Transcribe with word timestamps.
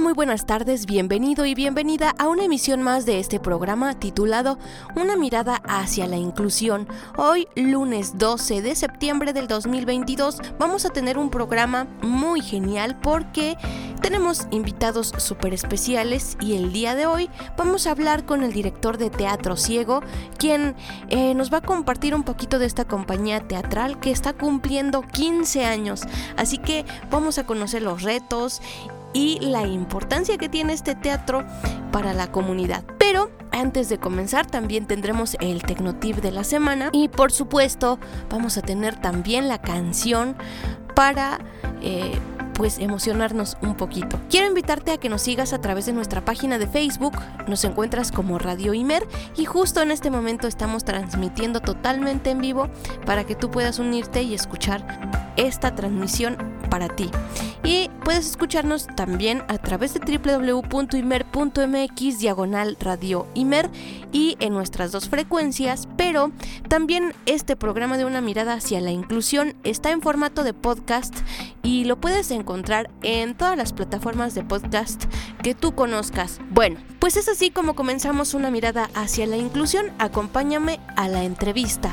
Muy 0.00 0.12
buenas 0.12 0.44
tardes, 0.44 0.86
bienvenido 0.86 1.46
y 1.46 1.54
bienvenida 1.54 2.14
a 2.18 2.26
una 2.26 2.44
emisión 2.44 2.82
más 2.82 3.06
de 3.06 3.20
este 3.20 3.38
programa 3.38 3.98
titulado 3.98 4.58
Una 4.96 5.16
mirada 5.16 5.62
hacia 5.66 6.08
la 6.08 6.16
inclusión. 6.16 6.88
Hoy, 7.16 7.46
lunes 7.54 8.18
12 8.18 8.60
de 8.60 8.74
septiembre 8.74 9.32
del 9.32 9.46
2022, 9.46 10.40
vamos 10.58 10.84
a 10.84 10.90
tener 10.90 11.16
un 11.16 11.30
programa 11.30 11.86
muy 12.02 12.42
genial 12.42 12.98
porque 13.00 13.56
tenemos 14.04 14.46
invitados 14.50 15.14
súper 15.16 15.54
especiales 15.54 16.36
y 16.38 16.56
el 16.56 16.74
día 16.74 16.94
de 16.94 17.06
hoy 17.06 17.30
vamos 17.56 17.86
a 17.86 17.92
hablar 17.92 18.26
con 18.26 18.42
el 18.42 18.52
director 18.52 18.98
de 18.98 19.08
Teatro 19.08 19.56
Ciego, 19.56 20.02
quien 20.36 20.74
eh, 21.08 21.32
nos 21.34 21.50
va 21.50 21.58
a 21.58 21.62
compartir 21.62 22.14
un 22.14 22.22
poquito 22.22 22.58
de 22.58 22.66
esta 22.66 22.84
compañía 22.84 23.40
teatral 23.40 23.98
que 24.00 24.10
está 24.10 24.34
cumpliendo 24.34 25.00
15 25.00 25.64
años. 25.64 26.02
Así 26.36 26.58
que 26.58 26.84
vamos 27.10 27.38
a 27.38 27.46
conocer 27.46 27.80
los 27.80 28.02
retos 28.02 28.60
y 29.14 29.38
la 29.40 29.66
importancia 29.66 30.36
que 30.36 30.50
tiene 30.50 30.74
este 30.74 30.94
teatro 30.94 31.46
para 31.90 32.12
la 32.12 32.30
comunidad. 32.30 32.84
Pero 32.98 33.30
antes 33.52 33.88
de 33.88 33.98
comenzar 33.98 34.46
también 34.46 34.86
tendremos 34.86 35.36
el 35.40 35.62
Tecnotip 35.62 36.16
de 36.16 36.32
la 36.32 36.44
semana 36.44 36.90
y 36.92 37.08
por 37.08 37.32
supuesto 37.32 37.98
vamos 38.28 38.58
a 38.58 38.62
tener 38.62 39.00
también 39.00 39.48
la 39.48 39.62
canción 39.62 40.36
para... 40.94 41.38
Eh, 41.80 42.18
pues 42.54 42.78
emocionarnos 42.78 43.56
un 43.60 43.74
poquito. 43.74 44.20
Quiero 44.30 44.46
invitarte 44.46 44.92
a 44.92 44.98
que 44.98 45.08
nos 45.08 45.22
sigas 45.22 45.52
a 45.52 45.60
través 45.60 45.86
de 45.86 45.92
nuestra 45.92 46.24
página 46.24 46.56
de 46.56 46.66
Facebook, 46.66 47.14
nos 47.46 47.64
encuentras 47.64 48.12
como 48.12 48.38
Radio 48.38 48.72
Imer 48.72 49.06
y 49.36 49.44
justo 49.44 49.82
en 49.82 49.90
este 49.90 50.08
momento 50.10 50.46
estamos 50.46 50.84
transmitiendo 50.84 51.60
totalmente 51.60 52.30
en 52.30 52.40
vivo 52.40 52.70
para 53.04 53.24
que 53.24 53.34
tú 53.34 53.50
puedas 53.50 53.78
unirte 53.78 54.22
y 54.22 54.34
escuchar 54.34 55.32
esta 55.36 55.74
transmisión 55.74 56.53
para 56.74 56.88
ti. 56.88 57.08
Y 57.62 57.88
puedes 58.02 58.26
escucharnos 58.26 58.88
también 58.96 59.44
a 59.46 59.58
través 59.58 59.94
de 59.94 60.18
www.imer.mx 60.18 62.18
diagonal 62.18 62.76
radio 62.80 63.28
Imer 63.34 63.70
y 64.10 64.36
en 64.40 64.54
nuestras 64.54 64.90
dos 64.90 65.08
frecuencias, 65.08 65.86
pero 65.96 66.32
también 66.68 67.14
este 67.26 67.54
programa 67.54 67.96
de 67.96 68.06
una 68.06 68.20
mirada 68.20 68.54
hacia 68.54 68.80
la 68.80 68.90
inclusión 68.90 69.54
está 69.62 69.92
en 69.92 70.02
formato 70.02 70.42
de 70.42 70.52
podcast 70.52 71.14
y 71.62 71.84
lo 71.84 72.00
puedes 72.00 72.32
encontrar 72.32 72.90
en 73.04 73.36
todas 73.36 73.56
las 73.56 73.72
plataformas 73.72 74.34
de 74.34 74.42
podcast 74.42 75.04
que 75.44 75.54
tú 75.54 75.76
conozcas. 75.76 76.40
Bueno, 76.50 76.80
pues 76.98 77.16
es 77.16 77.28
así 77.28 77.52
como 77.52 77.76
comenzamos 77.76 78.34
una 78.34 78.50
mirada 78.50 78.90
hacia 78.94 79.28
la 79.28 79.36
inclusión. 79.36 79.92
Acompáñame 80.00 80.80
a 80.96 81.06
la 81.06 81.22
entrevista. 81.22 81.92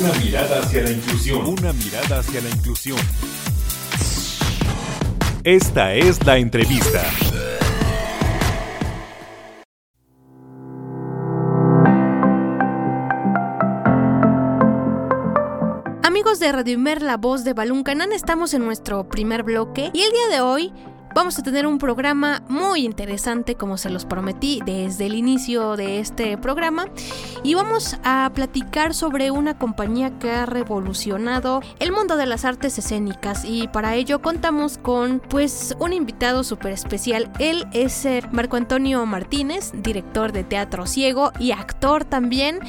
Una 0.00 0.12
mirada 0.12 0.60
hacia 0.60 0.82
la 0.82 0.92
inclusión. 0.92 1.44
Una 1.44 1.72
mirada 1.72 2.20
hacia 2.20 2.40
la 2.40 2.48
inclusión. 2.48 2.98
Esta 5.42 5.94
es 5.94 6.24
la 6.24 6.38
entrevista. 6.38 7.02
Amigos 16.04 16.38
de 16.38 16.52
Radio 16.52 16.74
Imer, 16.74 17.02
la 17.02 17.16
voz 17.16 17.42
de 17.42 17.54
Balún 17.54 17.82
Canán, 17.82 18.12
estamos 18.12 18.54
en 18.54 18.64
nuestro 18.64 19.08
primer 19.08 19.42
bloque 19.42 19.90
y 19.92 20.02
el 20.02 20.12
día 20.12 20.28
de 20.30 20.40
hoy 20.40 20.72
vamos 21.14 21.38
a 21.38 21.42
tener 21.42 21.66
un 21.66 21.78
programa 21.78 22.42
muy 22.48 22.84
interesante 22.84 23.54
como 23.54 23.76
se 23.76 23.90
los 23.90 24.04
prometí 24.04 24.60
desde 24.64 25.06
el 25.06 25.14
inicio 25.14 25.76
de 25.76 26.00
este 26.00 26.38
programa. 26.38 26.86
Y 27.42 27.54
vamos 27.54 27.96
a 28.04 28.30
platicar 28.34 28.94
sobre 28.94 29.30
una 29.30 29.58
compañía 29.58 30.18
que 30.18 30.30
ha 30.30 30.46
revolucionado 30.46 31.60
el 31.78 31.92
mundo 31.92 32.16
de 32.16 32.26
las 32.26 32.44
artes 32.44 32.78
escénicas. 32.78 33.44
Y 33.44 33.68
para 33.68 33.94
ello 33.94 34.20
contamos 34.20 34.78
con 34.78 35.20
pues 35.20 35.74
un 35.78 35.92
invitado 35.92 36.44
súper 36.44 36.72
especial. 36.72 37.30
Él 37.38 37.66
es 37.72 38.06
Marco 38.32 38.56
Antonio 38.56 39.04
Martínez, 39.06 39.72
director 39.74 40.32
de 40.32 40.44
Teatro 40.44 40.86
Ciego 40.86 41.32
y 41.38 41.52
actor 41.52 42.04
también 42.04 42.60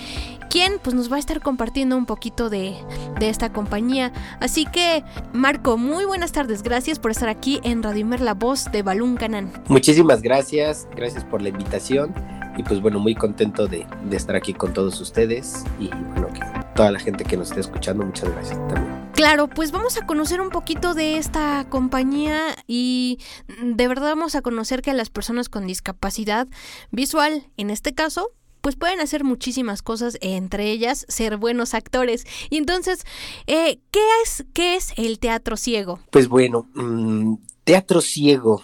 quien 0.50 0.80
pues 0.82 0.96
nos 0.96 1.12
va 1.12 1.18
a 1.18 1.20
estar 1.20 1.42
compartiendo 1.42 1.96
un 1.96 2.06
poquito 2.06 2.50
de, 2.50 2.76
de, 3.20 3.30
esta 3.30 3.54
compañía. 3.54 4.12
Así 4.40 4.66
que, 4.66 5.04
Marco, 5.34 5.78
muy 5.78 6.06
buenas 6.06 6.32
tardes. 6.32 6.64
Gracias 6.64 7.00
por 7.00 7.12
estar 7.12 7.30
aquí 7.30 7.60
en 7.64 7.84
Radio 7.84 8.02
Imer, 8.02 8.22
la 8.22 8.34
voz 8.34 8.72
de 8.72 8.82
Balún 8.84 9.16
Canán. 9.16 9.52
Muchísimas 9.68 10.22
gracias, 10.22 10.88
gracias 10.96 11.24
por 11.24 11.42
la 11.42 11.50
invitación. 11.50 12.14
Y 12.58 12.64
pues 12.64 12.82
bueno, 12.82 13.00
muy 13.00 13.16
contento 13.16 13.68
de, 13.68 13.88
de 14.10 14.18
estar 14.18 14.36
aquí 14.36 14.54
con 14.54 14.74
todos 14.74 15.00
ustedes 15.00 15.64
y 15.80 15.88
bueno, 15.88 16.28
que 16.34 16.42
toda 16.76 16.92
la 16.92 17.00
gente 17.00 17.24
que 17.24 17.38
nos 17.38 17.50
esté 17.50 17.62
escuchando, 17.62 18.06
muchas 18.06 18.30
gracias 18.32 18.58
también. 18.68 19.00
Claro, 19.14 19.48
pues 19.48 19.72
vamos 19.72 19.98
a 19.98 20.06
conocer 20.06 20.40
un 20.40 20.50
poquito 20.50 20.94
de 20.94 21.18
esta 21.18 21.66
compañía 21.70 22.56
y 22.68 23.20
de 23.62 23.88
verdad 23.88 24.10
vamos 24.10 24.36
a 24.36 24.42
conocer 24.42 24.82
que 24.82 24.92
a 24.92 24.94
las 24.94 25.10
personas 25.10 25.50
con 25.50 25.68
discapacidad 25.68 26.48
visual, 26.92 27.48
en 27.58 27.70
este 27.70 27.94
caso, 27.94 28.32
pues 28.62 28.76
pueden 28.76 29.00
hacer 29.00 29.24
muchísimas 29.24 29.82
cosas, 29.82 30.18
entre 30.22 30.72
ellas 30.72 31.06
ser 31.10 31.38
buenos 31.38 31.74
actores. 31.74 32.26
Y 32.50 32.58
entonces, 32.58 33.06
eh, 33.48 33.80
¿qué, 33.92 34.02
es, 34.24 34.46
¿qué 34.54 34.76
es 34.76 34.94
el 34.98 35.20
teatro 35.20 35.58
ciego? 35.58 36.00
Pues 36.12 36.28
bueno, 36.28 36.68
mmm, 36.74 37.36
Teatro 37.64 38.02
Ciego. 38.02 38.64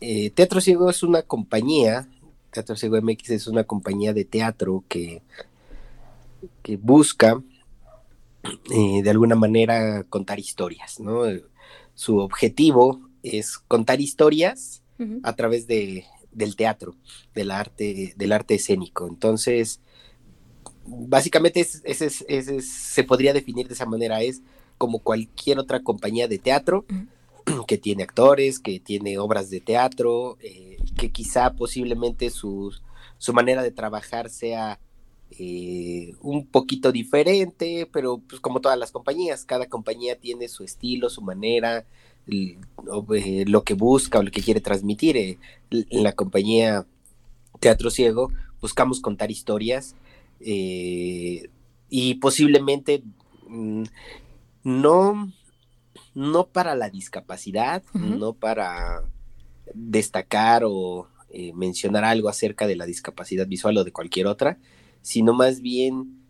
Eh, 0.00 0.30
teatro 0.30 0.60
Ciego 0.60 0.88
es 0.90 1.02
una 1.02 1.22
compañía, 1.22 2.08
Teatro 2.50 2.76
Ciego 2.76 3.00
MX 3.00 3.30
es 3.30 3.46
una 3.46 3.64
compañía 3.64 4.12
de 4.12 4.24
teatro 4.24 4.84
que, 4.88 5.22
que 6.62 6.76
busca 6.76 7.42
eh, 8.70 9.02
de 9.02 9.10
alguna 9.10 9.34
manera 9.34 10.04
contar 10.04 10.38
historias, 10.38 11.00
¿no? 11.00 11.24
Su 11.94 12.18
objetivo 12.18 13.00
es 13.22 13.58
contar 13.58 14.00
historias 14.00 14.82
uh 14.98 15.02
-huh. 15.02 15.20
a 15.24 15.34
través 15.34 15.66
de, 15.66 16.06
del 16.38 16.56
teatro, 16.56 16.94
del 17.34 17.50
arte, 17.50 18.14
del 18.16 18.32
arte 18.32 18.54
escénico. 18.54 19.06
Entonces, 19.06 19.80
básicamente 20.86 21.60
es, 21.60 21.82
es, 21.84 22.24
es, 22.26 22.70
se 22.70 23.04
podría 23.04 23.32
definir 23.32 23.68
de 23.68 23.74
esa 23.74 23.86
manera, 23.86 24.22
es 24.22 24.42
como 24.78 25.00
cualquier 25.00 25.58
otra 25.58 25.82
compañía 25.82 26.28
de 26.28 26.38
teatro 26.38 26.86
que 27.66 27.78
tiene 27.78 28.04
actores, 28.04 28.58
que 28.58 28.80
tiene 28.80 29.18
obras 29.18 29.50
de 29.50 29.60
teatro, 29.60 30.38
eh, 30.40 30.78
que 30.96 31.10
quizá 31.10 31.52
posiblemente 31.54 32.30
su, 32.30 32.72
su, 33.18 33.32
manera 33.32 33.62
de 33.62 33.70
trabajar 33.70 34.30
sea 34.30 34.80
eh, 35.30 36.14
un 36.20 36.46
poquito 36.46 36.92
diferente, 36.92 37.88
pero 37.92 38.18
pues 38.18 38.40
como 38.40 38.60
todas 38.60 38.78
las 38.78 38.92
compañías, 38.92 39.44
cada 39.44 39.66
compañía 39.66 40.18
tiene 40.18 40.48
su 40.48 40.64
estilo, 40.64 41.10
su 41.10 41.22
manera, 41.22 41.84
lo 42.28 43.64
que 43.64 43.74
busca 43.74 44.18
o 44.18 44.22
lo 44.22 44.30
que 44.30 44.42
quiere 44.42 44.60
transmitir. 44.60 45.16
Eh, 45.16 45.38
en 45.70 46.02
la 46.02 46.12
compañía 46.12 46.86
Teatro 47.60 47.90
Ciego 47.90 48.30
buscamos 48.60 49.00
contar 49.00 49.30
historias 49.30 49.94
eh, 50.40 51.48
y 51.88 52.14
posiblemente 52.14 53.02
mm, 53.48 53.84
no, 54.64 55.32
no 56.14 56.46
para 56.46 56.74
la 56.74 56.90
discapacidad, 56.90 57.82
uh 57.94 57.98
-huh. 57.98 58.18
no 58.18 58.32
para 58.34 59.02
destacar 59.74 60.62
o 60.64 61.08
eh, 61.30 61.52
mencionar 61.54 62.04
algo 62.04 62.28
acerca 62.28 62.66
de 62.66 62.76
la 62.76 62.86
discapacidad 62.86 63.46
visual 63.46 63.76
o 63.78 63.84
de 63.84 63.92
cualquier 63.92 64.26
otra, 64.26 64.58
sino 65.02 65.34
más 65.34 65.60
bien 65.60 66.20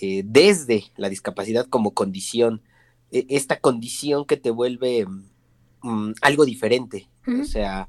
eh, 0.00 0.22
desde 0.24 0.84
la 0.96 1.08
discapacidad 1.08 1.66
como 1.66 1.92
condición, 1.92 2.62
esta 3.10 3.58
condición 3.58 4.24
que 4.24 4.36
te 4.36 4.50
vuelve 4.50 5.04
um, 5.82 6.14
algo 6.20 6.44
diferente. 6.44 7.08
Uh 7.26 7.30
-huh. 7.30 7.42
O 7.42 7.44
sea, 7.44 7.88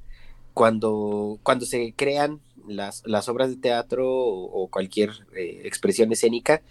cuando, 0.53 1.39
cuando 1.43 1.65
se 1.65 1.93
crean 1.95 2.41
las, 2.67 3.03
las 3.05 3.29
obras 3.29 3.49
de 3.49 3.57
teatro 3.57 4.07
o, 4.09 4.67
cualquier 4.67 5.11
eh, 5.35 5.61
expresión 5.65 6.11
escénica 6.11 6.61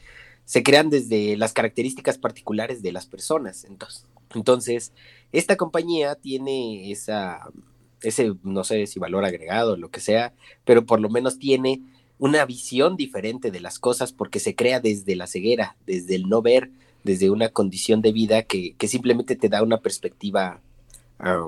se 0.44 0.62
crean 0.62 0.90
desde 0.90 1.36
las 1.36 1.52
características 1.52 2.18
particulares 2.18 2.82
de 2.82 2.92
las 2.92 3.06
personas. 3.06 3.64
Entonces, 3.64 4.06
entonces 4.34 4.92
esta 5.32 5.56
compañía 5.56 6.14
tiene 6.16 6.90
esa, 6.90 7.48
ese, 8.02 8.34
no 8.42 8.64
sé 8.64 8.86
si 8.86 8.98
valor 8.98 9.24
agregado 9.24 9.72
o 9.72 9.76
lo 9.76 9.90
que 9.90 10.00
sea, 10.00 10.32
pero 10.64 10.84
por 10.86 11.00
lo 11.00 11.08
menos 11.08 11.38
tiene 11.38 11.82
una 12.18 12.44
visión 12.44 12.96
diferente 12.96 13.50
de 13.50 13.60
las 13.60 13.78
cosas 13.78 14.12
porque 14.12 14.40
se 14.40 14.54
crea 14.54 14.80
desde 14.80 15.16
la 15.16 15.26
ceguera, 15.26 15.76
desde 15.86 16.16
el 16.16 16.28
no 16.28 16.42
ver, 16.42 16.70
desde 17.04 17.30
una 17.30 17.48
condición 17.48 18.02
de 18.02 18.12
vida 18.12 18.42
que, 18.42 18.74
que 18.74 18.88
simplemente 18.88 19.36
te 19.36 19.48
da 19.48 19.62
una 19.62 19.78
perspectiva 19.78 20.60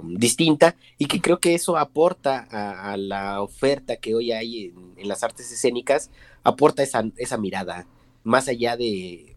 distinta 0.04 0.76
y 0.98 1.06
que 1.06 1.20
creo 1.20 1.40
que 1.40 1.54
eso 1.54 1.76
aporta 1.76 2.46
a, 2.50 2.96
la 2.96 3.40
oferta 3.42 3.96
que 3.96 4.14
hoy 4.14 4.32
hay 4.32 4.72
en, 4.96 5.08
las 5.08 5.22
artes 5.22 5.50
escénicas, 5.50 6.10
aporta 6.44 6.82
esa, 6.82 7.04
esa 7.16 7.38
mirada, 7.38 7.86
más 8.22 8.48
allá 8.48 8.76
de, 8.76 9.36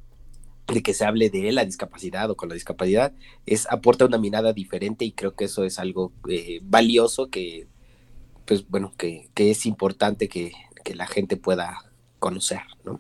de, 0.68 0.84
que 0.84 0.94
se 0.94 1.06
hable 1.06 1.30
de 1.30 1.52
la 1.52 1.66
discapacidad 1.66 2.30
o 2.30 2.36
con 2.36 2.50
la 2.50 2.56
discapacidad, 2.56 3.14
es 3.46 3.68
aporta 3.70 4.06
una 4.06 4.18
mirada 4.18 4.54
diferente 4.54 5.06
y 5.06 5.12
creo 5.12 5.36
que 5.36 5.46
eso 5.46 5.64
es 5.64 5.80
algo 5.80 6.12
eh, 6.30 6.60
valioso 6.64 7.30
que, 7.30 7.68
pues 8.46 8.68
bueno, 8.68 8.94
que, 8.98 9.30
que 9.34 9.52
es 9.52 9.66
importante 9.66 10.28
que, 10.28 10.52
que 10.84 10.96
la 10.96 11.08
gente 11.08 11.38
pueda 11.38 11.92
conocer, 12.20 12.62
¿no? 12.84 13.00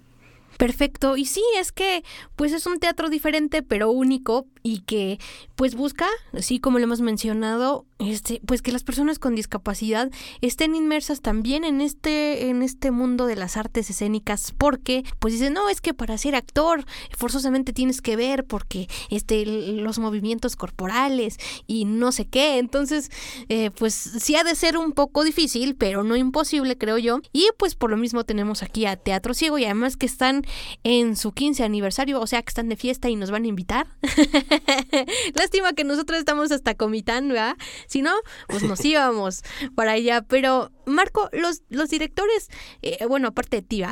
Perfecto. 0.57 1.17
Y 1.17 1.25
sí, 1.25 1.43
es 1.57 1.71
que 1.71 2.03
pues 2.35 2.53
es 2.53 2.65
un 2.65 2.79
teatro 2.79 3.09
diferente 3.09 3.61
pero 3.61 3.91
único 3.91 4.47
y 4.63 4.81
que 4.81 5.19
pues 5.55 5.75
busca, 5.75 6.07
así 6.33 6.59
como 6.59 6.79
lo 6.79 6.85
hemos 6.85 7.01
mencionado, 7.01 7.85
este, 7.97 8.41
pues 8.45 8.61
que 8.61 8.73
las 8.73 8.83
personas 8.83 9.19
con 9.19 9.35
discapacidad 9.35 10.11
estén 10.41 10.75
inmersas 10.75 11.21
también 11.21 11.63
en 11.63 11.79
este, 11.79 12.49
en 12.49 12.61
este 12.61 12.91
mundo 12.91 13.25
de 13.25 13.37
las 13.37 13.55
artes 13.55 13.89
escénicas, 13.89 14.53
porque 14.57 15.03
pues 15.19 15.33
dicen, 15.33 15.53
no, 15.53 15.69
es 15.69 15.79
que 15.79 15.93
para 15.93 16.17
ser 16.17 16.35
actor 16.35 16.85
forzosamente 17.17 17.71
tienes 17.71 18.01
que 18.01 18.17
ver 18.17 18.45
porque 18.45 18.89
este, 19.09 19.45
los 19.45 19.97
movimientos 19.99 20.55
corporales 20.57 21.37
y 21.67 21.85
no 21.85 22.11
sé 22.11 22.25
qué. 22.25 22.57
Entonces, 22.57 23.11
eh, 23.47 23.71
pues 23.71 23.93
sí 23.93 24.35
ha 24.35 24.43
de 24.43 24.55
ser 24.55 24.77
un 24.77 24.91
poco 24.91 25.23
difícil, 25.23 25.75
pero 25.75 26.03
no 26.03 26.17
imposible, 26.17 26.77
creo 26.77 26.97
yo. 26.97 27.21
Y 27.31 27.47
pues 27.57 27.75
por 27.75 27.91
lo 27.91 27.97
mismo 27.97 28.25
tenemos 28.25 28.61
aquí 28.61 28.85
a 28.85 28.97
Teatro 28.97 29.33
Ciego 29.33 29.57
y 29.57 29.65
además 29.65 29.95
que 29.95 30.05
están 30.05 30.43
en 30.83 31.15
su 31.15 31.31
15 31.31 31.63
aniversario, 31.63 32.19
o 32.19 32.27
sea 32.27 32.41
que 32.41 32.49
están 32.49 32.67
de 32.67 32.75
fiesta 32.75 33.09
y 33.09 33.15
nos 33.15 33.31
van 33.31 33.45
a 33.45 33.47
invitar. 33.47 33.87
Lástima 35.33 35.71
que 35.73 35.85
nosotros 35.85 36.19
estamos 36.19 36.51
hasta 36.51 36.75
comitando, 36.75 37.35
¿verdad? 37.35 37.55
Si 37.87 38.01
no, 38.01 38.13
pues 38.47 38.63
nos 38.63 38.83
íbamos 38.85 39.43
para 39.75 39.93
allá. 39.93 40.21
Pero, 40.21 40.71
Marco, 40.85 41.29
los, 41.31 41.63
los 41.69 41.89
directores, 41.89 42.49
eh, 42.81 43.05
bueno, 43.07 43.29
aparte 43.29 43.57
de 43.57 43.61
ti, 43.61 43.83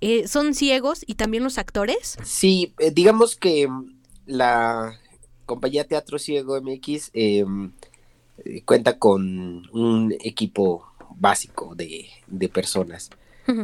eh, 0.00 0.28
¿son 0.28 0.54
ciegos 0.54 1.04
y 1.06 1.14
también 1.14 1.44
los 1.44 1.58
actores? 1.58 2.16
Sí, 2.24 2.74
eh, 2.78 2.90
digamos 2.90 3.36
que 3.36 3.68
la 4.26 4.98
compañía 5.46 5.86
Teatro 5.86 6.18
Ciego 6.18 6.60
MX 6.60 7.10
em, 7.12 7.72
cuenta 8.64 8.98
con 8.98 9.68
un 9.72 10.14
equipo 10.20 10.86
básico 11.16 11.74
de, 11.74 12.08
personas. 12.48 13.10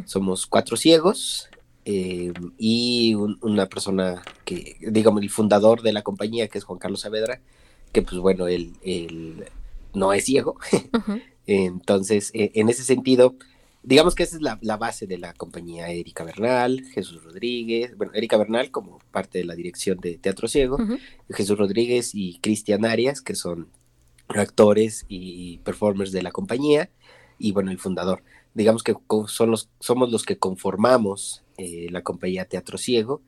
Somos 0.06 0.46
cuatro 0.46 0.76
ciegos, 0.76 1.48
eh, 1.90 2.34
y 2.58 3.14
una 3.14 3.64
persona 3.64 4.22
que, 4.44 4.76
digamos, 4.78 5.22
el 5.22 5.30
fundador 5.30 5.80
de 5.80 5.94
la 5.94 6.02
compañía, 6.02 6.46
que 6.48 6.58
es 6.58 6.64
Juan 6.64 6.78
Carlos 6.78 7.00
Saavedra, 7.00 7.40
que 7.92 8.02
pues 8.02 8.18
bueno, 8.18 8.46
él, 8.46 8.74
no 9.98 10.12
es 10.12 10.24
ciego. 10.24 10.56
Entonces, 11.46 12.30
e, 12.34 12.52
en 12.54 12.68
ese 12.68 12.84
sentido, 12.84 13.36
digamos 13.82 14.14
que 14.14 14.22
esa 14.22 14.36
es 14.36 14.42
la, 14.42 14.76
base 14.76 15.06
de 15.06 15.18
la 15.18 15.32
compañía 15.34 15.88
Erika 15.88 16.24
Bernal, 16.24 16.84
Jesús 16.92 17.22
Rodríguez, 17.24 17.96
bueno, 17.96 18.12
Erika 18.14 18.36
Bernal 18.36 18.70
como 18.70 18.98
parte 19.10 19.38
de 19.38 19.44
la 19.44 19.54
dirección 19.54 19.98
de 19.98 20.18
Teatro 20.18 20.48
Ciego, 20.48 20.78
Jesús 21.30 21.58
Rodríguez 21.58 22.14
y 22.14 22.38
Cristian 22.40 22.84
Arias, 22.84 23.22
que 23.22 23.34
son 23.34 23.68
actores 24.28 25.06
y 25.08 25.58
performers 25.58 26.12
de 26.12 26.22
la 26.22 26.32
compañía, 26.32 26.90
y 27.38 27.52
bueno, 27.52 27.70
el 27.70 27.78
fundador. 27.78 28.22
Digamos 28.54 28.82
que 28.82 28.94
son 29.26 29.50
los, 29.50 29.70
somos 29.80 30.10
los 30.10 30.24
que 30.24 30.38
conformamos 30.38 31.44
eh, 31.56 31.88
la 31.90 32.02
compañía 32.02 32.44
Teatro 32.44 32.76
Ciego, 32.76 33.22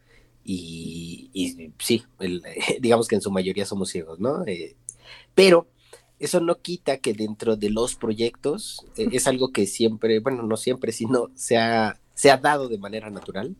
y, 0.44 1.72
sí, 1.78 2.04
digamos 2.80 3.08
que 3.08 3.14
en 3.14 3.22
su 3.22 3.30
mayoría 3.30 3.66
somos 3.66 3.90
ciegos, 3.90 4.18
¿no? 4.18 4.44
Eh, 4.46 4.76
pero 5.34 5.68
eso 6.20 6.40
no 6.40 6.60
quita 6.60 6.98
que 6.98 7.12
dentro 7.12 7.56
de 7.56 7.70
los 7.70 7.96
proyectos 7.96 8.86
eh, 8.96 9.08
es 9.12 9.26
algo 9.26 9.52
que 9.52 9.66
siempre, 9.66 10.20
bueno, 10.20 10.42
no 10.44 10.56
siempre, 10.56 10.92
sino 10.92 11.30
se 11.34 11.58
ha, 11.58 11.98
se 12.14 12.30
ha 12.30 12.36
dado 12.36 12.68
de 12.68 12.78
manera 12.78 13.10
natural. 13.10 13.56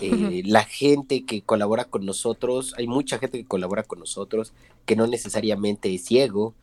La 0.00 0.64
gente 0.64 1.24
que 1.24 1.40
colabora 1.40 1.84
con 1.84 2.04
nosotros, 2.04 2.74
hay 2.76 2.86
mucha 2.86 3.18
gente 3.18 3.38
que 3.38 3.46
colabora 3.46 3.82
con 3.82 3.98
nosotros 3.98 4.52
que 4.84 4.94
no 4.94 5.06
necesariamente 5.06 5.92
es 5.94 6.04
ciego, 6.04 6.54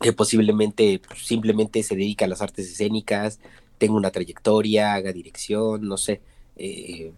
que 0.00 0.12
posiblemente 0.14 1.00
pues, 1.06 1.26
simplemente 1.26 1.82
se 1.82 1.94
dedica 1.94 2.24
a 2.24 2.28
las 2.28 2.40
artes 2.40 2.70
escénicas, 2.70 3.38
tenga 3.78 3.94
una 3.94 4.10
trayectoria, 4.10 4.94
haga 4.94 5.12
dirección, 5.12 5.86
no 5.86 5.96
sé, 5.96 6.20
eh, 6.56 7.12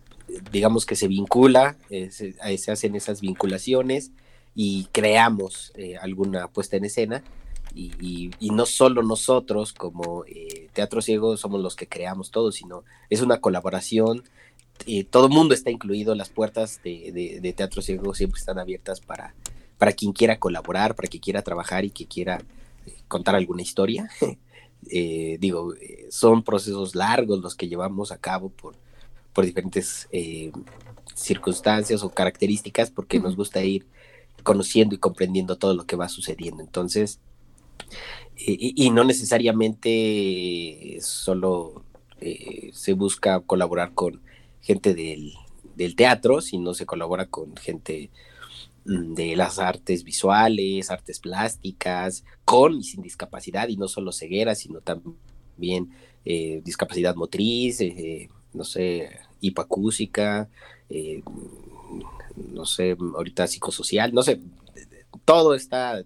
digamos 0.51 0.85
que 0.87 0.97
se 0.97 1.09
vincula, 1.09 1.77
eh, 1.91 2.11
se, 2.11 2.35
hacen 2.71 2.95
esas 2.95 3.21
vinculaciones 3.21 4.11
y 4.55 4.85
creamos 4.93 5.73
eh, 5.77 5.97
alguna 5.97 6.49
puesta 6.49 6.77
en 6.77 6.85
escena. 6.85 7.23
Y, 7.75 8.31
no 8.41 8.67
solo 8.67 9.03
nosotros 9.03 9.73
como 9.73 10.27
Teatro 10.75 11.01
Ciego 11.01 11.39
somos 11.39 11.63
los 11.63 11.75
que 11.75 11.89
creamos 11.89 12.31
todo, 12.31 12.53
sino 12.53 12.85
es 13.09 13.23
una 13.23 13.41
colaboración. 13.41 14.25
todo 15.11 15.27
el 15.27 15.33
mundo 15.33 15.55
está 15.55 15.71
incluido, 15.71 16.15
las 16.15 16.29
puertas 16.29 16.81
de, 16.85 17.55
Teatro 17.57 17.81
Ciego 17.81 18.15
siempre 18.15 18.39
están 18.39 18.59
abiertas 18.59 19.01
para, 19.01 19.35
para 19.79 19.93
quien 19.93 20.13
quiera 20.13 20.39
colaborar, 20.39 20.95
para 20.95 21.09
quien 21.09 21.23
quiera 21.23 21.41
trabajar 21.41 21.87
y 21.87 21.91
que 21.91 22.05
quiera 22.07 22.43
contar 23.09 23.35
alguna 23.37 23.63
historia. 23.63 24.11
Eh, 24.91 25.37
digo, 25.41 25.75
eh, 25.75 26.09
son 26.11 26.43
procesos 26.43 26.97
largos 26.97 27.41
los 27.41 27.55
que 27.55 27.69
llevamos 27.69 28.11
a 28.11 28.19
cabo 28.19 28.49
por, 28.49 28.75
por 29.33 29.47
diferentes 29.47 30.09
eh, 30.11 30.51
circunstancias 31.15 32.03
o 32.03 32.11
características, 32.11 32.91
porque 32.91 33.21
nos 33.21 33.37
gusta 33.37 33.63
ir 33.63 33.87
conociendo 34.43 34.95
y 34.95 34.99
comprendiendo 34.99 35.57
todo 35.57 35.75
lo 35.75 35.85
que 35.87 35.97
va 35.97 36.09
sucediendo. 36.09 36.63
Entonces, 36.63 37.21
y, 38.37 38.91
no 38.91 39.05
necesariamente 39.05 40.99
solo 41.01 41.85
se 42.73 42.93
busca 42.95 43.41
colaborar 43.41 43.95
con 43.95 44.21
gente 44.61 44.95
del, 44.95 45.33
del 45.77 45.97
teatro, 45.97 46.41
sino 46.41 46.75
se 46.75 46.87
colabora 46.87 47.27
con 47.27 47.57
gente 47.57 48.11
Mm, 48.85 49.15
de 49.15 49.37
las 49.37 49.59
artes 49.61 50.03
visuales, 50.03 50.91
artes 50.91 51.21
plásticas, 51.21 52.25
con 52.45 52.75
y 52.75 52.83
sin 52.83 53.03
discapacidad, 53.03 53.69
y 53.69 53.77
no 53.77 53.87
solo 53.89 54.11
ceguera, 54.13 54.55
sino 54.57 54.81
también 54.81 55.91
eh, 56.25 56.61
discapacidad 56.65 57.15
motriz, 57.15 57.81
eh, 57.81 57.95
eh, 57.97 58.29
no 58.53 58.65
sé, 58.65 59.11
hipoacúsica, 59.41 60.49
no 62.37 62.67
sé, 62.67 62.97
ahorita 63.15 63.47
psicosocial, 63.47 64.13
no 64.15 64.23
sé, 64.23 64.41
todo 65.25 65.55
está 65.55 66.03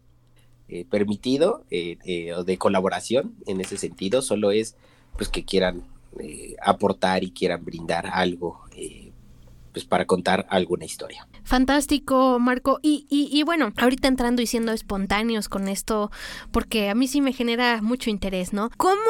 permitido 0.90 1.64
de 1.71 2.56
colaboración 2.59 3.35
en 3.47 3.61
ese 3.61 3.76
sentido, 3.76 4.23
solo 4.23 4.50
es 4.50 4.75
pues 5.16 5.28
que 5.28 5.45
quieran 5.45 5.85
aportar 6.62 7.23
y 7.25 7.30
quieran 7.30 7.64
brindar 7.64 8.06
algo 8.06 8.61
pues 9.73 9.85
para 9.85 10.06
contar 10.06 10.47
alguna 10.49 10.85
historia. 10.85 11.28
Fantástico, 11.46 12.40
Marco. 12.40 12.80
Y, 12.82 13.06
y, 13.08 13.42
bueno, 13.44 13.72
ahorita 13.76 14.08
entrando 14.08 14.42
y 14.42 14.48
siendo 14.48 14.72
espontáneos 14.72 15.48
con 15.48 15.68
esto, 15.68 16.10
porque 16.50 16.90
a 16.90 16.96
mí 16.96 17.06
sí 17.06 17.20
me 17.20 17.32
genera 17.32 17.80
mucho 17.82 18.10
interés, 18.10 18.52
¿no? 18.52 18.68
¿Cómo 18.76 19.00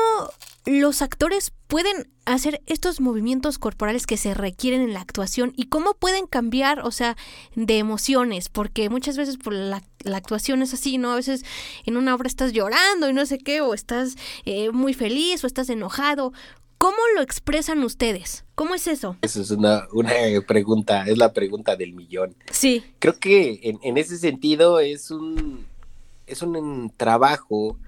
los 0.67 1.01
actores 1.01 1.55
pueden 1.67 2.11
hacer 2.27 2.61
estos 2.67 3.01
movimientos 3.01 3.59
corporales 3.59 4.07
que 4.07 4.19
se 4.19 4.35
requieren 4.35 4.83
en 4.83 4.93
la 4.93 5.01
actuación 5.01 5.55
y 5.57 5.69
cómo 5.69 5.95
pueden 5.95 6.27
cambiar, 6.27 6.81
o 6.81 6.91
sea, 6.91 7.17
de 7.55 7.79
emociones, 7.79 8.51
porque 8.51 8.91
muchas 8.91 9.17
veces 9.17 9.39
por 9.39 9.55
la, 9.55 9.83
actuación 10.13 10.61
es 10.61 10.75
así, 10.75 10.99
¿no? 10.99 11.13
A 11.13 11.17
veces 11.17 11.43
en 11.87 11.97
una 11.97 12.15
obra 12.15 12.29
estás 12.29 12.53
llorando 12.53 13.09
y 13.09 13.15
no 13.15 13.25
sé 13.25 13.39
qué, 13.39 13.63
o 13.63 13.73
estás 13.73 14.17
eh, 14.45 14.71
muy 14.73 14.93
feliz 14.93 15.43
o 15.43 15.47
estás 15.47 15.71
enojado. 15.71 16.35
¿Cómo 16.77 16.99
lo 17.15 17.23
expresan 17.23 17.83
ustedes? 17.83 18.46
¿Cómo 18.57 18.75
es 18.75 18.87
eso? 18.87 19.19
Esa 19.21 19.43
es 19.43 19.51
una, 19.51 19.87
pregunta, 20.47 21.05
es 21.07 21.19
la 21.19 21.35
pregunta 21.35 21.77
del 21.77 21.93
millón. 21.93 22.35
Sí. 22.51 22.83
Creo 22.99 23.19
que 23.19 23.61
en, 23.83 23.99
ese 23.99 24.17
sentido 24.17 24.81
es 24.81 25.11
un, 25.11 25.67
es 26.27 26.41
un 26.41 26.91
trabajo 26.97 27.79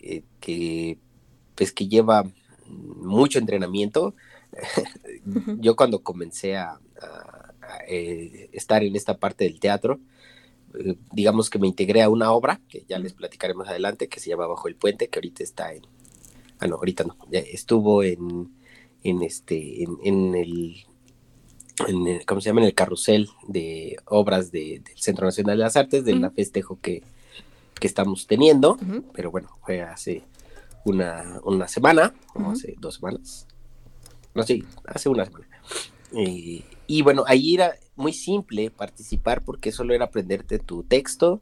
eh, 0.00 0.22
que, 0.38 0.98
pues, 1.54 1.72
que 1.72 1.88
lleva 1.88 2.30
mucho 2.68 3.38
entrenamiento. 3.38 4.14
Yo 5.60 5.76
cuando 5.76 6.02
comencé 6.02 6.58
a, 6.58 6.78
eh, 7.88 8.50
estar 8.52 8.84
en 8.84 8.94
esta 8.94 9.16
parte 9.16 9.44
del 9.44 9.60
teatro, 9.60 9.98
eh, 10.78 10.94
digamos 11.10 11.48
que 11.48 11.58
me 11.58 11.68
integré 11.68 12.02
a 12.02 12.10
una 12.10 12.32
obra, 12.32 12.60
que 12.68 12.84
ya 12.86 12.98
les 12.98 13.14
platicaremos 13.14 13.66
adelante, 13.66 14.08
que 14.08 14.20
se 14.20 14.28
llama 14.28 14.46
Bajo 14.46 14.68
el 14.68 14.76
Puente, 14.76 15.08
que 15.08 15.20
ahorita 15.20 15.42
está 15.42 15.72
en, 15.72 15.86
ah 16.58 16.66
no, 16.66 16.76
ahorita 16.76 17.04
no, 17.04 17.16
estuvo 17.30 18.02
en, 18.02 18.50
en 19.02 19.22
este, 19.22 19.82
en, 19.82 20.34
el, 20.34 20.84
en 21.86 22.20
¿cómo 22.26 22.40
se 22.40 22.50
llama? 22.50 22.60
En 22.60 22.66
el 22.66 22.74
carrusel 22.74 23.28
de 23.48 23.96
obras 24.06 24.52
del 24.52 24.82
Centro 24.96 25.26
Nacional 25.26 25.58
de 25.58 25.64
las 25.64 25.76
Artes, 25.76 26.04
del 26.04 26.30
festejo 26.30 26.78
que, 26.80 27.02
que 27.78 27.86
estamos 27.86 28.26
teniendo, 28.26 28.78
pero 29.12 29.30
bueno, 29.30 29.56
fue 29.64 29.82
hace 29.82 30.22
una, 30.84 31.40
una 31.44 31.68
semana, 31.68 32.14
o 32.34 32.50
hace 32.50 32.74
dos 32.78 32.96
semanas, 32.96 33.46
no, 34.34 34.42
sí, 34.42 34.64
hace 34.86 35.08
una 35.08 35.24
semana. 35.24 35.46
y 36.12 37.02
bueno, 37.02 37.24
ahí 37.26 37.54
era 37.54 37.74
muy 37.96 38.12
simple 38.12 38.70
participar 38.70 39.42
porque 39.44 39.72
solo 39.72 39.94
era 39.94 40.06
aprenderte 40.06 40.58
tu 40.58 40.82
texto, 40.82 41.40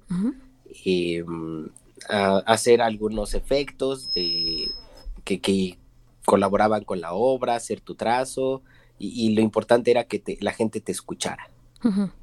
em, 0.84 1.68
hacer 2.08 2.82
algunos 2.82 3.34
efectos 3.34 4.12
de, 4.14 4.70
que, 5.24 5.78
colaboraban 6.30 6.84
con 6.84 7.00
la 7.00 7.12
obra, 7.12 7.56
hacer 7.56 7.80
tu 7.80 7.96
trazo, 7.96 8.62
y, 9.00 9.30
lo 9.30 9.40
importante 9.40 9.90
era 9.90 10.04
que 10.04 10.22
la 10.40 10.52
gente 10.52 10.80
te 10.80 10.92
escuchara. 10.92 11.50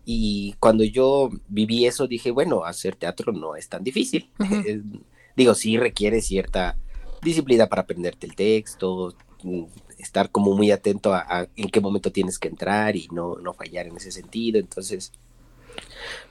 Y 0.06 0.56
cuando 0.62 0.86
yo 0.86 1.30
viví 1.50 1.86
eso, 1.86 2.08
dije, 2.08 2.32
bueno, 2.32 2.64
hacer 2.64 2.96
teatro 2.96 3.34
no 3.34 3.58
es 3.58 3.68
tan 3.68 3.84
difícil. 3.84 4.30
Digo, 5.36 5.56
sí 5.56 5.78
requiere 5.78 6.22
cierta 6.22 6.78
disciplina 7.22 7.68
para 7.68 7.82
aprenderte 7.82 8.28
el 8.28 8.36
texto, 8.36 9.14
mm, 9.44 9.64
estar 9.98 10.30
como 10.32 10.56
muy 10.56 10.72
atento 10.72 11.14
a, 11.14 11.48
en 11.58 11.70
qué 11.70 11.82
momento 11.82 12.10
tienes 12.10 12.40
que 12.40 12.48
entrar 12.48 12.96
y 12.96 13.10
no, 13.12 13.36
no 13.36 13.54
fallar 13.54 13.88
en 13.88 13.98
ese 13.98 14.12
sentido. 14.12 14.58
Entonces, 14.58 15.12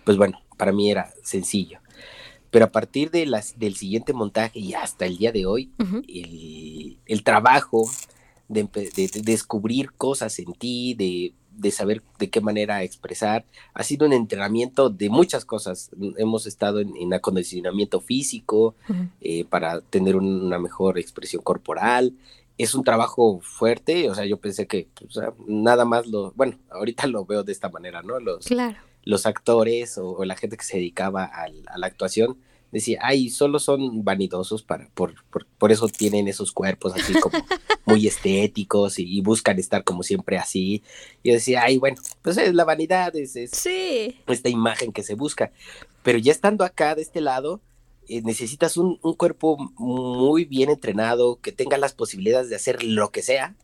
pues 0.04 0.16
bueno, 0.16 0.38
para 0.56 0.72
mí 0.72 0.90
era 0.90 1.12
sencillo. 1.22 1.80
Pero 2.56 2.64
a 2.64 2.72
partir 2.72 3.10
de 3.10 3.26
las, 3.26 3.58
del 3.58 3.76
siguiente 3.76 4.14
montaje 4.14 4.60
y 4.60 4.72
hasta 4.72 5.04
el 5.04 5.18
día 5.18 5.30
de 5.30 5.44
hoy, 5.44 5.70
el, 6.08 7.22
trabajo 7.22 7.86
de, 8.48 8.66
descubrir 9.22 9.92
cosas 9.92 10.38
en 10.38 10.54
ti, 10.54 10.94
de, 10.94 11.70
saber 11.70 12.02
de 12.18 12.30
qué 12.30 12.40
manera 12.40 12.82
expresar, 12.82 13.44
ha 13.74 13.82
sido 13.82 14.06
un 14.06 14.14
entrenamiento 14.14 14.88
de 14.88 15.10
muchas 15.10 15.44
cosas. 15.44 15.90
Hemos 16.16 16.46
estado 16.46 16.80
en, 16.80 17.12
acondicionamiento 17.12 18.00
físico 18.00 18.74
eh, 19.20 19.44
para 19.44 19.82
tener 19.82 20.16
una 20.16 20.58
mejor 20.58 20.98
expresión 20.98 21.42
corporal, 21.42 22.14
es 22.56 22.74
un 22.74 22.84
trabajo 22.84 23.38
fuerte, 23.42 24.08
o 24.08 24.14
sea, 24.14 24.24
yo 24.24 24.38
pensé 24.38 24.66
que 24.66 24.88
pues, 24.98 25.26
nada 25.46 25.84
más 25.84 26.06
lo, 26.06 26.32
bueno, 26.34 26.56
ahorita 26.70 27.06
lo 27.06 27.26
veo 27.26 27.44
de 27.44 27.52
esta 27.52 27.68
manera, 27.68 28.00
¿no? 28.00 28.18
Los, 28.18 28.46
los 29.06 29.24
actores 29.24 29.96
o, 29.96 30.22
la 30.26 30.36
gente 30.36 30.58
que 30.58 30.64
se 30.64 30.76
dedicaba 30.76 31.24
a 31.24 31.78
la 31.78 31.86
actuación 31.86 32.36
decía, 32.76 32.98
ay, 33.02 33.30
solo 33.30 33.58
son 33.58 34.04
vanidosos 34.04 34.62
para, 34.62 34.88
por, 34.94 35.14
por, 35.58 35.72
eso 35.72 35.88
tienen 35.88 36.28
esos 36.28 36.52
cuerpos 36.52 36.92
así 36.94 37.14
como 37.14 37.38
muy 37.86 38.06
estéticos 38.06 38.98
y, 38.98 39.20
buscan 39.20 39.58
estar 39.58 39.84
como 39.84 40.02
siempre 40.02 40.36
así. 40.38 40.82
Y 41.22 41.28
yo 41.30 41.34
decía, 41.34 41.62
ay, 41.64 41.78
bueno, 41.78 42.00
pues 42.22 42.36
es 42.36 42.54
la 42.54 42.64
vanidad, 42.64 43.14
es, 43.16 43.36
es 43.36 43.66
esta 44.26 44.48
imagen 44.48 44.92
que 44.92 45.02
se 45.02 45.14
busca. 45.14 45.52
Pero 46.02 46.18
ya 46.18 46.32
estando 46.32 46.64
acá 46.64 46.94
de 46.94 47.02
este 47.02 47.20
lado, 47.20 47.60
eh, 48.08 48.22
necesitas 48.22 48.76
un, 48.76 48.96
cuerpo 49.16 49.56
muy 49.76 50.44
bien 50.44 50.70
entrenado, 50.70 51.40
que 51.40 51.52
tenga 51.52 51.78
las 51.78 51.94
posibilidades 51.94 52.50
de 52.50 52.56
hacer 52.56 52.82
lo 52.82 53.10
que 53.10 53.22
sea. 53.22 53.54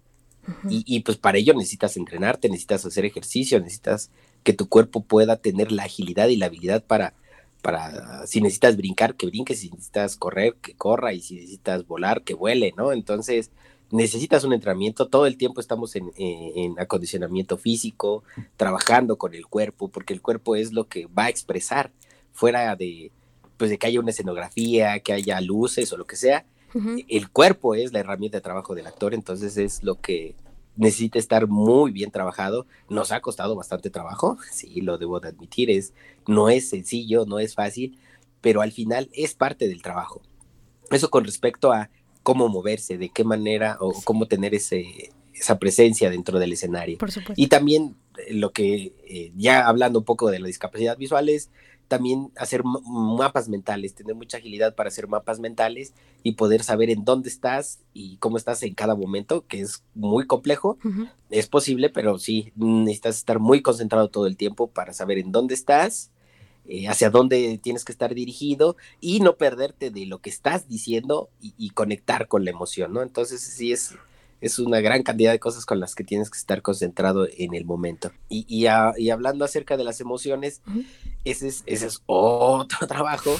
y, 0.68 1.00
pues 1.00 1.18
para 1.18 1.38
ello 1.38 1.54
necesitas 1.54 1.96
entrenarte, 1.96 2.49
necesitas 2.49 2.84
hacer 2.84 3.04
ejercicio, 3.04 3.61
necesitas 3.61 4.11
que 4.42 4.52
tu 4.52 4.68
cuerpo 4.68 5.02
pueda 5.02 5.37
tener 5.37 5.72
la 5.72 5.84
agilidad 5.84 6.28
y 6.28 6.37
la 6.37 6.46
habilidad 6.46 6.84
para, 6.84 7.14
para 7.62 8.26
si 8.26 8.40
necesitas 8.40 8.76
brincar, 8.76 9.14
que 9.14 9.26
brinque, 9.26 9.54
si 9.54 9.70
necesitas 9.70 10.16
correr, 10.16 10.54
que 10.61 10.75
corra, 10.75 11.12
y 11.12 11.20
si 11.20 11.37
necesitas 11.37 11.87
volar, 11.87 12.22
que 12.22 12.34
vuele, 12.34 12.72
¿no? 12.76 12.92
Entonces 12.92 13.50
necesitas 13.90 14.44
un 14.44 14.54
entrenamiento, 14.54 15.06
todo 15.06 15.26
el 15.26 15.37
tiempo 15.37 15.61
estamos 15.61 15.94
en, 15.96 16.11
en 16.16 16.78
acondicionamiento 16.80 17.58
físico, 17.58 18.25
trabajando 18.56 19.18
con 19.18 19.34
el 19.34 19.46
cuerpo, 19.46 19.88
porque 19.88 20.14
el 20.14 20.22
cuerpo 20.22 20.56
es 20.56 20.72
lo 20.72 20.88
que 20.88 21.06
va 21.06 21.25
a 21.25 21.28
expresar 21.28 21.92
fuera 22.32 22.75
de, 22.75 23.12
pues 23.58 23.70
de 23.70 23.78
que 23.78 23.87
haya 23.87 24.00
una 24.00 24.11
escenografía, 24.11 24.99
que 25.00 25.12
haya 25.12 25.40
luces 25.40 25.92
o 25.92 25.96
lo 25.96 26.06
que 26.06 26.16
sea, 26.16 26.44
el 27.08 27.28
cuerpo 27.30 27.75
es 27.75 27.92
la 27.92 28.00
herramienta 28.00 28.38
de 28.38 28.42
trabajo 28.42 28.75
del 28.75 28.87
actor, 28.87 29.12
entonces 29.12 29.58
es 29.58 29.82
lo 29.82 30.00
que 30.00 30.34
necesita 30.76 31.18
estar 31.18 31.48
muy 31.48 31.92
bien 31.92 32.10
trabajado. 32.10 32.66
Nos 32.88 33.12
ha 33.12 33.20
costado 33.20 33.54
bastante 33.56 33.90
trabajo, 33.90 34.38
sí, 34.52 34.80
lo 34.80 34.98
debo 34.98 35.20
de 35.20 35.28
admitir, 35.28 35.70
es, 35.70 35.94
no 36.26 36.48
es 36.48 36.68
sencillo, 36.68 37.24
no 37.26 37.38
es 37.38 37.54
fácil, 37.54 37.98
pero 38.40 38.60
al 38.60 38.72
final 38.72 39.08
es 39.12 39.34
parte 39.34 39.68
del 39.68 39.82
trabajo. 39.82 40.22
Eso 40.90 41.10
con 41.10 41.24
respecto 41.24 41.72
a 41.72 41.90
cómo 42.22 42.48
moverse, 42.48 42.98
de 42.98 43.08
qué 43.08 43.24
manera 43.24 43.76
o 43.80 43.92
cómo 44.04 44.26
tener 44.26 44.54
ese, 44.54 45.10
esa 45.34 45.58
presencia 45.58 46.10
dentro 46.10 46.38
del 46.38 46.52
escenario. 46.52 46.98
Por 46.98 47.10
supuesto. 47.10 47.34
Y 47.36 47.48
también 47.48 47.96
eh, 48.18 48.34
lo 48.34 48.52
que, 48.52 48.94
eh, 49.06 49.32
ya 49.36 49.66
hablando 49.66 50.00
un 50.00 50.04
poco 50.04 50.30
de 50.30 50.38
la 50.38 50.46
discapacidad 50.46 50.96
visual, 50.96 51.28
es 51.28 51.50
también 51.92 52.32
hacer 52.37 52.62
mapas 52.64 53.50
mentales, 53.50 53.94
tener 53.94 54.14
mucha 54.14 54.38
agilidad 54.38 54.75
para 54.75 54.88
hacer 54.88 55.08
mapas 55.08 55.40
mentales 55.40 55.92
y 56.22 56.32
poder 56.32 56.62
saber 56.62 56.88
en 56.88 57.04
dónde 57.04 57.28
estás 57.28 57.80
y 57.92 58.16
cómo 58.16 58.38
estás 58.38 58.62
en 58.62 58.72
cada 58.72 58.94
momento, 58.94 59.46
que 59.46 59.61
es 59.61 59.84
muy 59.94 60.26
complejo. 60.26 60.78
Es 61.28 61.49
posible, 61.49 61.90
pero 61.90 62.18
sí, 62.18 62.50
necesitas 62.56 63.18
estar 63.18 63.40
muy 63.40 63.61
concentrado 63.61 64.08
todo 64.08 64.26
el 64.26 64.38
tiempo 64.38 64.68
para 64.68 64.94
saber 64.94 65.18
en 65.18 65.32
dónde 65.32 65.52
estás, 65.52 66.11
eh, 66.64 66.88
hacia 66.88 67.11
dónde 67.11 67.61
tienes 67.62 67.84
que 67.84 67.92
estar 67.92 68.14
dirigido 68.14 68.78
y 68.99 69.20
no 69.20 69.37
perderte 69.37 69.90
de 69.90 70.06
lo 70.06 70.22
que 70.22 70.30
estás 70.30 70.68
diciendo 70.68 71.28
y, 71.42 71.52
y 71.58 71.70
conectar 71.72 72.26
con 72.26 72.46
la 72.46 72.52
emoción, 72.52 72.94
¿no? 72.94 73.02
Entonces 73.02 73.42
sí 73.42 73.70
es 73.70 73.96
es 74.42 74.58
una 74.58 74.80
gran 74.80 75.04
cantidad 75.04 75.30
de 75.30 75.38
cosas 75.38 75.64
con 75.64 75.78
las 75.78 75.94
que 75.94 76.02
tienes 76.02 76.28
que 76.28 76.37
estar 76.37 76.62
concentrado 76.62 77.28
en 77.38 77.54
el 77.54 77.64
momento. 77.64 78.11
Y, 78.28 78.44
y, 78.49 78.66
hablando 78.66 79.44
acerca 79.44 79.76
de 79.76 79.84
las 79.84 80.00
emociones, 80.00 80.61
ese, 81.25 81.46
es, 81.46 81.62
ese 81.64 81.87
es 81.87 82.02
otro 82.06 82.87
trabajo 82.88 83.30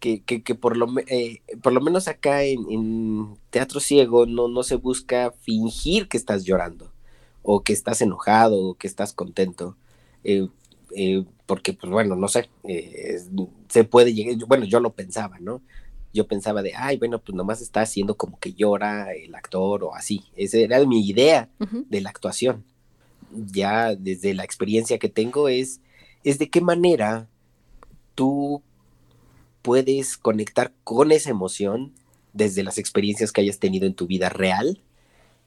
que, 0.00 0.22
que, 0.22 0.42
que 0.42 0.54
por, 0.54 0.76
lo, 0.76 0.86
eh, 1.06 1.40
por 1.62 1.72
lo 1.72 1.80
menos 1.80 2.08
acá 2.08 2.42
en, 2.42 3.36
Teatro 3.48 3.80
Ciego 3.80 4.26
no, 4.26 4.48
no 4.48 4.62
se 4.62 4.76
busca 4.76 5.32
fingir 5.40 6.08
que 6.08 6.18
estás 6.18 6.44
llorando 6.44 6.92
o 7.42 7.62
que 7.62 7.72
estás 7.72 8.02
enojado 8.02 8.60
o 8.60 8.74
que 8.74 8.86
estás 8.86 9.14
contento. 9.14 9.78
Eh, 10.24 10.46
eh, 10.94 11.24
porque, 11.46 11.72
pues 11.72 11.90
bueno, 11.90 12.16
no 12.16 12.28
sé, 12.28 12.50
se 13.68 13.84
puede 13.84 14.12
llegar, 14.12 14.36
bueno, 14.46 14.66
yo 14.66 14.78
lo 14.78 14.92
pensaba, 14.92 15.38
¿no? 15.40 15.62
Yo 16.14 16.28
pensaba 16.28 16.62
de, 16.62 16.72
ay, 16.76 16.96
bueno, 16.96 17.18
pues 17.18 17.34
nomás 17.34 17.60
está 17.60 17.82
haciendo 17.82 18.16
como 18.16 18.38
que 18.38 18.54
llora 18.54 19.12
el 19.12 19.34
actor 19.34 19.82
o 19.82 19.94
así. 19.94 20.24
Esa 20.36 20.58
era 20.58 20.84
mi 20.86 21.06
idea 21.06 21.50
de 21.58 22.00
la 22.00 22.10
actuación. 22.10 22.64
Ya 23.32 23.96
desde 23.96 24.32
la 24.32 24.44
experiencia 24.44 24.98
que 24.98 25.08
tengo 25.08 25.48
es, 25.48 25.80
es 26.22 26.38
de 26.38 26.48
qué 26.48 26.60
manera 26.60 27.28
tú 28.14 28.62
puedes 29.60 30.16
conectar 30.16 30.72
con 30.84 31.10
esa 31.10 31.30
emoción 31.30 31.92
desde 32.32 32.62
las 32.62 32.78
experiencias 32.78 33.32
que 33.32 33.40
hayas 33.40 33.58
tenido 33.58 33.86
en 33.86 33.94
tu 33.94 34.06
vida 34.06 34.28
real, 34.28 34.80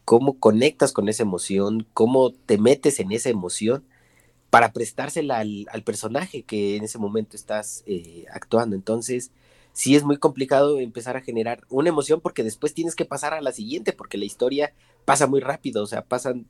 cómo 0.04 0.38
conectas 0.38 0.92
con 0.92 1.08
esa 1.08 1.24
emoción, 1.24 1.88
cómo 1.94 2.32
te 2.32 2.58
metes 2.58 3.00
en 3.00 3.14
esa 3.14 3.30
emoción 3.30 3.86
para 4.50 4.74
prestársela 4.74 5.40
al, 5.40 5.84
personaje 5.86 6.44
que 6.44 6.76
en 6.76 6.84
ese 6.84 6.98
momento 6.98 7.38
estás 7.38 7.84
eh, 7.86 8.26
actuando. 8.34 8.76
Entonces, 8.76 9.32
sí 9.78 9.96
es 9.96 10.04
muy 10.04 10.18
complicado 10.18 10.80
empezar 10.80 11.18
a 11.18 11.22
generar 11.22 11.62
una 11.70 11.90
emoción 11.90 12.20
porque 12.20 12.44
después 12.44 12.74
tienes 12.74 12.96
que 12.96 13.06
pasar 13.06 13.36
a 13.36 13.42
la 13.42 13.52
siguiente, 13.52 13.94
porque 13.94 14.18
la 14.18 14.26
historia 14.26 14.74
pasa 15.06 15.28
muy 15.28 15.40
rápido, 15.40 15.84
o 15.84 15.86
sea, 15.86 16.04
pasan, 16.04 16.48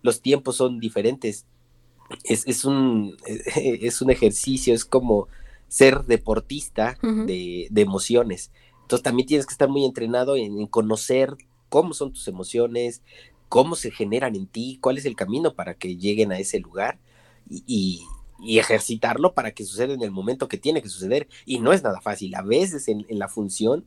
los 0.00 0.22
tiempos 0.22 0.56
son 0.56 0.80
diferentes. 0.80 1.44
Es, 2.24 2.64
un, 2.64 3.18
es 3.26 4.00
un 4.00 4.10
ejercicio, 4.10 4.72
es 4.72 4.86
como 4.86 5.28
ser 5.68 6.06
deportista 6.06 6.96
de, 7.02 7.68
emociones. 7.76 8.50
Entonces 8.80 9.02
también 9.02 9.28
tienes 9.28 9.44
que 9.44 9.52
estar 9.52 9.68
muy 9.68 9.84
entrenado 9.84 10.36
en, 10.36 10.66
conocer 10.66 11.36
cómo 11.68 11.92
son 11.92 12.14
tus 12.14 12.28
emociones, 12.28 13.02
cómo 13.50 13.76
se 13.76 13.90
generan 13.90 14.34
en 14.36 14.46
ti, 14.46 14.78
cuál 14.80 14.96
es 14.96 15.04
el 15.04 15.16
camino 15.16 15.52
para 15.52 15.74
que 15.74 15.98
lleguen 15.98 16.32
a 16.32 16.38
ese 16.38 16.58
lugar. 16.60 16.98
y, 17.46 18.06
y 18.42 18.58
ejercitarlo 18.58 19.32
para 19.32 19.52
que 19.52 19.64
suceda 19.64 19.92
en 19.92 20.02
el 20.02 20.10
momento 20.10 20.48
que 20.48 20.58
tiene 20.58 20.82
que 20.82 20.88
suceder. 20.88 21.28
Y 21.44 21.58
no 21.58 21.72
es 21.72 21.82
nada 21.82 22.00
fácil. 22.00 22.34
A 22.34 22.42
veces 22.42 22.88
en, 22.88 23.06
la 23.10 23.28
función, 23.28 23.84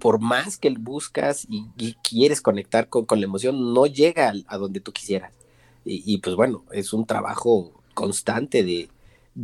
por 0.00 0.20
más 0.20 0.58
que 0.58 0.70
buscas 0.70 1.46
y, 1.48 1.94
quieres 2.02 2.40
conectar 2.40 2.88
con, 2.88 3.06
la 3.08 3.24
emoción, 3.26 3.72
no 3.72 3.86
llega 3.86 4.32
a, 4.46 4.58
donde 4.58 4.80
tú 4.80 4.92
quisieras. 4.92 5.32
Y, 5.84 6.18
pues 6.18 6.36
bueno, 6.36 6.64
es 6.72 6.92
un 6.92 7.06
trabajo 7.06 7.72
constante 7.94 8.62
de, 8.62 8.88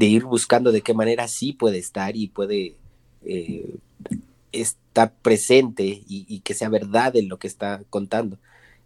ir 0.06 0.24
buscando 0.24 0.70
de 0.70 0.82
qué 0.82 0.94
manera 0.94 1.26
sí 1.28 1.52
puede 1.52 1.78
estar 1.78 2.16
y 2.16 2.28
puede 2.28 2.76
eh, 3.24 3.74
estar 4.52 5.12
presente 5.22 6.02
y, 6.06 6.40
que 6.40 6.54
sea 6.54 6.68
verdad 6.68 7.16
en 7.16 7.28
lo 7.28 7.38
que 7.38 7.48
está 7.48 7.82
contando. 7.90 8.38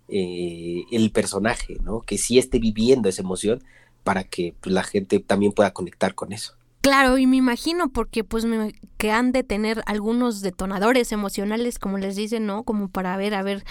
Eh, 0.09 0.85
el 0.91 1.11
personaje, 1.11 1.79
¿no? 1.83 2.03
Que 2.03 2.19
sí 2.19 2.37
esté 2.39 2.59
viviendo 2.59 3.09
esa 3.09 3.23
emoción 3.23 3.63
para 4.05 4.25
que 4.25 4.55
pues, 4.61 4.73
la 4.73 4.83
gente 4.83 5.21
también 5.21 5.53
pueda 5.53 5.73
conectar 5.73 6.15
con 6.15 6.33
eso. 6.33 6.55
Claro, 6.83 7.17
y 7.17 7.29
me 7.29 7.37
imagino 7.37 7.91
porque 7.91 8.25
pues 8.25 8.45
me, 8.45 8.75
que 8.99 9.13
han 9.13 9.31
de 9.31 9.45
tener 9.45 9.85
algunos 9.87 10.41
detonadores 10.41 11.13
emocionales, 11.13 11.79
como 11.79 11.97
les 11.97 12.17
dicen, 12.17 12.45
¿no? 12.45 12.65
Como 12.65 12.89
para 12.89 13.17
ver, 13.17 13.35
a 13.35 13.43
ver 13.45 13.65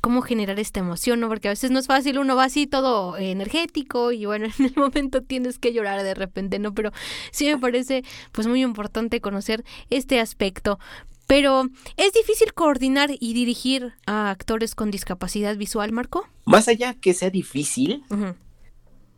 cómo 0.00 0.22
generar 0.22 0.60
esta 0.60 0.78
emoción, 0.78 1.18
¿no? 1.18 1.26
Porque 1.26 1.48
a 1.48 1.50
veces 1.50 1.72
no 1.72 1.80
es 1.80 1.88
fácil, 1.88 2.20
uno 2.20 2.36
va 2.36 2.44
así 2.44 2.68
todo 2.68 3.16
energético 3.16 4.12
y 4.12 4.24
bueno, 4.24 4.46
en 4.60 4.66
el 4.66 4.76
momento 4.76 5.20
tienes 5.22 5.58
que 5.58 5.72
llorar 5.72 6.04
de 6.04 6.14
repente, 6.14 6.60
¿no? 6.60 6.74
Pero 6.74 6.92
sí 7.32 7.46
me 7.46 7.58
parece 7.58 8.04
pues 8.30 8.46
muy 8.46 8.62
importante 8.62 9.20
conocer 9.20 9.64
este 9.90 10.20
aspecto. 10.20 10.78
Pero, 11.26 11.68
¿es 11.96 12.12
difícil 12.12 12.52
coordinar 12.52 13.10
y 13.18 13.32
dirigir 13.32 13.94
a 14.06 14.30
actores 14.30 14.74
con 14.74 14.90
discapacidad 14.92 15.56
visual, 15.56 15.90
Marco? 15.90 16.28
Más 16.44 16.68
allá 16.68 16.94
que 16.94 17.14
sea 17.14 17.30
difícil, 17.30 18.04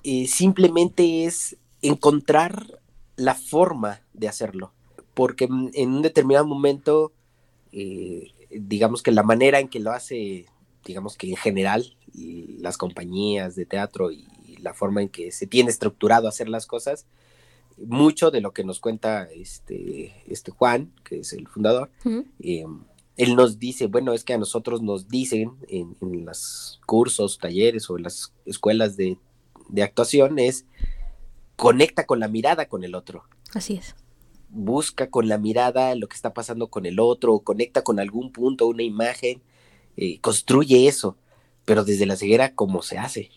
eh, 0.08 0.28
simplemente 0.28 1.24
es 1.24 1.56
encontrar 1.82 2.80
la 3.16 3.34
forma 3.34 4.02
de 4.12 4.28
hacerlo. 4.28 4.72
Porque 5.14 5.46
en 5.46 5.90
un 5.90 6.02
determinado 6.02 6.46
momento, 6.46 7.12
eh, 7.72 8.30
digamos 8.50 9.02
que 9.02 9.10
la 9.10 9.24
manera 9.24 9.58
en 9.58 9.66
que 9.66 9.80
lo 9.80 9.90
hace, 9.90 10.46
digamos 10.84 11.16
que 11.16 11.30
en 11.30 11.36
general, 11.36 11.96
las 12.14 12.78
compañías 12.78 13.56
de 13.56 13.66
teatro 13.66 14.12
y 14.12 14.28
la 14.60 14.74
forma 14.74 15.02
en 15.02 15.08
que 15.08 15.32
se 15.32 15.48
tiene 15.48 15.70
estructurado 15.70 16.28
hacer 16.28 16.48
las 16.48 16.66
cosas, 16.66 17.06
mucho 17.76 18.30
de 18.30 18.40
lo 18.40 18.52
que 18.52 18.62
nos 18.62 18.78
cuenta 18.78 19.24
este, 19.24 20.14
este 20.28 20.52
Juan, 20.52 20.92
que 21.02 21.18
es 21.20 21.32
el 21.32 21.48
fundador, 21.48 21.90
em, 22.38 22.84
él 23.16 23.34
nos 23.34 23.58
dice, 23.58 23.86
bueno, 23.86 24.12
es 24.12 24.22
que 24.22 24.34
a 24.34 24.38
nosotros 24.38 24.82
nos 24.82 25.08
dicen 25.08 25.52
en, 25.68 25.96
los 26.00 26.80
cursos, 26.86 27.38
talleres 27.38 27.90
o 27.90 27.96
en 27.96 28.04
las 28.04 28.32
escuelas 28.44 28.96
de, 28.96 29.18
de, 29.68 29.82
actuación 29.82 30.38
es 30.38 30.64
conecta 31.56 32.06
con 32.06 32.20
la 32.20 32.28
mirada 32.28 32.66
con 32.66 32.84
el 32.84 32.94
otro. 32.94 33.24
Así 33.54 33.74
es. 33.74 33.94
Busca 34.48 35.10
con 35.10 35.28
la 35.28 35.38
mirada 35.38 35.94
lo 35.94 36.08
que 36.08 36.16
está 36.16 36.32
pasando 36.32 36.68
con 36.68 36.86
el 36.86 37.00
otro, 37.00 37.40
conecta 37.40 37.82
con 37.82 37.98
algún 37.98 38.32
punto, 38.32 38.66
una 38.66 38.82
imagen, 38.82 39.42
eh, 39.96 40.20
construye 40.20 40.86
eso, 40.86 41.16
pero 41.64 41.84
desde 41.84 42.06
la 42.06 42.16
ceguera, 42.16 42.54
¿cómo 42.54 42.82
se 42.82 42.98
hace? 42.98 43.30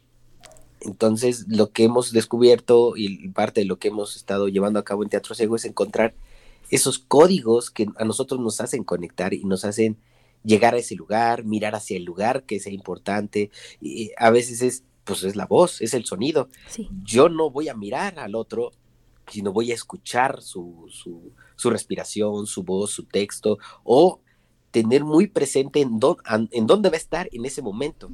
Entonces, 0.82 1.46
lo 1.48 1.72
que 1.72 1.84
hemos 1.84 2.12
descubierto 2.12 2.94
y 2.96 3.28
parte 3.30 3.62
de 3.62 3.66
lo 3.66 3.80
que 3.80 3.90
hemos 3.90 4.16
estado 4.16 4.48
llevando 4.48 4.80
a 4.80 4.86
cabo 4.86 5.04
en 5.04 5.10
Teatro 5.10 5.36
Ciego 5.36 5.56
es 5.56 5.66
encontrar 5.66 6.14
esos 6.70 7.00
códigos 7.00 7.70
que 7.70 7.88
a 7.98 8.06
nosotros 8.06 8.40
nos 8.40 8.62
hacen 8.62 8.84
conectar 8.84 9.34
y 9.34 9.44
nos 9.44 9.66
hacen 9.66 9.98
llegar 10.44 10.76
a 10.76 10.78
ese 10.78 10.96
lugar, 10.96 11.44
mirar 11.44 11.76
hacia 11.76 11.98
el 11.98 12.06
lugar 12.06 12.44
que 12.44 12.60
sea 12.60 12.72
importante. 12.72 13.52
Y 13.82 14.12
a 14.18 14.30
veces 14.30 14.62
es, 14.62 14.84
pues 15.10 15.24
es 15.24 15.36
la 15.36 15.48
voz, 15.48 15.82
es 15.82 15.96
el 15.96 16.06
sonido. 16.06 16.50
Yo 17.04 17.30
no 17.30 17.50
voy 17.50 17.68
a 17.68 17.74
mirar 17.74 18.20
al 18.20 18.36
otro, 18.36 18.72
sino 19.28 19.52
voy 19.52 19.72
a 19.72 19.74
escuchar 19.74 20.44
su, 20.44 20.86
su, 20.92 21.34
su 21.56 21.70
respiración, 21.72 22.46
su 22.46 22.62
voz, 22.62 22.92
su 22.92 23.06
texto, 23.06 23.58
o 23.84 24.22
tener 24.70 25.04
muy 25.04 25.26
presente 25.26 25.82
en, 25.82 26.00
en 26.52 26.68
dónde 26.68 26.90
va 26.90 26.94
a 26.94 26.98
estar 26.98 27.28
en 27.32 27.44
ese 27.44 27.64
momento 27.64 28.12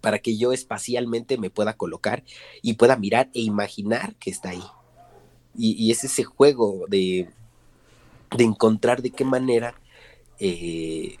para 0.00 0.18
que 0.18 0.36
yo 0.36 0.52
espacialmente 0.52 1.38
me 1.38 1.50
pueda 1.50 1.76
colocar 1.76 2.24
y 2.62 2.72
pueda 2.72 2.96
mirar 2.96 3.30
e 3.32 3.42
imaginar 3.42 4.16
que 4.16 4.30
está 4.30 4.50
ahí. 4.50 4.64
Y, 5.56 5.92
es 5.92 6.02
ese 6.02 6.24
juego 6.24 6.86
de, 6.88 7.28
de, 8.36 8.44
encontrar 8.44 9.02
de 9.02 9.10
qué 9.10 9.24
manera 9.24 9.78
eh, 10.40 11.16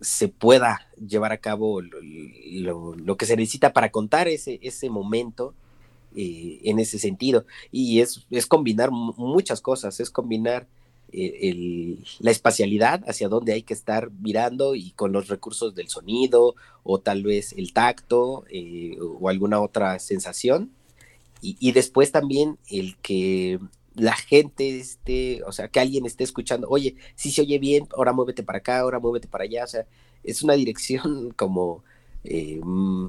se 0.00 0.28
pueda 0.28 0.88
llevar 0.96 1.32
a 1.32 1.38
cabo 1.38 1.80
lo, 1.80 3.16
que 3.16 3.26
se 3.26 3.36
necesita 3.36 3.72
para 3.72 3.90
contar 3.90 4.28
ese, 4.28 4.58
ese 4.62 4.90
momento 4.90 5.54
eh, 6.14 6.60
en 6.64 6.78
ese 6.78 6.98
sentido. 6.98 7.44
Y 7.70 8.00
es, 8.00 8.26
es 8.30 8.46
combinar 8.46 8.90
muchas 8.90 9.60
cosas, 9.60 10.00
es 10.00 10.10
combinar 10.10 10.66
eh, 11.12 11.98
la 12.18 12.30
espacialidad, 12.30 13.04
hacia 13.08 13.28
dónde 13.28 13.52
hay 13.52 13.62
que 13.62 13.74
estar 13.74 14.10
mirando 14.10 14.74
y 14.74 14.90
con 14.90 15.12
los 15.12 15.28
recursos 15.28 15.74
del 15.74 15.88
sonido 15.88 16.56
o 16.82 16.98
tal 16.98 17.22
vez 17.22 17.52
el 17.52 17.72
tacto 17.72 18.44
eh, 18.50 18.98
o 19.00 19.28
alguna 19.28 19.60
otra 19.60 19.98
sensación. 19.98 20.72
Y, 21.42 21.72
después 21.72 22.10
también 22.10 22.58
el 22.70 22.96
que 22.96 23.60
la 23.96 24.14
gente 24.14 24.78
esté, 24.78 25.42
o 25.44 25.52
sea, 25.52 25.68
que 25.68 25.80
alguien 25.80 26.06
esté 26.06 26.24
escuchando, 26.24 26.68
oye, 26.68 26.96
si 27.14 27.30
se 27.30 27.42
oye 27.42 27.58
bien, 27.58 27.88
ahora 27.96 28.12
muévete 28.12 28.42
para 28.42 28.58
acá, 28.58 28.80
ahora 28.80 28.98
muévete 28.98 29.28
para 29.28 29.44
allá, 29.44 29.64
o 29.64 29.68
sea, 29.68 29.86
es 30.22 30.42
una 30.42 30.54
dirección 30.54 31.32
como 31.36 31.82
eh, 32.24 32.60
mm, 32.62 33.08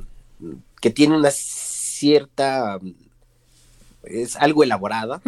que 0.81 0.89
tiene 0.89 1.17
una 1.17 1.31
cierta, 1.31 2.79
es 4.03 4.35
algo 4.37 4.63
elaborada, 4.63 5.21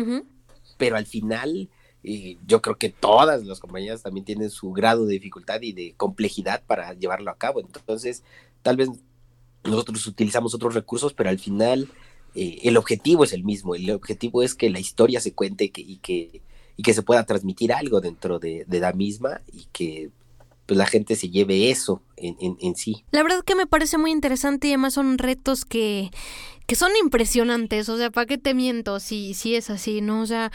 pero 0.77 0.95
al 0.95 1.05
final 1.05 1.69
y 2.01 2.37
yo 2.47 2.61
creo 2.61 2.77
que 2.77 2.89
todas 2.89 3.43
las 3.43 3.59
compañías 3.59 4.01
también 4.01 4.25
tienen 4.25 4.49
su 4.49 4.71
grado 4.71 5.05
de 5.05 5.15
dificultad 5.15 5.61
y 5.61 5.73
de 5.73 5.93
complejidad 5.97 6.63
para 6.65 6.93
llevarlo 6.93 7.29
a 7.29 7.37
cabo. 7.37 7.59
Entonces, 7.59 8.23
tal 8.61 8.77
vez 8.77 8.89
nosotros 9.63 10.05
utilizamos 10.07 10.53
otros 10.55 10.73
recursos, 10.73 11.13
pero 11.13 11.29
al 11.29 11.39
final 11.39 11.89
eh, 12.35 12.59
el 12.63 12.77
objetivo 12.77 13.23
es 13.23 13.33
el 13.33 13.43
mismo. 13.43 13.75
El 13.75 13.89
objetivo 13.91 14.43
es 14.43 14.55
que 14.55 14.69
la 14.69 14.79
historia 14.79 15.19
se 15.19 15.33
cuente 15.33 15.71
y, 15.75 15.97
que, 15.97 16.41
y 16.77 16.83
que 16.83 16.93
se 16.93 17.01
pueda 17.01 17.25
transmitir 17.25 17.73
algo 17.73 18.01
dentro 18.01 18.39
de, 18.39 18.65
de 18.67 18.79
la 18.79 18.93
misma 18.93 19.41
y 19.51 19.67
que 19.71 20.09
pues 20.69 20.77
la 20.77 20.85
gente 20.85 21.15
se 21.15 21.29
lleve 21.29 21.71
eso 21.71 22.03
en, 22.15 22.35
en, 22.61 22.75
sí. 22.75 23.03
La 23.09 23.23
verdad 23.23 23.43
que 23.43 23.55
me 23.55 23.65
parece 23.65 23.97
muy 23.97 24.11
interesante 24.11 24.67
y 24.67 24.69
además 24.69 24.93
son 24.93 25.17
retos 25.17 25.65
que, 25.65 26.11
que 26.67 26.75
son 26.75 26.91
impresionantes, 27.01 27.89
o 27.89 27.97
sea, 27.97 28.11
¿para 28.11 28.27
qué 28.27 28.37
te 28.37 28.53
miento 28.53 28.99
si, 28.99 29.33
si 29.33 29.55
es 29.55 29.71
así, 29.71 30.01
no? 30.01 30.21
O 30.21 30.27
sea, 30.27 30.51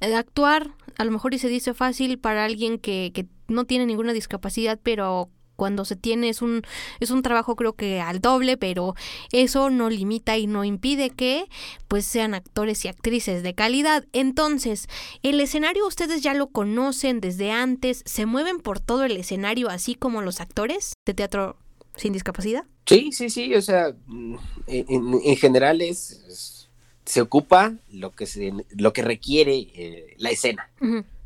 eh, 0.00 0.14
actuar 0.14 0.70
a 0.96 1.04
lo 1.04 1.10
mejor 1.10 1.34
y 1.34 1.38
se 1.38 1.48
dice 1.48 1.74
fácil 1.74 2.18
para 2.18 2.46
alguien 2.46 2.78
que, 2.78 3.10
que 3.12 3.26
no 3.46 3.66
tiene 3.66 3.84
ninguna 3.84 4.14
discapacidad, 4.14 4.80
pero 4.82 5.28
cuando 5.58 5.84
se 5.84 5.96
tiene 5.96 6.28
es 6.28 6.40
un 6.40 6.62
es 7.00 7.10
un 7.10 7.22
trabajo 7.22 7.56
creo 7.56 7.72
que 7.72 8.00
al 8.00 8.20
doble, 8.20 8.56
pero 8.56 8.94
eso 9.32 9.70
no 9.70 9.90
limita 9.90 10.38
y 10.38 10.46
no 10.46 10.64
impide 10.64 11.10
que 11.10 11.46
pues 11.88 12.04
sean 12.06 12.32
actores 12.32 12.84
y 12.84 12.88
actrices 12.88 13.42
de 13.42 13.54
calidad. 13.54 14.06
Entonces, 14.12 14.86
el 15.24 15.40
escenario 15.40 15.84
ustedes 15.84 16.22
ya 16.22 16.32
lo 16.32 16.46
conocen 16.46 17.20
desde 17.20 17.50
antes, 17.50 18.02
se 18.06 18.24
mueven 18.24 18.60
por 18.60 18.78
todo 18.78 19.04
el 19.04 19.16
escenario 19.16 19.68
así 19.68 19.96
como 19.96 20.22
los 20.22 20.40
actores 20.40 20.92
de 21.04 21.14
teatro 21.14 21.56
sin 21.96 22.12
discapacidad. 22.12 22.64
Sí, 22.86 23.10
sí, 23.10 23.28
sí, 23.28 23.52
o 23.56 23.60
sea, 23.60 23.96
mm, 24.06 24.36
en, 24.68 25.36
general 25.36 25.80
es, 25.82 26.68
se 27.04 27.20
ocupa 27.20 27.74
lo 27.90 28.12
que 28.12 28.26
se 28.26 28.52
lo 28.76 28.92
que 28.92 29.02
requiere 29.02 29.56
eh, 29.74 30.14
la 30.18 30.30
escena. 30.30 30.70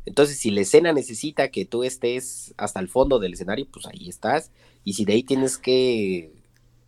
Entonces, 0.05 0.37
si 0.37 0.51
la 0.51 0.61
escena 0.61 0.91
necesita 0.91 1.49
que 1.49 1.65
tú 1.65 1.83
estés 1.83 2.53
hasta 2.57 2.79
el 2.79 2.89
fondo 2.89 3.19
del 3.19 3.33
escenario, 3.33 3.67
pues 3.71 3.85
ahí 3.85 4.09
estás. 4.09 4.51
Y 4.83 4.93
si 4.93 5.05
de 5.05 5.13
ahí 5.13 5.23
tienes 5.23 5.57
que 5.57 6.33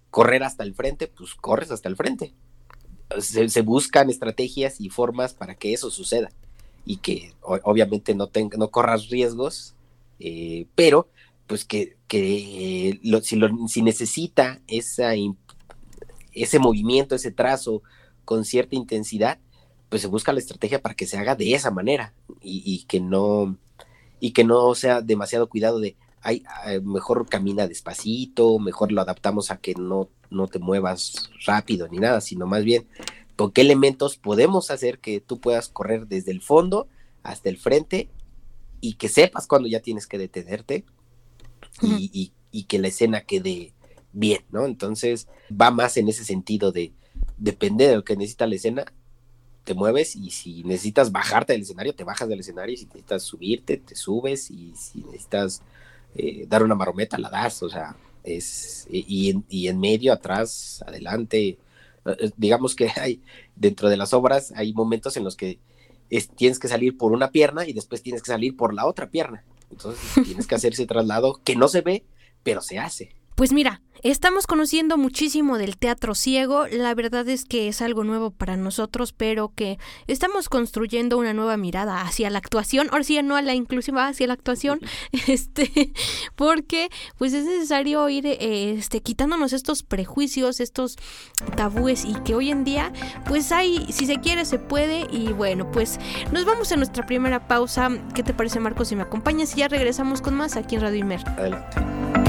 correr 0.10 0.43
hasta 0.43 0.63
el 0.63 0.73
frente, 0.73 1.08
pues 1.08 1.34
corres 1.36 1.71
hasta 1.71 1.88
el 1.89 1.95
frente. 1.95 2.34
Se, 3.19 3.62
buscan 3.62 4.10
estrategias 4.10 4.82
y 4.82 4.89
formas 4.89 5.34
para 5.34 5.56
que 5.56 5.73
eso 5.73 5.91
suceda. 5.91 6.32
Y 6.86 6.97
que 6.97 7.34
obviamente 7.41 8.13
no, 8.15 8.30
no 8.58 8.69
corras 8.69 9.10
riesgos, 9.10 9.75
eh, 10.19 10.67
pero 10.75 11.10
pues 11.47 11.65
que, 11.65 11.95
que 12.08 12.99
si, 13.23 13.39
si 13.67 13.82
necesita 13.82 14.62
ese 14.67 16.60
movimiento, 16.60 17.15
ese 17.15 17.32
trazo 17.32 17.82
con 18.25 18.43
cierta 18.43 18.75
intensidad, 18.75 19.39
pues 19.89 20.02
se 20.02 20.08
busca 20.08 20.34
la 20.34 20.39
estrategia 20.39 20.82
para 20.82 20.95
que 20.95 21.06
se 21.06 21.17
haga 21.17 21.36
de 21.36 21.54
esa 21.54 21.71
manera 21.71 22.13
y, 22.41 22.86
que 22.88 23.00
no 23.00 23.58
y 24.19 24.32
que 24.32 24.43
no 24.43 24.74
sea 24.76 25.02
demasiado 25.02 25.48
cuidado 25.48 25.80
de 25.80 25.95
ay, 26.21 26.43
mejor 26.84 27.28
camina 27.30 27.67
despacito, 27.67 28.58
mejor 28.60 28.91
lo 28.91 29.02
adaptamos 29.02 29.52
a 29.52 29.58
que 29.58 29.76
no, 29.76 30.10
no 30.30 30.48
te 30.48 30.60
muevas 30.60 31.30
rápido 31.45 31.88
ni 31.88 32.00
nada, 32.00 32.21
sino 32.21 32.48
más 32.48 32.63
bien 32.63 32.88
con 33.36 33.52
qué 33.52 33.62
elementos 33.62 34.17
podemos 34.17 34.71
hacer 34.71 35.00
que 35.00 35.19
tú 35.19 35.39
puedas 35.39 35.69
correr 35.69 36.08
desde 36.08 36.32
el 36.32 36.41
fondo 36.41 36.88
hasta 37.21 37.50
el 37.50 37.58
frente 37.58 38.10
y 38.82 38.93
que 38.93 39.10
sepas 39.10 39.48
cuando 39.48 39.67
ya 39.67 39.82
tienes 39.82 40.08
que 40.08 40.17
detenerte 40.17 40.86
y, 41.82 42.32
y 42.52 42.63
que 42.63 42.80
la 42.80 42.88
escena 42.88 43.21
quede 43.21 43.74
bien, 44.13 44.45
¿no? 44.50 44.65
Entonces 44.65 45.28
va 45.52 45.71
más 45.71 45.98
en 45.98 46.08
ese 46.08 46.24
sentido 46.24 46.71
de 46.71 46.93
depende 47.38 47.88
de 47.88 47.95
lo 47.98 48.04
que 48.04 48.15
necesita 48.15 48.48
la 48.48 48.56
escena, 48.56 48.86
te 49.65 49.73
mueves 49.73 50.15
y 50.15 50.30
si 50.30 50.63
necesitas 50.63 51.12
bajarte 51.12 51.54
del 51.54 51.63
escenario, 51.63 51.93
te 51.93 52.06
bajas 52.06 52.30
del 52.30 52.39
escenario 52.39 52.73
y 52.73 52.78
si 52.78 52.86
necesitas 52.86 53.23
subirte, 53.23 53.78
te 53.78 53.95
subes 53.95 54.49
y 54.51 54.73
si 54.75 54.99
necesitas 54.99 55.62
eh, 56.15 56.45
dar 56.47 56.63
una 56.63 56.75
marometa, 56.75 57.17
la 57.17 57.30
das, 57.30 57.62
o 57.63 57.69
sea, 57.69 57.97
es, 58.23 58.88
y, 58.89 59.32
en, 59.32 59.43
y 59.49 59.67
en 59.67 59.80
medio, 59.80 60.13
atrás, 60.13 60.84
adelante, 60.88 61.58
eh, 62.06 62.32
digamos 62.38 62.75
que 62.75 62.89
hay, 62.95 63.21
dentro 63.56 63.89
de 63.89 63.97
las 63.97 64.13
obras 64.13 64.54
hay 64.56 64.71
momentos 64.71 65.17
en 65.17 65.23
los 65.23 65.36
que 65.36 65.60
tienes 66.36 66.60
que 66.60 66.67
salir 66.67 66.97
por 66.97 67.12
una 67.12 67.32
pierna 67.32 67.67
y 67.67 67.73
después 67.73 68.01
tienes 68.04 68.21
que 68.21 68.32
salir 68.32 68.56
por 68.56 68.73
la 68.73 68.86
otra 68.86 69.10
pierna. 69.10 69.43
Entonces 69.71 70.23
tienes 70.23 70.47
que 70.47 70.56
hacer 70.56 70.73
ese 70.73 70.86
traslado 70.86 71.41
que 71.43 71.56
no 71.56 71.67
se 71.67 71.82
ve, 71.82 72.06
pero 72.43 72.62
se 72.62 72.78
hace. 72.78 73.15
Pues 73.36 73.52
mira, 73.52 73.82
Estamos 74.06 74.45
conociendo 74.45 74.98
muchísimo 74.98 75.58
del 75.58 75.78
teatro 75.78 76.13
ciego, 76.13 76.67
la 76.67 76.93
verdad 76.93 77.28
es 77.28 77.43
que 77.43 77.67
es 77.67 77.82
algo 77.82 78.04
nuevo 78.04 78.30
para 78.30 78.56
nosotros, 78.56 79.13
pero 79.13 79.52
que 79.56 79.80
estamos 80.06 80.48
construyendo 80.48 81.17
una 81.17 81.34
nueva 81.34 81.58
mirada 81.58 82.02
hacia 82.02 82.30
la 82.30 82.38
actuación, 82.38 82.88
ahora 82.91 83.04
sí 83.04 83.19
no 83.24 83.36
a 83.36 83.41
la 83.41 83.56
inclusiva, 83.56 84.08
hacia 84.08 84.28
la 84.28 84.34
actuación, 84.34 84.80
este, 85.28 85.91
porque 86.36 86.89
pues 87.17 87.34
es 87.34 87.45
necesario 87.45 88.08
ir 88.08 88.28
este, 88.28 89.02
quitándonos 89.02 89.54
estos 89.54 89.82
prejuicios, 89.82 90.60
estos 90.60 90.98
tabúes 91.58 92.06
y 92.06 92.13
que 92.13 92.36
hoy 92.36 92.52
en 92.52 92.63
día 92.63 92.93
pues 93.28 93.52
hay, 93.52 93.91
si 93.91 94.06
se 94.06 94.19
quiere 94.19 94.45
se 94.45 94.60
puede. 94.60 95.08
Y 95.12 95.34
bueno, 95.34 95.71
pues 95.71 96.00
nos 96.32 96.45
vamos 96.45 96.71
a 96.71 96.76
nuestra 96.76 97.08
primera 97.08 97.48
pausa, 97.48 97.89
¿qué 98.13 98.21
te 98.21 98.36
parece 98.36 98.60
Marcos 98.60 98.89
si 98.89 98.95
me 98.95 99.02
acompañas 99.02 99.56
y 99.56 99.62
ya 99.62 99.67
regresamos 99.67 100.21
con 100.21 100.36
más 100.36 100.58
aquí 100.58 100.76
en 100.76 100.82
Radio 100.82 101.00
Imer? 101.00 101.28
Adelante. 101.28 102.24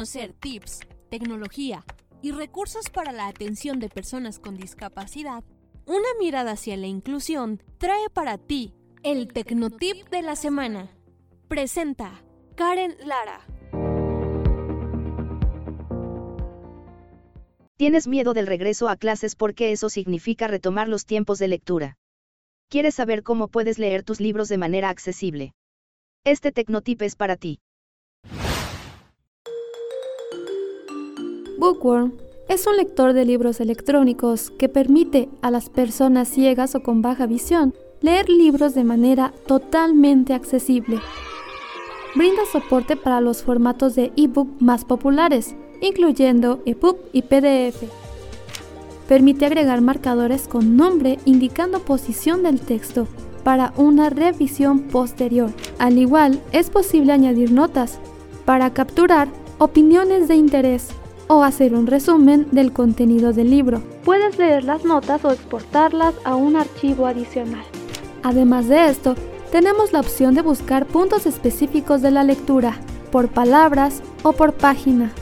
Conocer 0.00 0.32
tips, 0.32 0.80
tecnología 1.10 1.84
y 2.22 2.32
recursos 2.32 2.88
para 2.88 3.12
la 3.12 3.26
atención 3.26 3.80
de 3.80 3.90
personas 3.90 4.38
con 4.38 4.56
discapacidad, 4.56 5.44
una 5.84 6.08
mirada 6.18 6.52
hacia 6.52 6.78
la 6.78 6.86
inclusión 6.86 7.62
trae 7.76 8.08
para 8.08 8.38
ti 8.38 8.72
el 9.02 9.28
Tecnotip 9.28 10.08
de 10.08 10.22
la 10.22 10.36
semana. 10.36 10.88
Presenta 11.48 12.22
Karen 12.54 12.96
Lara. 13.04 13.44
¿Tienes 17.76 18.08
miedo 18.08 18.32
del 18.32 18.46
regreso 18.46 18.88
a 18.88 18.96
clases 18.96 19.36
porque 19.36 19.70
eso 19.70 19.90
significa 19.90 20.48
retomar 20.48 20.88
los 20.88 21.04
tiempos 21.04 21.38
de 21.38 21.48
lectura? 21.48 21.98
¿Quieres 22.70 22.94
saber 22.94 23.22
cómo 23.22 23.48
puedes 23.48 23.78
leer 23.78 24.02
tus 24.02 24.18
libros 24.18 24.48
de 24.48 24.56
manera 24.56 24.88
accesible? 24.88 25.52
Este 26.24 26.52
Tecnotip 26.52 27.02
es 27.02 27.16
para 27.16 27.36
ti. 27.36 27.60
Bookworm 31.60 32.14
es 32.48 32.66
un 32.66 32.78
lector 32.78 33.12
de 33.12 33.26
libros 33.26 33.60
electrónicos 33.60 34.50
que 34.50 34.70
permite 34.70 35.28
a 35.42 35.50
las 35.50 35.68
personas 35.68 36.26
ciegas 36.26 36.74
o 36.74 36.82
con 36.82 37.02
baja 37.02 37.26
visión 37.26 37.74
leer 38.00 38.30
libros 38.30 38.72
de 38.72 38.82
manera 38.82 39.34
totalmente 39.46 40.32
accesible. 40.32 40.98
Brinda 42.16 42.40
soporte 42.50 42.96
para 42.96 43.20
los 43.20 43.42
formatos 43.42 43.94
de 43.94 44.10
ebook 44.16 44.48
más 44.58 44.86
populares, 44.86 45.54
incluyendo 45.82 46.62
EPUB 46.64 46.96
y 47.12 47.20
PDF. 47.20 47.84
Permite 49.06 49.44
agregar 49.44 49.82
marcadores 49.82 50.48
con 50.48 50.78
nombre 50.78 51.18
indicando 51.26 51.80
posición 51.80 52.42
del 52.42 52.58
texto 52.58 53.06
para 53.44 53.74
una 53.76 54.08
revisión 54.08 54.84
posterior. 54.84 55.50
Al 55.78 55.98
igual, 55.98 56.40
es 56.52 56.70
posible 56.70 57.12
añadir 57.12 57.52
notas 57.52 57.98
para 58.46 58.72
capturar 58.72 59.28
opiniones 59.58 60.26
de 60.26 60.36
interés 60.36 60.94
o 61.30 61.44
hacer 61.44 61.76
un 61.76 61.86
resumen 61.86 62.48
del 62.50 62.72
contenido 62.72 63.32
del 63.32 63.50
libro. 63.50 63.80
Puedes 64.04 64.36
leer 64.36 64.64
las 64.64 64.84
notas 64.84 65.24
o 65.24 65.30
exportarlas 65.30 66.12
a 66.24 66.34
un 66.34 66.56
archivo 66.56 67.06
adicional. 67.06 67.62
Además 68.24 68.66
de 68.66 68.88
esto, 68.88 69.14
tenemos 69.52 69.92
la 69.92 70.00
opción 70.00 70.34
de 70.34 70.42
buscar 70.42 70.86
puntos 70.86 71.26
específicos 71.26 72.02
de 72.02 72.10
la 72.10 72.24
lectura, 72.24 72.80
por 73.12 73.28
palabras 73.28 74.02
o 74.24 74.32
por 74.32 74.54
página. 74.54 75.12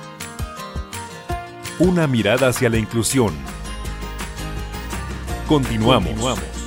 Una 1.83 2.05
mirada 2.05 2.49
hacia 2.49 2.69
la 2.69 2.77
inclusión. 2.77 3.33
Continuamos. 5.47 6.60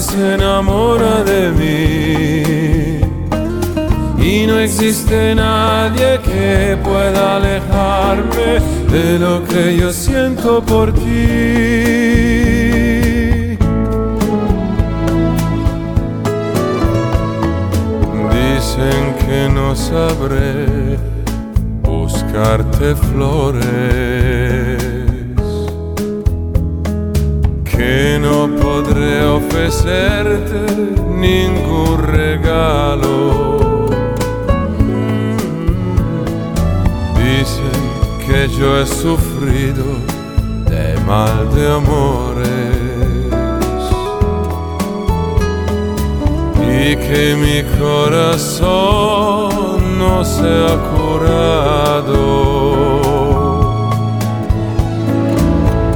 Se 0.00 0.34
enamora 0.34 1.22
de 1.24 1.50
mí. 1.58 3.00
Y 4.18 4.46
no 4.46 4.58
existe 4.58 5.34
nadie 5.34 6.18
que 6.24 6.76
pueda 6.82 7.36
alejarme 7.36 8.60
de 8.90 9.18
lo 9.18 9.44
que 9.44 9.76
yo 9.76 9.92
siento 9.92 10.62
por 10.62 10.92
ti. 10.92 11.43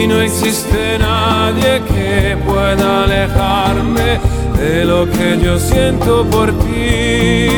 Y 0.00 0.06
no 0.06 0.20
existe 0.20 0.96
nadie 0.96 1.82
que 1.88 2.36
pueda 2.46 3.02
alejarme 3.02 4.20
de 4.56 4.84
lo 4.84 5.10
que 5.10 5.38
yo 5.42 5.58
siento 5.58 6.24
por 6.24 6.52
ti. 6.60 7.48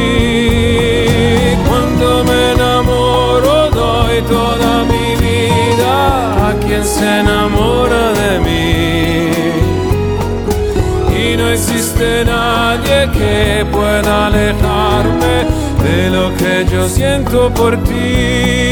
Cuando 1.69 2.25
me 2.25 2.53
enamoro 2.53 3.71
doy 3.71 4.23
toda 4.23 4.85
mi 4.85 5.17
vida 5.27 6.49
a 6.49 6.55
quien 6.65 6.83
se 6.83 7.21
enamora 7.21 8.13
de 8.13 8.41
mí. 8.47 9.29
Y 11.23 11.37
no 11.37 11.51
existe 11.51 12.25
nadie 12.25 13.11
que 13.19 13.67
pueda 13.71 14.29
alejarme 14.29 15.45
de 15.85 16.11
lo 16.11 16.35
que 16.37 16.65
yo 16.73 16.89
siento 16.89 17.51
por 17.51 17.77
ti. 17.85 18.70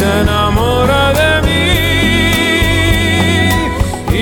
Se 0.00 0.10
enamora 0.22 1.02
de 1.20 1.30
mí. 1.46 1.66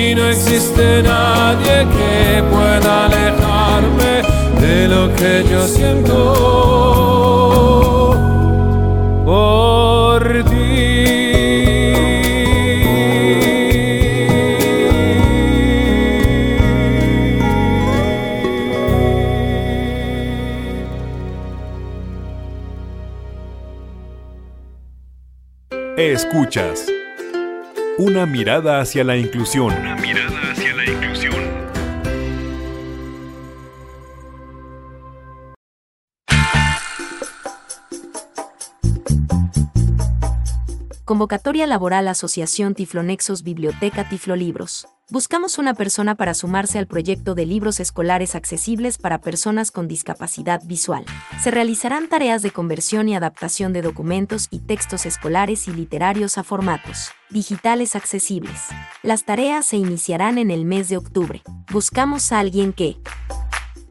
Y 0.01 0.15
no 0.15 0.23
existe 0.27 0.85
nadie 1.03 1.75
que 1.95 2.43
pueda 2.51 2.91
alejarme 3.05 4.13
de 4.59 4.77
lo 4.93 5.03
que 5.15 5.33
yo 5.49 5.61
siento. 5.67 6.17
Por 9.25 9.78
Escuchas. 26.31 26.85
Una 27.97 28.27
mirada 28.27 28.81
hacia 28.81 29.03
la 29.03 29.17
inclusión. 29.17 29.73
Convocatoria 41.19 41.67
Laboral 41.67 42.07
Asociación 42.07 42.75
Tiflonexos 42.75 43.43
Biblioteca 43.43 44.07
Tiflolibros. 44.07 44.87
Buscamos 45.09 45.57
una 45.57 45.73
persona 45.73 46.15
para 46.15 46.33
sumarse 46.33 46.79
al 46.79 46.87
proyecto 46.87 47.35
de 47.35 47.45
libros 47.45 47.81
escolares 47.81 48.35
accesibles 48.35 48.97
para 48.97 49.19
personas 49.19 49.69
con 49.69 49.89
discapacidad 49.89 50.61
visual. 50.63 51.03
Se 51.43 51.51
realizarán 51.51 52.07
tareas 52.07 52.41
de 52.41 52.51
conversión 52.51 53.09
y 53.09 53.17
adaptación 53.17 53.73
de 53.73 53.81
documentos 53.81 54.47
y 54.49 54.59
textos 54.59 55.05
escolares 55.05 55.67
y 55.67 55.73
literarios 55.73 56.37
a 56.37 56.45
formatos 56.45 57.09
digitales 57.29 57.97
accesibles. 57.97 58.67
Las 59.03 59.25
tareas 59.25 59.65
se 59.65 59.75
iniciarán 59.75 60.37
en 60.37 60.51
el 60.51 60.63
mes 60.63 60.87
de 60.87 60.95
octubre. 60.95 61.41
Buscamos 61.69 62.31
a 62.31 62.39
alguien 62.39 62.71
que 62.71 62.95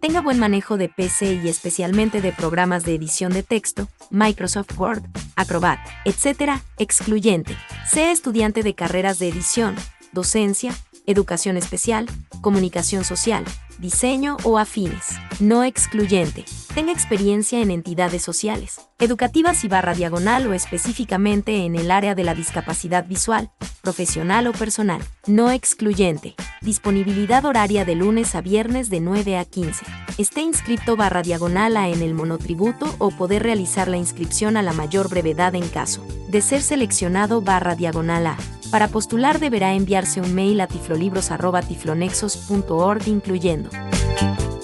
tenga 0.01 0.21
buen 0.21 0.39
manejo 0.39 0.77
de 0.77 0.89
PC 0.89 1.41
y 1.45 1.49
especialmente 1.49 2.21
de 2.21 2.33
programas 2.33 2.85
de 2.85 2.95
edición 2.95 3.33
de 3.33 3.43
texto, 3.43 3.89
Microsoft 4.11 4.79
Word, 4.79 5.03
Acrobat, 5.37 5.79
etc., 6.05 6.61
excluyente. 6.79 7.57
Sea 7.91 8.13
estudiante 8.13 8.63
de 8.63 8.75
carreras 8.75 9.19
de 9.19 9.29
edición, 9.29 9.77
docencia, 10.13 10.75
educación 11.07 11.57
especial, 11.57 12.07
comunicación 12.41 13.05
social, 13.05 13.45
diseño 13.79 14.37
o 14.45 14.59
afines, 14.59 15.19
no 15.41 15.65
excluyente. 15.65 16.45
Tenga 16.75 16.93
experiencia 16.93 17.61
en 17.61 17.71
entidades 17.71 18.23
sociales, 18.23 18.81
educativas 18.99 19.65
y 19.65 19.69
barra 19.69 19.95
diagonal 19.95 20.47
o 20.47 20.55
específicamente 20.55 21.65
en 21.65 21.77
el 21.77 21.91
área 21.91 22.15
de 22.15 22.25
la 22.25 22.35
discapacidad 22.35 23.07
visual, 23.07 23.51
profesional 23.83 24.47
o 24.47 24.53
personal, 24.53 25.03
no 25.27 25.51
excluyente. 25.51 26.35
Disponibilidad 26.61 27.45
horaria 27.45 27.85
de 27.85 27.95
lunes 27.95 28.35
a 28.35 28.41
viernes 28.41 28.91
de 28.91 29.01
9 29.01 29.39
a 29.39 29.45
15. 29.45 29.85
Esté 30.19 30.41
inscrito 30.41 30.97
barra 30.97 31.23
diagonal 31.23 31.77
a 31.77 31.89
en 31.89 32.03
el 32.03 32.15
monotributo 32.15 32.95
o 32.99 33.11
poder 33.11 33.43
realizar 33.45 33.89
la 33.89 33.97
inscripción 33.97 34.57
a 34.57 34.63
la 34.63 34.73
mayor 34.73 35.09
brevedad 35.09 35.55
en 35.55 35.69
caso 35.69 36.05
de 36.29 36.41
ser 36.41 36.63
seleccionado 36.63 37.41
barra 37.41 37.75
diagonal 37.75 38.27
a. 38.27 38.58
Para 38.71 38.89
postular 38.89 39.41
deberá 39.41 39.75
enviarse 39.75 40.21
un 40.21 40.35
mail 40.35 40.61
a 40.61 40.67
tiflolibros.tiflonexos.org 40.67 43.09
incluyendo 43.09 43.71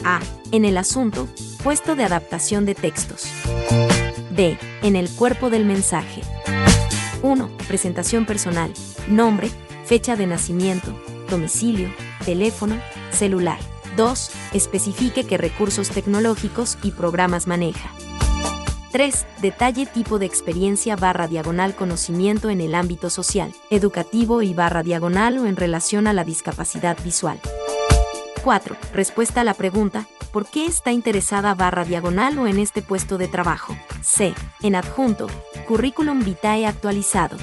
A. 0.04 0.20
En 0.52 0.66
el 0.66 0.76
asunto, 0.76 1.26
puesto 1.62 1.96
de 1.96 2.04
adaptación 2.04 2.66
de 2.66 2.74
textos. 2.74 3.26
D. 4.30 4.58
En 4.82 4.96
el 4.96 5.08
cuerpo 5.08 5.48
del 5.48 5.64
mensaje. 5.64 6.20
1. 7.22 7.48
Presentación 7.66 8.26
personal. 8.26 8.70
Nombre, 9.08 9.50
fecha 9.86 10.16
de 10.16 10.26
nacimiento, 10.26 10.94
domicilio, 11.30 11.88
teléfono, 12.24 12.76
celular. 13.10 13.58
2. 13.96 14.30
Especifique 14.52 15.24
qué 15.24 15.38
recursos 15.38 15.88
tecnológicos 15.88 16.76
y 16.82 16.90
programas 16.90 17.46
maneja. 17.46 17.90
3. 18.94 19.26
Detalle 19.42 19.86
tipo 19.86 20.20
de 20.20 20.26
experiencia 20.26 20.94
barra 20.94 21.26
diagonal 21.26 21.74
conocimiento 21.74 22.48
en 22.48 22.60
el 22.60 22.76
ámbito 22.76 23.10
social, 23.10 23.52
educativo 23.68 24.40
y 24.40 24.54
barra 24.54 24.84
diagonal 24.84 25.36
o 25.38 25.46
en 25.46 25.56
relación 25.56 26.06
a 26.06 26.12
la 26.12 26.22
discapacidad 26.22 26.96
visual. 27.02 27.40
4. 28.44 28.76
Respuesta 28.92 29.40
a 29.40 29.44
la 29.44 29.54
pregunta, 29.54 30.06
¿por 30.32 30.46
qué 30.46 30.66
está 30.66 30.92
interesada 30.92 31.56
barra 31.56 31.84
diagonal 31.84 32.38
o 32.38 32.46
en 32.46 32.60
este 32.60 32.82
puesto 32.82 33.18
de 33.18 33.26
trabajo? 33.26 33.76
C. 34.00 34.32
En 34.62 34.76
adjunto, 34.76 35.26
currículum 35.66 36.22
vitae 36.22 36.64
actualizado. 36.64 37.36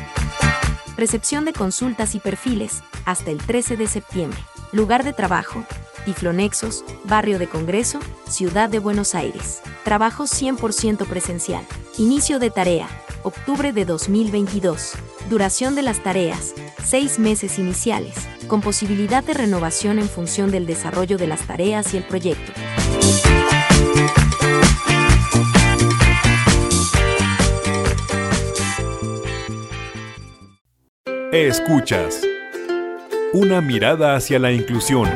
Recepción 0.95 1.43
de 1.43 1.51
consultas 1.51 2.15
y 2.15 2.21
perfiles, 2.21 2.81
hasta 3.03 3.29
el 3.29 3.39
13 3.39 3.75
de 3.75 3.87
septiembre. 3.87 4.39
Lugar 4.73 5.03
de 5.03 5.11
trabajo, 5.11 5.65
Tiflonexos, 6.05 6.85
Barrio 7.03 7.39
de 7.39 7.47
Congreso, 7.47 7.99
Ciudad 8.29 8.69
de 8.69 8.79
Buenos 8.79 9.15
Aires. 9.15 9.61
Trabajo 9.83 10.23
100% 10.23 11.05
presencial. 11.07 11.65
Inicio 11.97 12.39
de 12.39 12.51
tarea. 12.51 12.87
Octubre 13.23 13.73
de 13.73 13.83
2022. 13.83 14.93
Duración 15.29 15.75
de 15.75 15.81
las 15.81 16.01
tareas. 16.01 16.53
Seis 16.85 17.19
meses 17.19 17.59
iniciales, 17.59 18.15
con 18.47 18.61
posibilidad 18.61 19.25
de 19.25 19.33
renovación 19.33 19.99
en 19.99 20.07
función 20.07 20.51
del 20.51 20.65
desarrollo 20.65 21.17
de 21.17 21.27
las 21.27 21.41
tareas 21.41 21.93
y 21.93 21.97
el 21.97 22.03
proyecto. 22.03 22.53
Escuchas. 31.33 32.30
Una 33.33 33.61
mirada 33.61 34.15
hacia 34.15 34.39
la 34.39 34.51
inclusión. 34.51 35.07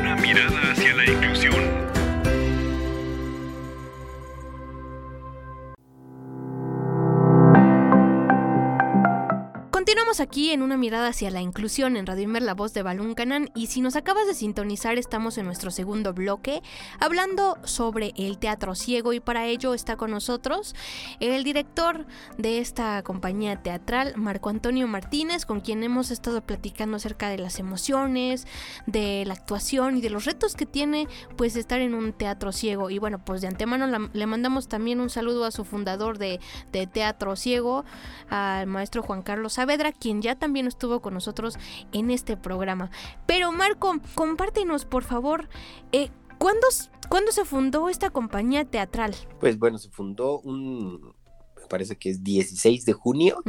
Aquí 10.20 10.50
en 10.50 10.62
una 10.62 10.76
mirada 10.76 11.08
hacia 11.08 11.30
la 11.30 11.40
inclusión 11.40 11.96
en 11.96 12.06
Radio 12.06 12.24
Inmer, 12.24 12.42
la 12.42 12.54
voz 12.54 12.72
de 12.72 12.82
Balún 12.82 13.14
Canán. 13.14 13.50
Y 13.54 13.66
si 13.66 13.80
nos 13.80 13.96
acabas 13.96 14.26
de 14.26 14.34
sintonizar, 14.34 14.98
estamos 14.98 15.38
en 15.38 15.46
nuestro 15.46 15.70
segundo 15.70 16.12
bloque 16.14 16.62
hablando 17.00 17.58
sobre 17.64 18.12
el 18.16 18.38
teatro 18.38 18.74
ciego. 18.74 19.12
Y 19.12 19.20
para 19.20 19.46
ello 19.46 19.74
está 19.74 19.96
con 19.96 20.10
nosotros 20.10 20.74
el 21.20 21.44
director 21.44 22.06
de 22.38 22.58
esta 22.58 23.02
compañía 23.02 23.62
teatral, 23.62 24.14
Marco 24.16 24.48
Antonio 24.48 24.86
Martínez, 24.86 25.44
con 25.44 25.60
quien 25.60 25.82
hemos 25.82 26.10
estado 26.10 26.40
platicando 26.40 26.96
acerca 26.96 27.28
de 27.28 27.38
las 27.38 27.58
emociones, 27.58 28.46
de 28.86 29.24
la 29.26 29.34
actuación 29.34 29.96
y 29.96 30.00
de 30.00 30.10
los 30.10 30.24
retos 30.24 30.54
que 30.54 30.66
tiene 30.66 31.08
pues 31.36 31.56
estar 31.56 31.80
en 31.80 31.94
un 31.94 32.12
teatro 32.12 32.52
ciego. 32.52 32.90
Y 32.90 32.98
bueno, 32.98 33.24
pues 33.24 33.40
de 33.40 33.48
antemano 33.48 34.08
le 34.12 34.26
mandamos 34.26 34.68
también 34.68 35.00
un 35.00 35.10
saludo 35.10 35.44
a 35.44 35.50
su 35.50 35.64
fundador 35.64 36.18
de, 36.18 36.40
de 36.72 36.86
Teatro 36.86 37.36
Ciego, 37.36 37.84
al 38.28 38.66
maestro 38.66 39.02
Juan 39.02 39.22
Carlos 39.22 39.54
Saavedra, 39.54 39.92
quien 40.06 40.22
ya 40.22 40.36
también 40.36 40.68
estuvo 40.68 41.00
con 41.00 41.14
nosotros 41.14 41.58
en 41.90 42.12
este 42.12 42.36
programa. 42.36 42.92
Pero 43.26 43.50
Marco, 43.50 43.92
compártenos 44.14 44.84
por 44.84 45.02
favor, 45.02 45.48
eh, 45.90 46.10
¿cuándo, 46.38 47.32
se 47.32 47.44
fundó 47.44 47.88
esta 47.88 48.10
compañía 48.10 48.64
teatral? 48.64 49.16
Pues 49.40 49.58
bueno, 49.58 49.78
se 49.78 49.90
fundó 49.90 50.38
un, 50.38 51.12
me 51.56 51.66
parece 51.68 51.96
que 51.96 52.10
es 52.10 52.22
16 52.22 52.84
de 52.84 52.92
junio 52.92 53.42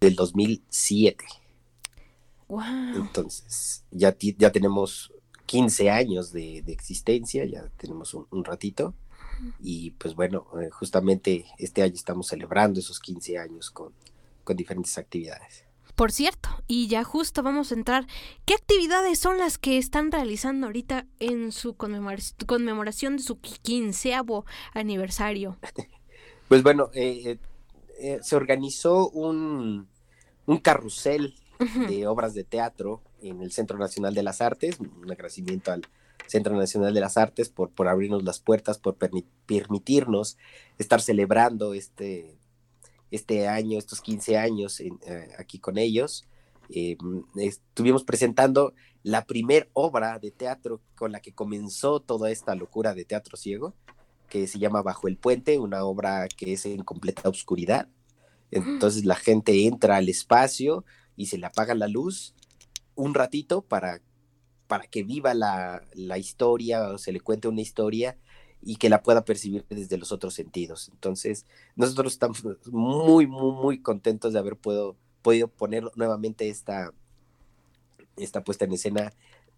del 0.00 0.16
2007. 0.16 1.26
Wow. 2.48 2.62
Entonces, 2.96 3.84
ya, 3.90 4.16
ya 4.38 4.50
tenemos 4.50 5.12
15 5.44 5.90
años 5.90 6.32
de, 6.32 6.64
existencia, 6.68 7.44
ya 7.44 7.68
tenemos 7.76 8.14
un, 8.14 8.44
ratito. 8.44 8.94
Y 9.60 9.90
pues 9.90 10.14
bueno, 10.14 10.46
eh, 10.58 10.70
justamente 10.70 11.44
este 11.58 11.82
año 11.82 11.94
estamos 11.96 12.28
celebrando 12.28 12.80
esos 12.80 12.98
15 12.98 13.36
años 13.36 13.70
con, 13.70 13.92
con 14.42 14.56
diferentes 14.56 14.96
actividades. 14.96 15.66
Por 15.94 16.10
cierto, 16.10 16.48
y 16.66 16.88
ya 16.88 17.04
justo 17.04 17.42
vamos 17.42 17.70
a 17.70 17.74
entrar, 17.74 18.06
¿qué 18.44 18.54
actividades 18.54 19.18
son 19.18 19.38
las 19.38 19.58
que 19.58 19.78
están 19.78 20.10
realizando 20.10 20.66
ahorita 20.66 21.06
en 21.20 21.52
su 21.52 21.76
conmemoración 21.76 23.16
de 23.16 23.22
su 23.22 23.40
quinceavo 23.40 24.44
aniversario? 24.74 25.58
Pues 26.48 26.62
bueno, 26.62 26.90
eh, 26.92 27.22
eh, 27.24 27.38
eh, 27.98 28.18
se 28.20 28.36
organizó 28.36 29.08
un, 29.08 29.88
un 30.44 30.58
carrusel 30.58 31.34
de 31.88 32.06
obras 32.06 32.34
de 32.34 32.44
teatro 32.44 33.00
en 33.22 33.40
el 33.40 33.52
Centro 33.52 33.78
Nacional 33.78 34.12
de 34.12 34.22
las 34.22 34.42
Artes, 34.42 34.78
un 34.78 35.10
agradecimiento 35.10 35.72
al 35.72 35.80
Centro 36.26 36.54
Nacional 36.54 36.92
de 36.92 37.00
las 37.00 37.16
Artes 37.16 37.48
por, 37.48 37.70
por 37.70 37.88
abrirnos 37.88 38.22
las 38.22 38.38
puertas, 38.38 38.76
por 38.76 38.96
permitirnos 38.96 40.36
estar 40.76 41.00
celebrando 41.00 41.72
este 41.72 42.36
este 43.12 43.46
año, 43.46 43.78
estos 43.78 44.00
15 44.00 44.38
años 44.38 44.80
eh, 44.80 44.90
aquí 45.38 45.58
con 45.58 45.78
ellos. 45.78 46.26
Eh, 46.70 46.96
estuvimos 47.36 48.04
presentando 48.04 48.72
la 49.02 49.26
primer 49.26 49.68
obra 49.74 50.18
de 50.18 50.30
teatro 50.30 50.80
con 50.96 51.12
la 51.12 51.20
que 51.20 51.34
comenzó 51.34 52.00
toda 52.00 52.30
esta 52.30 52.54
locura 52.54 52.94
de 52.94 53.04
teatro 53.04 53.36
ciego, 53.36 53.74
que 54.28 54.46
se 54.46 54.58
llama 54.58 54.80
Bajo 54.80 55.08
el 55.08 55.18
Puente, 55.18 55.58
una 55.58 55.84
obra 55.84 56.26
que 56.26 56.54
es 56.54 56.64
en 56.64 56.82
completa 56.82 57.28
oscuridad. 57.28 57.88
Entonces 58.50 59.04
la 59.04 59.16
gente 59.16 59.66
entra 59.66 59.96
al 59.96 60.08
espacio 60.08 60.84
y 61.14 61.26
se 61.26 61.36
le 61.36 61.46
apaga 61.46 61.74
la 61.74 61.88
luz 61.88 62.34
un 62.94 63.12
ratito 63.12 63.60
para, 63.60 64.00
para 64.66 64.86
que 64.86 65.02
viva 65.02 65.34
la, 65.34 65.82
la 65.94 66.16
historia 66.16 66.88
o 66.88 66.98
se 66.98 67.12
le 67.12 67.20
cuente 67.20 67.48
una 67.48 67.60
historia 67.60 68.16
y 68.62 68.76
que 68.76 68.88
la 68.88 69.02
pueda 69.02 69.24
percibir 69.24 69.64
desde 69.68 69.98
los 69.98 70.12
otros 70.12 70.34
sentidos. 70.34 70.88
Entonces, 70.92 71.46
nosotros 71.74 72.12
estamos 72.12 72.42
muy, 72.70 73.26
muy, 73.26 73.52
muy 73.52 73.78
contentos 73.82 74.32
de 74.32 74.38
haber 74.38 74.56
podido 74.56 75.48
poner 75.56 75.90
nuevamente 75.96 76.48
esta, 76.48 76.92
esta 78.16 78.44
puesta 78.44 78.64
en 78.64 78.72
escena 78.72 79.12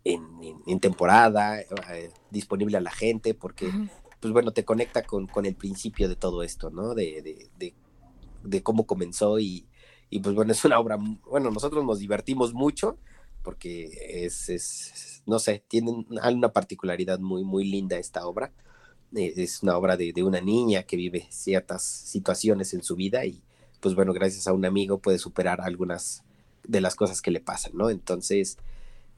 en, 0.05 0.81
temporada, 0.81 1.61
eh, 1.61 2.11
disponible 2.31 2.77
a 2.77 2.81
la 2.81 2.91
gente, 2.91 3.35
porque, 3.35 3.71
pues 4.21 4.33
bueno, 4.33 4.53
te 4.53 4.65
conecta 4.65 5.03
con, 5.03 5.27
con, 5.27 5.47
el 5.47 5.55
principio 5.55 6.09
de 6.09 6.17
todo 6.17 6.43
esto, 6.43 6.71
¿no? 6.71 6.95
De, 6.95 7.49
de, 7.59 7.75
de, 8.43 8.63
cómo 8.63 8.87
comenzó 8.87 9.39
y, 9.39 9.67
y, 10.11 10.21
pues 10.21 10.35
bueno, 10.35 10.53
es 10.53 10.65
una 10.65 10.79
obra, 10.79 10.99
bueno, 11.27 11.51
nosotros 11.51 11.85
nos 11.85 11.99
divertimos 11.99 12.53
mucho 12.53 12.99
porque 13.43 14.25
es, 14.25 14.49
es 14.49 15.23
no 15.27 15.39
sé, 15.39 15.65
tiene 15.69 16.05
una 16.09 16.53
particularidad 16.53 17.19
muy, 17.19 17.45
muy 17.45 17.65
linda 17.65 17.99
esta 17.99 18.27
obra 18.27 18.53
es 19.15 19.63
una 19.63 19.77
obra 19.77 19.97
de, 19.97 20.13
una 20.23 20.41
niña 20.41 20.83
que 20.83 20.97
vive 20.97 21.27
ciertas 21.31 21.83
situaciones 21.83 22.75
en 22.75 22.83
su 22.83 22.97
vida 22.97 23.25
y 23.25 23.43
pues 23.81 23.95
bueno, 23.95 24.13
gracias 24.13 24.49
a 24.49 24.53
un 24.53 24.65
amigo 24.65 24.99
puede 24.99 25.19
superar 25.19 25.61
algunas 25.61 26.23
de 26.67 26.81
las 26.81 26.95
cosas 26.95 27.21
que 27.21 27.31
le 27.31 27.41
pasan, 27.41 27.73
¿no? 27.75 27.91
Entonces, 27.91 28.57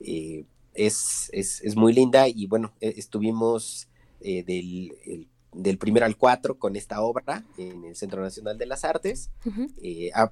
eh, 0.01 0.45
es, 0.75 1.31
es, 1.33 1.77
muy 1.77 1.93
linda 1.93 2.29
y 2.29 2.47
bueno, 2.47 2.73
e, 2.81 2.95
estuvimos 2.97 3.89
eh, 4.21 4.43
del, 4.43 5.29
del 5.53 5.79
primero 5.79 6.05
al 6.05 6.17
cuatro 6.17 6.59
con 6.59 6.75
esta 6.75 7.01
obra 7.01 7.45
en 7.57 7.85
el 7.85 7.95
Centro 7.95 8.21
Nacional 8.21 8.59
de 8.59 8.67
las 8.67 8.85
Artes. 8.85 9.31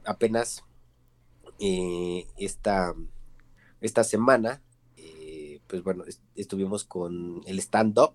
apenas 0.05 0.65
esta, 2.37 2.95
esta 3.81 4.05
semana, 4.05 4.61
pues 5.69 5.83
bueno, 5.85 6.05
estuvimos 6.35 6.85
con 6.85 7.41
el 7.47 7.61
stand-up 7.61 8.15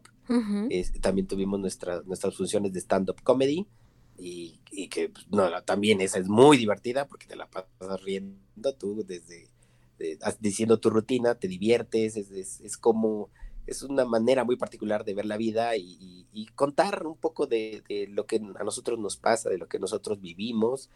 también 1.02 1.28
tuvimos 1.28 1.60
nuestras 1.60 2.36
funciones 2.36 2.74
de 2.74 2.80
stand-up 2.80 3.22
comedy 3.24 3.68
y, 4.18 4.60
que 4.90 5.10
pues, 5.10 5.28
no, 5.30 5.50
también 5.64 6.02
esa 6.02 6.20
es 6.20 6.28
muy 6.28 6.58
divertida 6.58 7.08
porque 7.08 7.28
te 7.28 7.36
la 7.36 7.50
pasas 7.50 8.02
riendo 8.04 8.74
tú 8.78 9.04
desde 9.06 9.48
diciendo 10.40 10.80
tu 10.80 10.90
rutina, 10.90 11.36
te 11.36 11.48
diviertes, 11.48 12.16
es, 12.16 12.78
como, 12.78 13.30
es 13.68 13.84
una 13.84 14.06
manera 14.06 14.44
muy 14.44 14.56
particular 14.56 15.04
de 15.04 15.14
ver 15.14 15.26
la 15.26 15.38
vida 15.38 15.76
y, 15.76 16.26
contar 16.56 17.06
un 17.06 17.18
poco 17.18 17.48
de, 17.48 17.84
lo 18.12 18.26
que 18.26 18.38
a 18.38 18.64
nosotros 18.64 19.00
nos 19.00 19.18
pasa, 19.18 19.50
de 19.50 19.58
lo 19.58 19.68
que 19.68 19.80
nosotros 19.80 20.22
vivimos. 20.22 20.90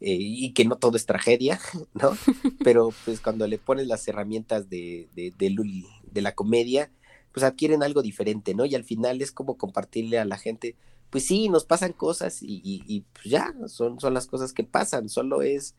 Eh, 0.00 0.16
y 0.16 0.52
que 0.52 0.64
no 0.64 0.76
todo 0.76 0.96
es 0.96 1.06
tragedia, 1.06 1.58
¿no? 1.94 2.16
Pero 2.62 2.90
pues 3.04 3.20
cuando 3.20 3.48
le 3.48 3.58
pones 3.58 3.88
las 3.88 4.06
herramientas 4.06 4.70
de, 4.70 5.08
de, 5.16 5.34
de 5.36 6.22
la 6.22 6.36
comedia, 6.36 6.92
pues 7.38 7.52
adquieren 7.52 7.84
algo 7.84 8.02
diferente, 8.02 8.52
¿no? 8.52 8.64
Y 8.64 8.74
al 8.74 8.82
final 8.82 9.22
es 9.22 9.30
como 9.30 9.56
compartirle 9.56 10.18
a 10.18 10.24
la 10.24 10.38
gente, 10.38 10.74
pues 11.08 11.24
sí, 11.24 11.48
nos 11.48 11.64
pasan 11.64 11.92
cosas 11.92 12.38
y, 12.42 13.04
pues 13.12 13.26
ya, 13.26 13.54
son, 13.68 14.00
son 14.00 14.12
las 14.12 14.26
cosas 14.26 14.52
que 14.52 14.64
pasan, 14.64 15.08
solo 15.08 15.42
es, 15.42 15.76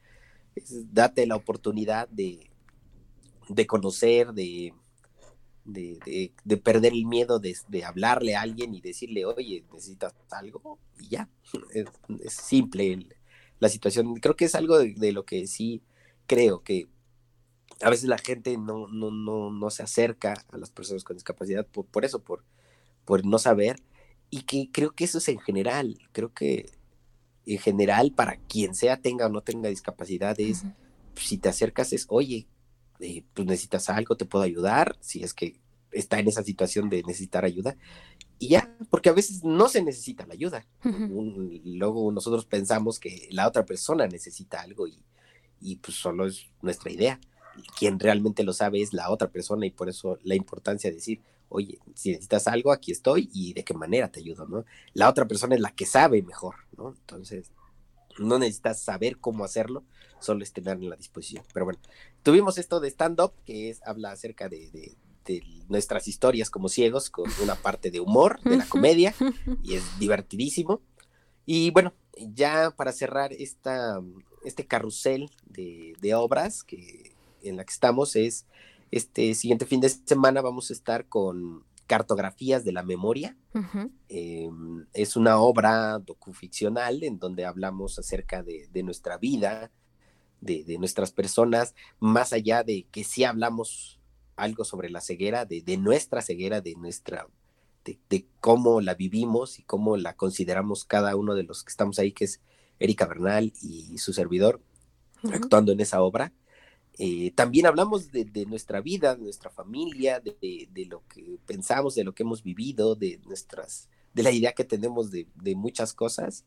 date 0.94 1.28
la 1.28 1.36
oportunidad 1.36 2.08
de, 2.08 2.50
de 3.50 3.68
conocer, 3.68 4.32
de, 4.32 4.74
de, 5.66 6.58
perder 6.64 6.94
el 6.94 7.06
miedo 7.06 7.40
de, 7.40 7.84
hablarle 7.84 8.38
a 8.38 8.42
alguien 8.42 8.74
y 8.74 8.80
decirle, 8.80 9.26
oye, 9.26 9.66
necesitas 9.74 10.14
algo 10.32 10.80
y 10.98 11.10
ya, 11.10 11.30
es, 12.24 12.34
simple 12.34 13.06
la 13.60 13.68
situación. 13.68 14.16
Creo 14.16 14.38
que 14.38 14.46
es 14.46 14.56
algo 14.56 14.80
de 14.80 15.12
lo 15.12 15.26
que 15.26 15.46
sí 15.46 15.82
creo 16.26 16.64
que 16.64 16.88
a 17.82 17.90
veces 17.90 18.10
la 18.10 18.18
gente 18.18 18.58
no, 18.58 18.88
no, 18.88 19.12
no, 19.12 19.52
no 19.52 19.70
se 19.70 19.84
acerca 19.84 20.34
a 20.52 20.58
las 20.58 20.70
personas 20.70 21.04
con 21.04 21.16
discapacidad 21.16 21.66
por, 21.66 21.86
por 21.86 22.06
eso, 22.06 22.22
por, 22.22 22.44
por 23.06 23.26
no 23.26 23.40
saber. 23.40 23.82
Y 24.30 24.42
que 24.44 24.70
creo 24.72 24.92
que 24.92 25.06
eso 25.06 25.18
es 25.18 25.28
en 25.30 25.40
general. 25.40 25.98
Creo 26.12 26.34
que 26.34 26.70
en 27.46 27.58
general, 27.58 28.12
para 28.12 28.38
quien 28.38 28.76
sea 28.76 28.98
tenga 28.98 29.28
o 29.28 29.30
no 29.30 29.42
tenga 29.42 29.70
discapacidad, 29.70 30.40
es, 30.40 30.64
si 31.16 31.38
te 31.38 31.50
acercas, 31.50 31.94
es, 31.94 32.06
oye, 32.10 32.48
eh, 33.00 33.24
pues 33.34 33.48
necesitas 33.48 33.90
algo, 33.90 34.18
te 34.18 34.26
puedo 34.26 34.44
ayudar, 34.44 34.98
si 35.00 35.24
es 35.24 35.34
que 35.34 35.60
está 35.92 36.20
en 36.20 36.28
esa 36.28 36.44
situación 36.44 36.90
de 36.90 37.02
necesitar 37.04 37.46
ayuda. 37.46 37.76
Y 38.38 38.50
ya, 38.50 38.78
porque 38.90 39.10
a 39.10 39.14
veces 39.14 39.44
no 39.44 39.68
se 39.68 39.82
necesita 39.82 40.28
la 40.28 40.34
ayuda. 40.34 40.66
luego 40.84 42.12
nosotros 42.12 42.46
pensamos 42.46 43.00
que 43.00 43.28
la 43.32 43.48
otra 43.48 43.66
persona 43.66 44.06
necesita 44.08 44.62
algo 44.62 44.88
y, 44.88 45.02
y 45.60 45.78
pues 45.78 45.98
solo 45.98 46.28
es 46.28 46.46
nuestra 46.62 46.92
idea 46.92 47.20
quien 47.78 48.00
realmente 48.00 48.44
lo 48.44 48.54
sabe 48.54 48.82
es 48.82 48.94
la 48.94 49.10
otra 49.10 49.30
persona 49.30 49.66
y 49.66 49.72
por 49.72 49.90
eso 49.90 50.18
la 50.24 50.36
importancia 50.36 50.90
de 50.90 50.98
decir, 50.98 51.22
oye, 51.50 51.80
si 51.96 52.12
necesitas 52.12 52.48
algo, 52.48 52.72
aquí 52.72 52.92
estoy 52.92 53.30
y 53.34 53.54
de 53.54 53.64
qué 53.64 53.74
manera 53.74 54.12
te 54.12 54.20
ayudo, 54.20 54.46
¿no? 54.48 54.66
La 54.94 55.10
otra 55.10 55.28
persona 55.28 55.56
es 55.56 55.62
la 55.62 55.72
que 55.72 55.86
sabe 55.86 56.22
mejor, 56.22 56.56
¿no? 56.78 56.90
Entonces, 56.90 57.52
no 58.20 58.38
necesitas 58.40 58.80
saber 58.80 59.18
cómo 59.18 59.44
hacerlo, 59.44 59.84
solo 60.20 60.44
es 60.44 60.54
tener 60.54 60.78
en 60.78 60.90
la 60.90 60.96
disposición. 60.96 61.44
Pero 61.54 61.66
bueno, 61.66 61.80
tuvimos 62.24 62.58
esto 62.58 62.80
de 62.80 62.90
stand-up, 62.90 63.34
que 63.46 63.70
es, 63.70 63.82
habla 63.86 64.12
acerca 64.12 64.48
de, 64.50 64.70
de, 64.72 64.96
nuestras 65.68 66.08
historias 66.08 66.50
como 66.50 66.70
ciegos, 66.70 67.12
con 67.12 67.30
una 67.44 67.54
parte 67.54 67.92
de 67.92 68.00
humor, 68.00 68.42
de 68.42 68.58
la 68.58 68.66
comedia, 68.66 69.14
y 69.64 69.76
es 69.76 69.84
divertidísimo. 70.00 70.82
Y 71.46 71.70
bueno, 71.70 71.94
ya 72.18 72.72
para 72.72 72.92
cerrar 72.92 73.32
esta, 73.34 74.02
este 74.44 74.66
carrusel 74.66 75.30
de, 75.46 75.94
de 76.02 76.16
obras 76.16 76.64
que, 76.64 77.14
en 77.44 77.58
la 77.58 77.64
que 77.64 77.74
estamos, 77.74 78.16
es 78.16 78.46
este 78.92 79.34
siguiente 79.36 79.66
fin 79.66 79.82
de 79.82 79.90
semana 79.90 80.42
vamos 80.42 80.70
a 80.70 80.74
estar 80.74 81.08
con 81.08 81.64
Cartografías 81.90 82.64
de 82.64 82.72
la 82.72 82.84
Memoria. 82.84 83.36
Em, 84.10 84.86
es 84.94 85.16
una 85.16 85.40
obra 85.40 85.98
docuficcional 85.98 87.04
en 87.04 87.18
donde 87.18 87.46
hablamos 87.46 87.98
acerca 87.98 88.44
de, 88.44 88.84
nuestra 88.84 89.18
vida, 89.18 89.72
de, 90.40 90.78
nuestras 90.78 91.12
personas, 91.12 91.74
más 92.00 92.32
allá 92.32 92.64
de 92.64 92.86
que 92.92 93.04
sí 93.04 93.24
hablamos 93.24 94.00
algo 94.36 94.66
sobre 94.66 94.92
la 94.92 95.02
ceguera, 95.02 95.46
de, 95.46 95.78
nuestra 95.78 96.22
ceguera, 96.22 96.62
de 96.62 96.76
nuestra, 96.76 97.28
de, 97.84 98.28
cómo 98.40 98.82
la 98.82 98.94
vivimos 98.94 99.58
y 99.58 99.64
cómo 99.64 99.98
la 99.98 100.16
consideramos 100.16 100.86
cada 100.86 101.16
uno 101.16 101.34
de 101.34 101.44
los 101.44 101.64
que 101.64 101.72
estamos 101.72 101.98
ahí, 101.98 102.12
que 102.12 102.26
es 102.26 102.40
Erika 102.78 103.08
Bernal 103.08 103.52
y 103.64 103.98
su 103.98 104.14
servidor, 104.14 104.62
actuando 105.24 105.72
en 105.72 105.80
esa 105.80 106.04
obra. 106.04 106.34
Eh, 107.02 107.32
también 107.34 107.66
hablamos 107.66 108.12
de, 108.12 108.46
nuestra 108.46 108.82
vida, 108.82 109.16
de 109.16 109.24
nuestra 109.24 109.50
familia, 109.50 110.20
de, 110.20 110.86
lo 110.90 111.02
que 111.08 111.40
pensamos, 111.46 111.96
de 111.96 112.04
lo 112.04 112.14
que 112.14 112.24
hemos 112.24 112.44
vivido, 112.44 112.94
de 112.94 113.22
nuestras, 113.26 113.88
de 114.14 114.22
la 114.22 114.32
idea 114.32 114.52
que 114.52 114.66
tenemos 114.66 115.10
de, 115.10 115.26
muchas 115.56 115.94
cosas. 115.94 116.44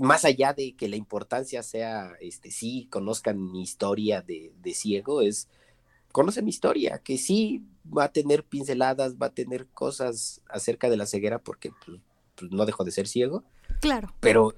Más 0.00 0.24
allá 0.24 0.54
de 0.54 0.74
que 0.74 0.88
la 0.88 0.96
importancia 0.96 1.62
sea, 1.62 2.14
este, 2.20 2.50
sí, 2.50 2.88
conozcan 2.90 3.52
mi 3.52 3.62
historia 3.62 4.22
de, 4.22 4.74
ciego, 4.74 5.22
es, 5.22 5.48
conoce 6.10 6.42
mi 6.42 6.50
historia, 6.50 6.98
que 6.98 7.16
sí 7.16 7.62
va 7.86 8.04
a 8.04 8.12
tener 8.12 8.42
pinceladas, 8.42 9.14
va 9.14 9.26
a 9.26 9.34
tener 9.34 9.68
cosas 9.68 10.40
acerca 10.48 10.90
de 10.90 10.96
la 10.96 11.06
ceguera, 11.06 11.38
porque 11.38 11.70
pues, 11.86 12.00
pues, 12.34 12.50
no 12.50 12.66
dejo 12.66 12.82
de 12.82 12.90
ser 12.90 13.06
ciego. 13.06 13.44
Claro. 13.80 14.12
Pero 14.18 14.56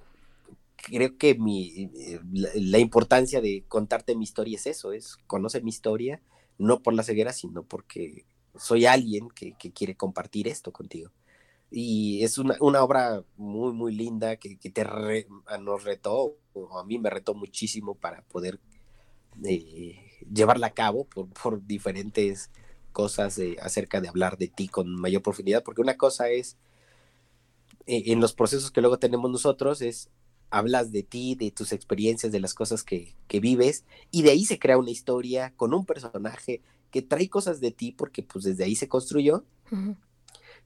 creo 0.76 1.16
que 1.18 1.34
mi, 1.34 1.90
eh, 1.94 2.20
la, 2.32 2.78
importancia 2.78 3.40
de 3.40 3.64
contarte 3.68 4.14
mi 4.14 4.24
historia 4.24 4.56
es 4.56 4.66
eso, 4.66 4.92
es 4.92 5.16
conocer 5.26 5.62
mi 5.64 5.70
historia, 5.70 6.20
no 6.58 6.82
por 6.82 6.94
la 6.94 7.02
ceguera, 7.02 7.32
sino 7.32 7.62
porque 7.64 8.24
soy 8.56 8.86
alguien 8.86 9.28
que, 9.28 9.54
quiere 9.72 9.96
compartir 9.96 10.48
esto 10.48 10.72
contigo. 10.72 11.10
Y 11.70 12.22
es 12.22 12.38
una, 12.38 12.56
obra 12.60 13.24
muy, 13.36 13.72
muy 13.72 13.94
linda 13.94 14.36
que, 14.36 14.56
te 14.56 14.86
nos 15.60 15.84
retó, 15.84 16.36
o 16.52 16.78
a 16.78 16.84
mí 16.84 16.98
me 16.98 17.10
retó 17.10 17.34
muchísimo 17.34 17.94
para 17.94 18.22
poder 18.22 18.60
eh, 19.44 19.98
llevarla 20.32 20.68
a 20.68 20.74
cabo 20.74 21.04
por, 21.04 21.66
diferentes 21.66 22.50
cosas 22.92 23.38
acerca 23.60 24.00
de 24.00 24.08
hablar 24.08 24.38
de 24.38 24.48
ti 24.48 24.68
con 24.68 24.94
mayor 24.94 25.22
profundidad, 25.22 25.62
porque 25.62 25.82
una 25.82 25.96
cosa 25.96 26.30
es, 26.30 26.56
eh, 27.86 28.04
en 28.06 28.20
los 28.20 28.32
procesos 28.32 28.70
que 28.70 28.80
luego 28.80 28.98
tenemos 28.98 29.30
nosotros, 29.30 29.82
es 29.82 30.08
hablas 30.50 30.92
de 30.92 31.02
ti, 31.02 31.34
de 31.34 31.50
tus 31.50 31.72
experiencias, 31.72 32.32
de 32.32 32.40
las 32.40 32.54
cosas 32.54 32.82
que, 32.82 33.14
vives, 33.40 33.84
y 34.10 34.22
de 34.22 34.30
ahí 34.30 34.44
se 34.44 34.58
crea 34.58 34.78
una 34.78 34.90
historia 34.90 35.52
con 35.56 35.74
un 35.74 35.84
personaje 35.84 36.62
que 36.90 37.02
trae 37.02 37.28
cosas 37.28 37.60
de 37.60 37.70
ti 37.70 37.92
porque 37.92 38.22
pues 38.22 38.44
desde 38.44 38.64
ahí 38.64 38.76
se 38.76 38.88
construyó. 38.88 39.44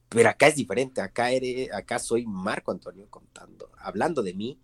Pero 0.08 0.28
acá 0.28 0.48
es 0.48 0.56
diferente, 0.56 1.00
acá, 1.00 1.30
eres, 1.30 1.72
acá 1.72 1.98
soy 1.98 2.26
Marco 2.26 2.72
Antonio 2.72 3.06
contando, 3.08 3.70
hablando 3.78 4.22
de 4.22 4.34
mí, 4.34 4.58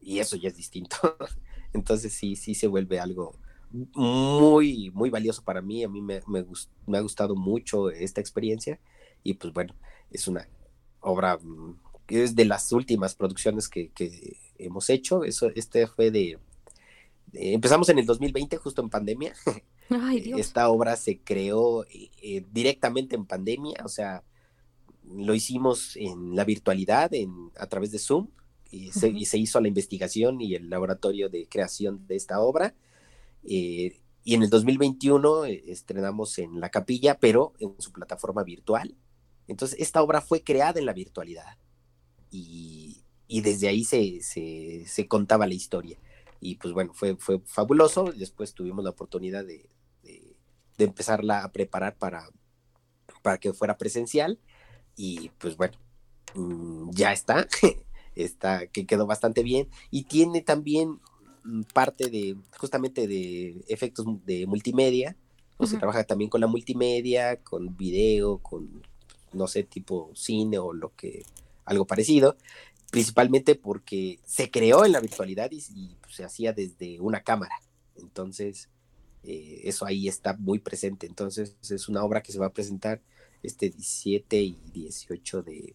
y, 0.00 0.18
eso 0.18 0.36
ya 0.36 0.48
es 0.48 0.56
distinto. 0.56 0.96
Entonces 1.72 2.12
sí, 2.12 2.34
sí 2.34 2.54
se 2.54 2.66
vuelve 2.66 2.98
algo 2.98 3.34
muy, 3.70 4.90
muy 4.90 5.10
valioso 5.10 5.42
para 5.42 5.60
mí. 5.60 5.84
A 5.84 5.88
mí 5.88 6.00
me, 6.00 6.22
me, 6.26 6.44
me 6.86 6.98
ha 6.98 7.00
gustado 7.00 7.36
mucho 7.36 7.90
esta 7.90 8.20
experiencia, 8.20 8.80
y 9.22 9.34
pues 9.34 9.52
bueno, 9.52 9.74
es 10.10 10.26
una 10.26 10.48
obra 11.00 11.38
es 12.08 12.34
de 12.34 12.44
las 12.44 12.72
últimas 12.72 13.14
producciones 13.14 13.68
que, 13.68 13.90
hemos 14.58 14.90
hecho. 14.90 15.24
Eso, 15.24 15.50
este 15.54 15.86
fue 15.86 16.10
de, 16.10 16.38
Empezamos 17.32 17.88
en 17.88 17.98
el 17.98 18.06
2020, 18.06 18.56
justo 18.56 18.82
en 18.82 18.88
pandemia. 18.88 19.34
Esta 20.36 20.68
obra 20.68 20.96
se 20.96 21.20
creó 21.20 21.84
eh, 21.84 22.10
eh, 22.22 22.44
directamente 22.50 23.16
en 23.16 23.26
pandemia, 23.26 23.80
o 23.84 23.88
sea, 23.88 24.22
lo 25.04 25.34
hicimos 25.34 25.96
en 25.96 26.36
la 26.36 26.44
virtualidad, 26.44 27.12
en, 27.14 27.50
a 27.56 27.66
través 27.66 27.90
de 27.90 27.98
Zoom, 27.98 28.28
y 28.70 28.90
se, 28.92 29.08
hizo 29.38 29.60
la 29.60 29.68
investigación 29.68 30.40
y 30.42 30.54
el 30.54 30.68
laboratorio 30.68 31.30
de 31.30 31.48
creación 31.48 32.06
de 32.06 32.16
esta 32.16 32.40
obra. 32.40 32.74
Eh, 33.44 34.00
y 34.24 34.34
en 34.34 34.42
el 34.42 34.50
2021 34.50 35.46
estrenamos 35.46 36.38
en 36.38 36.60
la 36.60 36.68
capilla, 36.68 37.18
pero 37.18 37.54
en 37.58 37.74
su 37.78 37.92
plataforma 37.92 38.42
virtual. 38.42 38.94
Entonces, 39.46 39.80
esta 39.80 40.02
obra 40.02 40.20
fue 40.20 40.42
creada 40.42 40.78
en 40.78 40.84
la 40.84 40.92
virtualidad 40.92 41.56
y, 42.30 43.02
desde 43.28 43.68
ahí 43.68 43.84
se, 43.84 45.08
contaba 45.08 45.46
la 45.46 45.54
historia. 45.54 45.98
Y 46.40 46.56
pues 46.56 46.72
bueno, 46.72 46.92
fue, 46.94 47.16
fue 47.16 47.40
fabuloso. 47.44 48.12
Después 48.12 48.54
tuvimos 48.54 48.84
la 48.84 48.90
oportunidad 48.90 49.44
de, 49.44 49.68
empezarla 50.78 51.42
a 51.42 51.50
preparar 51.50 51.96
para, 51.96 52.28
para 53.22 53.38
que 53.38 53.52
fuera 53.52 53.76
presencial. 53.78 54.38
Y 54.96 55.30
pues 55.38 55.56
bueno, 55.56 55.74
mm, 56.34 56.90
ya 56.92 57.12
está. 57.12 57.46
está, 58.14 58.66
que 58.66 58.86
quedó 58.86 59.06
bastante 59.06 59.42
bien. 59.42 59.68
Y 59.90 60.04
tiene 60.04 60.40
también 60.42 61.00
mm, 61.44 61.62
parte 61.74 62.08
de, 62.10 62.36
justamente 62.58 63.06
de 63.06 63.64
efectos 63.68 64.06
de 64.24 64.46
multimedia. 64.46 65.16
O 65.60 65.66
se 65.66 65.76
trabaja 65.76 66.04
también 66.04 66.30
con 66.30 66.40
la 66.40 66.46
multimedia, 66.46 67.42
con 67.42 67.76
video, 67.76 68.38
con, 68.38 68.80
no 69.32 69.48
sé, 69.48 69.64
tipo 69.64 70.12
cine 70.14 70.56
o 70.56 70.72
lo 70.72 70.94
que 70.94 71.24
algo 71.68 71.86
parecido, 71.86 72.36
principalmente 72.90 73.54
porque 73.54 74.18
se 74.24 74.50
creó 74.50 74.84
en 74.84 74.92
la 74.92 75.00
virtualidad 75.00 75.50
y, 75.50 75.96
pues, 76.00 76.16
se 76.16 76.24
hacía 76.24 76.52
desde 76.52 77.00
una 77.00 77.22
cámara. 77.22 77.54
Entonces, 77.96 78.68
eh, 79.24 79.62
eso 79.64 79.86
ahí 79.86 80.08
está 80.08 80.34
muy 80.34 80.58
presente. 80.58 81.06
Entonces, 81.06 81.56
es 81.68 81.88
una 81.88 82.02
obra 82.04 82.22
que 82.22 82.32
se 82.32 82.38
va 82.38 82.46
a 82.46 82.52
presentar 82.52 83.00
este 83.42 83.70
17 83.70 84.40
y 84.40 84.58
18 84.72 85.42
de, 85.42 85.74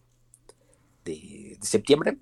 de, 1.04 1.58
septiembre. 1.62 2.18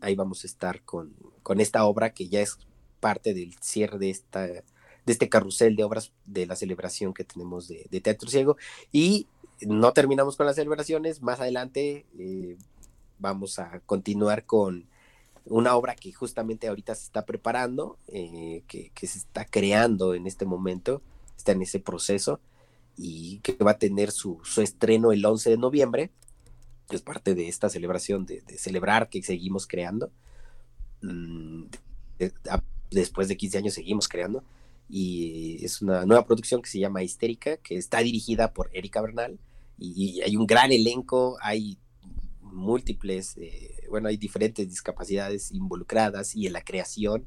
Ahí 0.00 0.14
vamos 0.14 0.44
a 0.44 0.46
estar 0.46 0.82
con, 0.82 1.14
con, 1.42 1.60
esta 1.60 1.84
obra 1.84 2.12
que 2.12 2.28
ya 2.28 2.40
es 2.40 2.58
parte 3.00 3.34
del 3.34 3.54
cierre 3.60 3.98
de 3.98 4.10
esta 4.10 4.46
de 5.06 5.12
este 5.12 5.28
carrusel 5.28 5.76
de 5.76 5.84
obras 5.84 6.12
de 6.26 6.46
la 6.46 6.56
celebración 6.56 7.14
que 7.14 7.24
tenemos 7.24 7.68
de, 7.68 8.00
Teatro 8.00 8.28
Ciego. 8.28 8.56
Y 8.92 9.28
no 9.60 9.92
terminamos 9.92 10.36
con 10.36 10.46
las 10.46 10.56
celebraciones, 10.56 11.22
más 11.22 11.40
adelante 11.40 12.04
eh, 12.18 12.56
vamos 13.18 13.58
a 13.58 13.80
continuar 13.80 14.44
con 14.44 14.86
una 15.46 15.76
obra 15.76 15.94
que 15.94 16.12
justamente 16.12 16.68
ahorita 16.68 16.94
se 16.94 17.04
está 17.04 17.24
preparando, 17.24 17.98
eh, 18.08 18.62
que, 18.66 18.90
se 19.06 19.18
está 19.18 19.44
creando 19.44 20.14
en 20.14 20.26
este 20.26 20.44
momento, 20.44 21.02
está 21.36 21.52
en 21.52 21.62
ese 21.62 21.80
proceso 21.80 22.40
y 22.96 23.38
que 23.40 23.52
va 23.54 23.72
a 23.72 23.78
tener 23.78 24.10
su, 24.10 24.40
estreno 24.56 25.12
el 25.12 25.24
11 25.24 25.50
de 25.50 25.58
noviembre, 25.58 26.10
que 26.88 26.96
es 26.96 27.02
parte 27.02 27.34
de 27.34 27.48
esta 27.48 27.68
celebración, 27.68 28.26
de, 28.26 28.42
celebrar 28.58 29.08
que 29.08 29.22
seguimos 29.22 29.66
creando. 29.66 30.10
Mm, 31.02 31.64
después 32.90 33.28
de 33.28 33.36
15 33.36 33.58
años 33.58 33.74
seguimos 33.74 34.08
creando 34.08 34.42
y 34.88 35.64
es 35.64 35.82
una 35.82 36.06
nueva 36.06 36.24
producción 36.24 36.62
que 36.62 36.70
se 36.70 36.78
llama 36.78 37.02
Histérica, 37.02 37.56
que 37.58 37.76
está 37.76 37.98
dirigida 37.98 38.52
por 38.52 38.70
Erika 38.72 39.00
Bernal 39.00 39.38
y 39.78 40.22
hay 40.22 40.36
un 40.36 40.46
gran 40.46 40.72
elenco, 40.72 41.36
hay 41.40 41.78
múltiples, 42.56 43.36
eh, 43.36 43.86
bueno, 43.88 44.08
hay 44.08 44.16
diferentes 44.16 44.68
discapacidades 44.68 45.52
involucradas 45.52 46.34
y 46.34 46.46
en 46.46 46.54
la 46.54 46.62
creación 46.62 47.26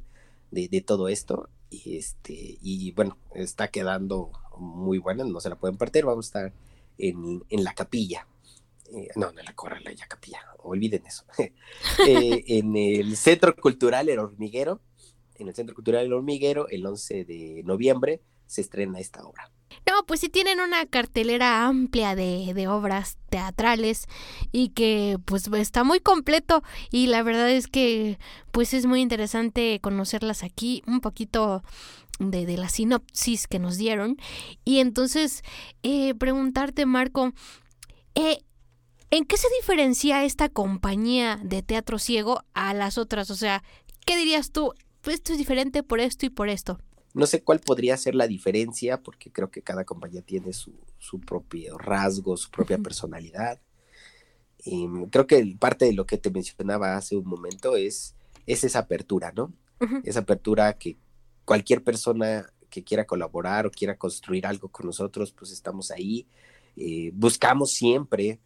de, 0.52 0.82
todo 0.82 1.08
esto. 1.08 1.50
Y, 1.70 1.98
este, 1.98 2.58
y 2.62 2.92
bueno, 2.92 3.18
está 3.36 3.70
quedando 3.70 4.32
muy 4.58 4.98
buena, 4.98 5.24
no 5.24 5.40
se 5.40 5.50
la 5.50 5.56
pueden 5.56 5.78
perder, 5.78 6.06
vamos 6.06 6.26
a 6.26 6.30
estar 6.30 6.54
en, 6.98 7.64
la 7.64 7.74
capilla. 7.74 8.28
Eh, 8.92 9.08
no, 9.16 9.32
no 9.32 9.40
en 9.40 9.46
la 9.46 9.54
corra, 9.54 9.80
la 9.80 10.08
capilla, 10.08 10.40
olviden 10.58 11.06
eso. 11.06 11.24
Eh, 12.08 12.44
en 12.48 12.76
el 12.76 13.16
Centro 13.18 13.56
Cultural 13.56 14.10
El 14.10 14.20
Hormiguero, 14.20 14.82
en 15.36 15.48
el 15.48 15.56
Centro 15.56 15.76
Cultural 15.76 16.06
El 16.06 16.14
Hormiguero, 16.14 16.68
el 16.70 16.86
11 16.86 17.26
de 17.26 17.62
noviembre, 17.66 18.22
se 18.50 18.62
estrena 18.62 19.00
esta 19.00 19.24
obra. 19.24 19.52
No, 19.88 20.04
pues 20.08 20.22
sí 20.22 20.30
tienen 20.30 20.60
una 20.60 20.88
cartelera 20.88 21.68
amplia 21.68 22.16
de, 22.16 22.52
de, 22.56 22.68
obras 22.68 23.18
teatrales 23.30 24.08
y 24.52 24.70
que 24.70 25.18
pues 25.26 25.48
está 25.54 25.84
muy 25.84 26.00
completo 26.00 26.64
y 26.92 27.08
la 27.08 27.22
verdad 27.22 27.50
es 27.52 27.68
que 27.68 28.18
pues 28.52 28.74
es 28.74 28.88
muy 28.88 29.02
interesante 29.02 29.80
conocerlas 29.82 30.44
aquí, 30.44 30.82
un 30.88 31.00
poquito 31.00 31.64
de, 32.18 32.48
de 32.48 32.58
la 32.58 32.70
sinopsis 32.70 33.48
que 33.48 33.60
nos 33.60 33.78
dieron 33.78 34.18
y 34.66 34.80
entonces 34.80 35.44
eh, 35.84 36.16
preguntarte 36.16 36.88
Marco, 36.88 37.32
eh, 38.16 38.40
¿en 39.12 39.26
qué 39.26 39.38
se 39.38 39.48
diferencia 39.60 40.24
esta 40.24 40.50
compañía 40.50 41.40
de 41.44 41.62
teatro 41.62 42.00
ciego 42.00 42.44
a 42.56 42.74
las 42.74 42.98
otras? 42.98 43.30
O 43.30 43.36
sea, 43.36 43.64
¿qué 44.06 44.18
dirías 44.18 44.52
tú? 44.52 44.74
Esto 45.04 45.34
es 45.34 45.38
diferente 45.38 45.84
por 45.84 46.00
esto 46.00 46.26
y 46.26 46.30
por 46.30 46.50
esto. 46.50 46.80
No 47.14 47.26
sé 47.26 47.42
cuál 47.44 47.60
podría 47.60 47.98
ser 47.98 48.16
la 48.16 48.28
diferencia, 48.28 49.02
porque 49.02 49.32
creo 49.32 49.50
que 49.50 49.62
cada 49.62 49.84
compañía 49.84 50.22
tiene 50.22 50.54
su, 50.54 50.74
su 51.00 51.20
propio 51.20 51.78
rasgo, 51.78 52.38
su 52.38 52.52
propia 52.52 52.78
personalidad. 52.78 53.60
Y 54.64 54.88
creo 55.10 55.26
que 55.26 55.56
parte 55.60 55.86
de 55.86 55.94
lo 55.94 56.06
que 56.06 56.18
te 56.18 56.30
mencionaba 56.30 56.98
hace 56.98 57.16
un 57.16 57.26
momento 57.26 57.76
es, 57.76 58.16
es 58.46 58.64
esa 58.64 58.80
apertura, 58.80 59.32
¿no? 59.32 59.54
Esa 60.04 60.20
apertura 60.20 60.74
que 60.74 60.98
cualquier 61.46 61.84
persona 61.84 62.52
que 62.70 62.84
quiera 62.84 63.06
colaborar 63.06 63.66
o 63.66 63.72
quiera 63.72 63.98
construir 63.98 64.46
algo 64.46 64.68
con 64.68 64.86
nosotros, 64.86 65.32
pues 65.32 65.52
estamos 65.52 65.92
ahí. 65.92 66.28
Eh, 66.76 67.12
buscamos 67.14 67.74
siempre 67.74 68.40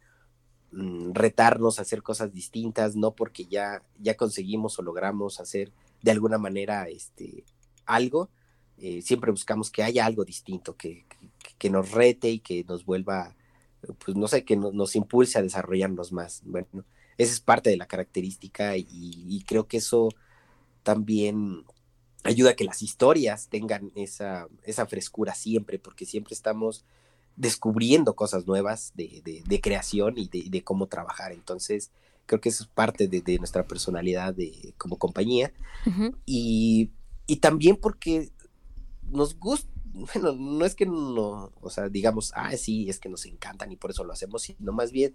mm, 0.72 1.12
retarnos 1.12 1.78
a 1.78 1.82
hacer 1.82 2.02
cosas 2.02 2.32
distintas, 2.32 2.96
no 2.96 3.12
porque 3.12 3.44
ya, 3.46 3.82
ya 3.98 4.16
conseguimos 4.16 4.78
o 4.78 4.82
logramos 4.82 5.40
hacer 5.40 5.72
de 6.02 6.10
alguna 6.12 6.38
manera 6.38 6.88
este, 6.88 7.44
algo, 7.84 8.30
eh, 8.78 9.02
siempre 9.02 9.30
buscamos 9.30 9.70
que 9.70 9.82
haya 9.82 10.04
algo 10.04 10.24
distinto, 10.24 10.76
que, 10.76 11.04
que, 11.58 11.70
nos 11.70 11.90
rete 11.92 12.30
y 12.30 12.38
que 12.40 12.64
nos 12.64 12.84
vuelva, 12.84 13.34
pues 14.04 14.16
no 14.16 14.28
sé, 14.28 14.44
que 14.44 14.56
nos 14.56 14.96
impulse 14.96 15.38
a 15.38 15.42
desarrollarnos 15.42 16.12
más. 16.12 16.42
Bueno, 16.44 16.84
esa 17.18 17.32
es 17.32 17.40
parte 17.40 17.70
de 17.70 17.76
la 17.76 17.86
característica 17.86 18.76
y, 18.76 19.44
creo 19.46 19.66
que 19.68 19.78
eso 19.78 20.08
también 20.82 21.64
ayuda 22.24 22.50
a 22.50 22.54
que 22.54 22.64
las 22.64 22.82
historias 22.82 23.48
tengan 23.48 23.92
esa, 23.94 24.48
esa 24.64 24.86
frescura 24.86 25.34
siempre, 25.34 25.78
porque 25.78 26.06
siempre 26.06 26.34
estamos 26.34 26.84
descubriendo 27.36 28.14
cosas 28.14 28.46
nuevas 28.46 28.92
de, 28.94 29.22
de, 29.46 29.60
creación 29.60 30.18
y 30.18 30.28
de, 30.28 30.44
de, 30.48 30.64
cómo 30.64 30.86
trabajar. 30.86 31.32
Entonces, 31.32 31.90
creo 32.26 32.40
que 32.40 32.48
eso 32.48 32.64
es 32.64 32.68
parte 32.68 33.08
de, 33.08 33.38
nuestra 33.38 33.66
personalidad 33.66 34.34
de, 34.34 34.74
como 34.78 34.98
compañía. 34.98 35.52
y, 36.24 36.90
y, 37.26 37.36
también 37.36 37.76
porque 37.76 38.30
nos 39.10 39.38
gusta, 39.38 39.70
bueno, 39.92 40.32
no 40.32 40.64
es 40.64 40.74
que 40.74 40.86
no, 40.86 41.52
o 41.60 41.70
sea, 41.70 41.88
digamos, 41.88 42.32
ah, 42.34 42.56
sí, 42.56 42.88
es 42.88 42.98
que 42.98 43.08
nos 43.08 43.26
encantan 43.26 43.72
y 43.72 43.76
por 43.76 43.90
eso 43.90 44.04
lo 44.04 44.12
hacemos, 44.12 44.42
sino 44.42 44.72
más 44.72 44.92
bien, 44.92 45.14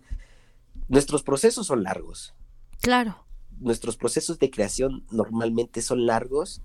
nuestros 0.88 1.24
procesos 1.24 1.68
son 1.68 1.84
largos. 1.84 2.34
Claro. 2.82 3.26
Nuestros 3.60 3.98
procesos 3.98 4.40
de 4.40 4.50
creación 4.50 5.06
normalmente 5.12 5.82
son 5.82 6.06
largos 6.06 6.62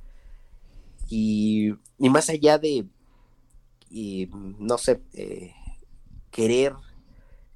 y, 1.09 1.75
y 1.99 2.09
más 2.09 2.31
allá 2.31 2.59
de, 2.59 2.87
y, 3.91 4.29
no 4.59 4.79
sé, 4.79 5.01
eh, 5.13 5.53
querer, 6.31 6.75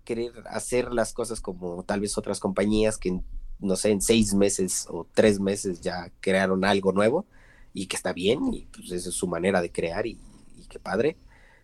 querer 0.05 0.33
hacer 0.47 0.93
las 0.93 1.13
cosas 1.13 1.41
como 1.41 1.85
tal 1.85 2.01
vez 2.01 2.19
otras 2.19 2.41
compañías 2.41 2.99
que, 2.99 3.21
no 3.61 3.77
sé, 3.77 3.91
en 3.91 4.01
seis 4.01 4.35
meses 4.35 4.87
o 4.89 5.07
tres 5.15 5.39
meses 5.39 5.81
ya 5.81 6.11
crearon 6.21 6.65
algo 6.65 6.93
nuevo 6.93 7.27
y 7.79 7.87
que 7.87 7.95
está 7.95 8.13
bien, 8.13 8.53
y 8.53 8.67
pues 8.67 8.91
esa 8.91 9.09
es 9.09 9.15
su 9.15 9.29
manera 9.29 9.63
de 9.63 9.71
crear 9.71 10.05
y, 10.05 10.19
qué 10.69 10.81
padre. 10.81 11.17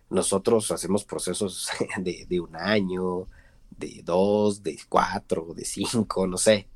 Nosotros 0.09 0.71
hacemos 0.71 1.03
procesos 1.03 1.67
de, 1.97 2.39
un 2.39 2.55
año, 2.55 3.27
de 3.69 4.01
dos, 4.03 4.63
de 4.63 4.79
cuatro, 4.87 5.53
de 5.53 5.65
cinco, 5.65 6.25
no 6.25 6.37
sé. 6.37 6.67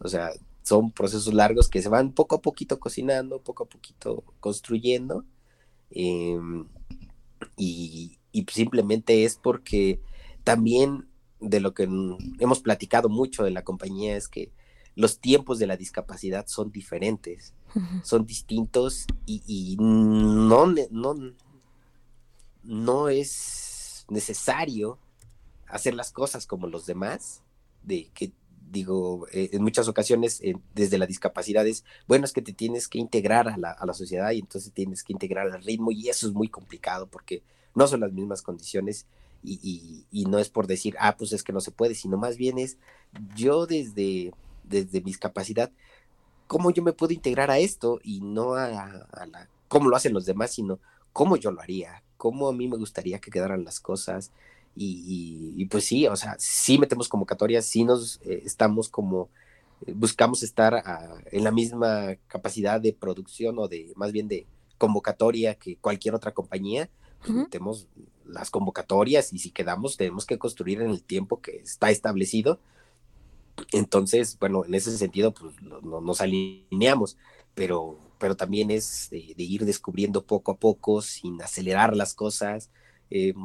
O 0.00 0.08
sea, 0.08 0.30
son 0.62 0.90
procesos 0.90 1.32
largos 1.32 1.68
que 1.68 1.80
se 1.80 1.88
van 1.88 2.12
poco 2.12 2.34
a 2.34 2.42
poquito 2.42 2.80
cocinando, 2.80 3.40
poco 3.40 3.64
a 3.64 3.68
poquito 3.68 4.24
construyendo. 4.40 5.24
Em, 5.90 6.66
y, 7.56 8.18
y 8.32 8.46
simplemente 8.52 9.24
es 9.24 9.36
porque 9.36 10.00
también 10.42 11.08
de 11.40 11.60
lo 11.60 11.72
que 11.72 11.84
hemos 11.84 12.60
platicado 12.60 13.08
mucho 13.08 13.44
de 13.44 13.52
la 13.52 13.62
compañía 13.62 14.16
es 14.16 14.28
que 14.28 14.50
los 14.96 15.20
tiempos 15.20 15.60
de 15.60 15.68
la 15.68 15.76
discapacidad 15.76 16.48
son 16.48 16.72
diferentes, 16.72 17.54
son 18.02 18.26
distintos 18.26 19.06
y, 19.26 19.76
no, 19.78 20.66
no, 20.90 21.14
no 22.62 23.08
es 23.08 24.06
necesario 24.08 24.98
hacer 25.66 25.94
las 25.94 26.12
cosas 26.12 26.46
como 26.46 26.66
los 26.66 26.86
demás, 26.86 27.42
de 27.82 28.10
que 28.14 28.32
digo, 28.70 29.26
eh, 29.32 29.50
en 29.52 29.62
muchas 29.62 29.88
ocasiones 29.88 30.42
desde 30.74 30.98
la 30.98 31.06
discapacidad 31.06 31.66
es, 31.66 31.84
bueno, 32.06 32.24
es 32.24 32.32
que 32.32 32.42
te 32.42 32.52
tienes 32.52 32.88
que 32.88 32.98
integrar 32.98 33.48
a 33.48 33.56
la, 33.56 33.70
a 33.72 33.86
la, 33.86 33.94
sociedad 33.94 34.30
y 34.32 34.40
entonces 34.40 34.72
tienes 34.72 35.02
que 35.02 35.12
integrar 35.12 35.50
al 35.50 35.62
ritmo 35.62 35.90
y 35.90 36.08
eso 36.08 36.26
es 36.26 36.34
muy 36.34 36.48
complicado 36.48 37.06
porque 37.06 37.42
no 37.74 37.86
son 37.86 38.00
las 38.00 38.12
mismas 38.12 38.42
condiciones 38.42 39.06
y, 39.42 40.04
y, 40.10 40.24
no 40.26 40.38
es 40.38 40.48
por 40.48 40.66
decir, 40.66 40.96
ah, 40.98 41.16
pues 41.16 41.32
es 41.32 41.42
que 41.42 41.52
no 41.52 41.60
se 41.60 41.70
puede, 41.70 41.94
sino 41.94 42.16
más 42.16 42.36
bien 42.36 42.58
es, 42.58 42.76
yo 43.36 43.66
desde, 43.66 44.32
desde 44.64 45.00
mis 45.00 45.16
capacidad, 45.16 45.70
cómo 46.48 46.72
yo 46.72 46.82
me 46.82 46.92
puedo 46.92 47.12
integrar 47.12 47.50
a 47.52 47.58
esto 47.58 48.00
y 48.02 48.20
no 48.20 48.54
a, 48.54 48.68
la, 48.68 49.48
cómo 49.68 49.88
lo 49.88 49.94
hacen 49.94 50.14
los 50.14 50.26
demás, 50.26 50.52
sino 50.52 50.80
cómo 51.12 51.36
yo 51.36 51.52
lo 51.52 51.60
haría, 51.60 52.02
cómo 52.16 52.48
a 52.48 52.52
mí 52.52 52.66
me 52.66 52.76
gustaría 52.76 53.20
que 53.20 53.30
quedaran 53.30 53.64
las 53.64 53.78
cosas. 53.78 54.32
Y, 54.80 55.64
pues 55.66 55.84
sí, 55.84 56.06
o 56.06 56.14
sea, 56.14 56.36
sí 56.38 56.78
metemos 56.78 57.08
convocatorias, 57.08 57.64
sí 57.64 57.84
nos 57.84 58.20
eh, 58.22 58.42
estamos 58.44 58.88
como, 58.88 59.28
eh, 59.86 59.92
buscamos 59.92 60.44
estar 60.44 60.82
en 61.32 61.42
la 61.42 61.50
misma 61.50 62.14
capacidad 62.28 62.80
de 62.80 62.92
producción 62.92 63.58
o 63.58 63.66
de, 63.66 63.92
más 63.96 64.12
bien 64.12 64.28
de 64.28 64.46
convocatoria 64.78 65.56
que 65.56 65.76
cualquier 65.76 66.14
otra 66.14 66.32
compañía. 66.32 66.88
Pues 67.18 67.32
metemos 67.32 67.88
las 68.24 68.50
convocatorias 68.50 69.32
y 69.32 69.40
si 69.40 69.50
quedamos 69.50 69.96
tenemos 69.96 70.24
que 70.24 70.38
construir 70.38 70.80
en 70.80 70.90
el 70.90 71.02
tiempo 71.02 71.40
que 71.40 71.56
está 71.56 71.90
establecido 71.90 72.60
entonces, 73.72 74.38
bueno, 74.38 74.64
en 74.64 74.74
ese 74.74 74.96
sentido, 74.96 75.32
pues 75.34 75.54
nos 75.62 76.20
alineamos, 76.20 77.16
pero, 77.54 77.98
pero 78.18 78.36
también 78.36 78.70
es 78.70 79.08
de, 79.10 79.34
ir 79.36 79.64
descubriendo 79.64 80.24
poco 80.24 80.52
a 80.52 80.56
poco, 80.58 81.02
sin 81.02 81.40
acelerar 81.42 81.96
las 81.96 82.14
cosas. 82.14 82.70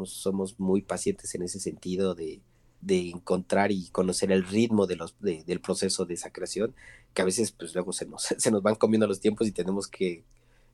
somos 0.06 0.60
muy 0.60 0.82
pacientes 0.82 1.34
en 1.36 1.44
ese 1.44 1.60
sentido 1.60 2.16
de, 2.16 2.42
de 2.82 3.10
encontrar 3.10 3.72
y 3.72 3.90
conocer 3.90 4.32
el 4.32 4.46
ritmo 4.46 4.88
de 4.88 4.98
los, 4.98 5.16
del 5.20 5.62
proceso 5.62 6.06
de 6.06 6.16
esa 6.16 6.32
creación, 6.32 6.76
que 7.14 7.22
a 7.22 7.26
veces 7.26 7.52
pues 7.52 7.74
luego 7.74 7.94
se 7.94 8.06
nos, 8.06 8.24
se 8.38 8.52
nos 8.52 8.62
van 8.62 8.76
comiendo 8.76 9.08
los 9.08 9.20
tiempos 9.20 9.48
y 9.48 9.52
tenemos 9.52 9.88
que 9.88 10.24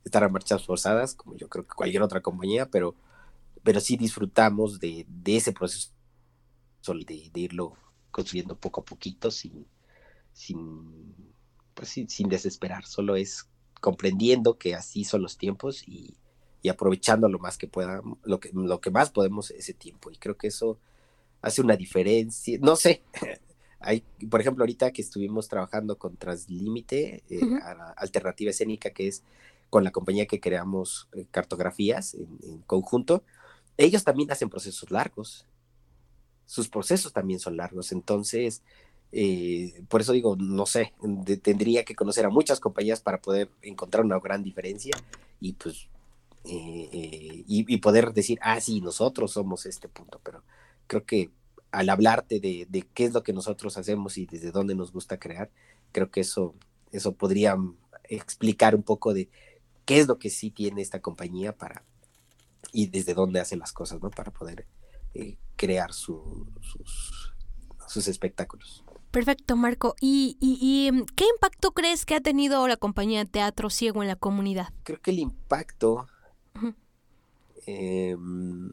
estar 0.04 0.24
a 0.24 0.28
marchas 0.28 0.64
forzadas, 0.64 1.14
como 1.14 1.36
yo 1.36 1.48
creo 1.48 1.66
que 1.66 1.74
cualquier 1.74 2.02
otra 2.02 2.20
compañía, 2.22 2.66
pero, 2.66 2.94
pero 3.62 3.80
sí 3.80 3.96
disfrutamos 3.96 4.80
de, 4.80 5.06
de 5.08 5.36
ese 5.36 5.52
proceso, 5.52 5.90
de 6.84 7.30
irlo 7.34 7.74
construyendo 8.10 8.56
poco 8.56 8.80
a 8.80 8.84
poquito 8.84 9.30
sin, 9.30 9.66
sin, 10.32 11.14
pues, 11.74 11.88
sin, 11.88 12.28
desesperar, 12.28 12.84
solo 12.84 13.16
es 13.16 13.48
comprendiendo 13.80 14.58
que 14.58 14.74
así 14.74 15.04
son 15.04 15.22
los 15.22 15.38
tiempos 15.38 15.82
y, 15.86 16.16
y 16.62 16.68
aprovechando 16.68 17.28
lo 17.28 17.38
más 17.38 17.56
que 17.56 17.66
pueda, 17.66 18.02
lo 18.22 18.40
que, 18.40 18.50
lo 18.52 18.80
que 18.80 18.90
más 18.90 19.10
podemos 19.10 19.50
ese 19.50 19.74
tiempo. 19.74 20.10
Y 20.10 20.16
creo 20.16 20.36
que 20.36 20.48
eso 20.48 20.78
hace 21.42 21.62
una 21.62 21.76
diferencia, 21.76 22.58
no 22.60 22.76
sé, 22.76 23.02
hay, 23.80 24.04
por 24.28 24.40
ejemplo, 24.40 24.62
ahorita 24.62 24.92
que 24.92 25.02
estuvimos 25.02 25.48
trabajando 25.48 25.98
con 25.98 26.16
Translímite, 26.16 27.22
eh, 27.30 27.40
Alternativa 27.96 28.50
Escénica, 28.50 28.90
que 28.90 29.08
es 29.08 29.22
con 29.70 29.84
la 29.84 29.90
compañía 29.90 30.26
que 30.26 30.40
creamos 30.40 31.08
eh, 31.12 31.26
cartografías 31.30 32.14
en, 32.14 32.38
en, 32.42 32.58
conjunto, 32.62 33.24
ellos 33.78 34.04
también 34.04 34.30
hacen 34.30 34.50
procesos 34.50 34.90
largos 34.90 35.46
sus 36.50 36.68
procesos 36.68 37.12
también 37.12 37.38
son 37.38 37.56
largos. 37.56 37.92
Entonces, 37.92 38.62
eh, 39.12 39.84
por 39.88 40.00
eso 40.00 40.12
digo, 40.12 40.34
no 40.34 40.66
sé, 40.66 40.92
tendría 41.42 41.84
que 41.84 41.94
conocer 41.94 42.24
a 42.26 42.28
muchas 42.28 42.58
compañías 42.58 43.00
para 43.00 43.22
poder 43.22 43.48
encontrar 43.62 44.04
una 44.04 44.18
gran 44.18 44.42
diferencia 44.42 44.96
y 45.38 45.52
pues, 45.52 45.86
eh, 46.44 46.88
eh, 46.92 47.44
y, 47.46 47.76
poder 47.76 48.12
decir, 48.12 48.40
ah, 48.42 48.60
sí, 48.60 48.80
nosotros 48.80 49.30
somos 49.30 49.64
este 49.64 49.88
punto, 49.88 50.20
pero 50.24 50.42
creo 50.88 51.04
que 51.04 51.30
al 51.70 51.88
hablarte 51.88 52.40
de, 52.40 52.66
de, 52.68 52.82
qué 52.82 53.04
es 53.04 53.14
lo 53.14 53.22
que 53.22 53.32
nosotros 53.32 53.76
hacemos 53.76 54.18
y 54.18 54.26
desde 54.26 54.50
dónde 54.50 54.74
nos 54.74 54.90
gusta 54.90 55.20
crear, 55.20 55.50
creo 55.92 56.10
que 56.10 56.22
eso, 56.22 56.56
eso 56.90 57.12
podría 57.12 57.56
explicar 58.08 58.74
un 58.74 58.82
poco 58.82 59.14
de 59.14 59.28
qué 59.84 60.00
es 60.00 60.08
lo 60.08 60.18
que 60.18 60.30
sí 60.30 60.50
tiene 60.50 60.82
esta 60.82 61.00
compañía 61.00 61.56
para 61.56 61.84
y 62.72 62.88
desde 62.88 63.14
dónde 63.14 63.38
hace 63.38 63.56
las 63.56 63.72
cosas, 63.72 64.02
¿no? 64.02 64.10
Para 64.10 64.32
poder 64.32 64.66
eh, 65.14 65.36
crear 65.56 65.92
sus, 65.92 66.46
sus, 67.86 68.08
espectáculos. 68.08 68.84
Perfecto, 69.10 69.56
Marco. 69.56 69.94
¿Y, 70.00 70.36
y, 70.40 70.90
mm, 70.92 71.04
qué 71.16 71.24
impacto 71.34 71.72
crees 71.72 72.06
que 72.06 72.14
ha 72.14 72.20
tenido 72.20 72.66
la 72.68 72.76
compañía 72.76 73.24
Teatro 73.24 73.68
Ciego 73.70 74.02
en 74.02 74.08
la 74.08 74.16
comunidad? 74.16 74.68
Creo 74.84 75.00
que 75.00 75.10
el 75.10 75.18
impacto 75.18 76.06
em, 77.66 78.70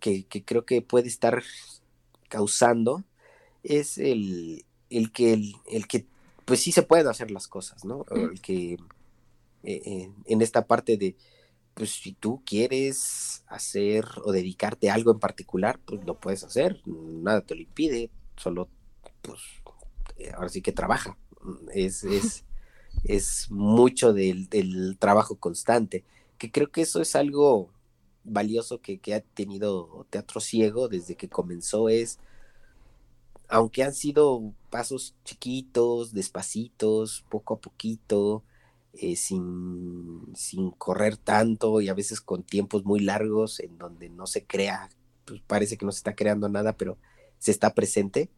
que, 0.00 0.26
creo 0.44 0.64
que 0.64 0.82
puede 0.82 1.08
estar 1.08 1.42
causando 2.28 3.04
es 3.62 3.98
el, 3.98 4.64
el 4.88 5.12
que, 5.12 5.34
el, 5.66 5.86
que, 5.86 6.06
pues 6.46 6.60
sí 6.60 6.72
se 6.72 6.82
pueden 6.82 7.06
hacer 7.08 7.30
las 7.30 7.46
cosas, 7.46 7.84
¿no? 7.84 8.06
El 8.10 8.40
que 8.40 8.78
eh, 9.62 10.10
en 10.24 10.42
esta 10.42 10.66
parte 10.66 10.96
de, 10.96 11.16
pues 11.80 11.92
si 11.92 12.12
tú 12.12 12.42
quieres 12.44 13.42
hacer 13.46 14.04
o 14.22 14.32
dedicarte 14.32 14.90
a 14.90 14.94
algo 14.94 15.12
en 15.12 15.18
particular, 15.18 15.80
pues 15.86 16.04
lo 16.04 16.20
puedes 16.20 16.44
hacer, 16.44 16.82
nada 16.84 17.40
te 17.40 17.54
lo 17.54 17.62
impide, 17.62 18.10
solo, 18.36 18.68
pues, 19.22 19.40
eh, 20.18 20.30
ahora 20.34 20.50
sí 20.50 20.60
que 20.60 20.72
trabaja. 20.72 21.16
Es, 21.72 22.04
es, 22.04 22.44
es 23.04 23.50
mucho 23.50 24.12
del, 24.12 24.50
del, 24.50 24.98
trabajo 24.98 25.36
constante, 25.36 26.04
que 26.36 26.50
creo 26.50 26.70
que 26.70 26.82
eso 26.82 27.00
es 27.00 27.16
algo 27.16 27.70
valioso 28.24 28.82
que, 28.82 28.98
que 28.98 29.14
ha 29.14 29.22
tenido 29.22 30.06
Teatro 30.10 30.42
Ciego 30.42 30.86
desde 30.86 31.16
que 31.16 31.30
comenzó, 31.30 31.88
es 31.88 32.18
aunque 33.48 33.84
han 33.84 33.94
sido 33.94 34.52
pasos 34.68 35.14
chiquitos, 35.24 36.12
despacitos, 36.12 37.24
poco 37.30 37.54
a 37.54 37.58
poquito, 37.58 38.44
eh, 38.94 39.16
sin, 39.16 40.32
sin, 40.34 40.70
correr 40.72 41.16
tanto 41.16 41.80
y 41.80 41.88
a 41.88 41.94
veces 41.94 42.20
con 42.20 42.42
tiempos 42.42 42.84
muy 42.84 43.00
largos 43.00 43.60
en 43.60 43.78
donde 43.78 44.08
no 44.10 44.26
se 44.26 44.44
crea, 44.44 44.90
pues 45.24 45.40
parece 45.46 45.76
que 45.76 45.86
no 45.86 45.92
se 45.92 45.98
está 45.98 46.14
creando 46.14 46.48
nada, 46.48 46.72
pero 46.76 46.98
se 47.38 47.50
está 47.50 47.74
presente. 47.74 48.30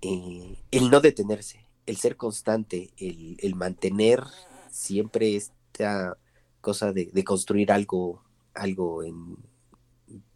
Eh, 0.00 0.62
el 0.70 0.90
no 0.90 1.00
detenerse, 1.00 1.66
el 1.86 1.96
ser 1.96 2.16
constante, 2.16 2.90
el, 2.98 3.54
mantener 3.56 4.22
siempre 4.70 5.36
esta 5.36 6.16
cosa 6.60 6.92
de, 6.92 7.10
de, 7.12 7.24
construir 7.24 7.72
algo, 7.72 8.22
algo 8.54 9.02
en, 9.02 9.36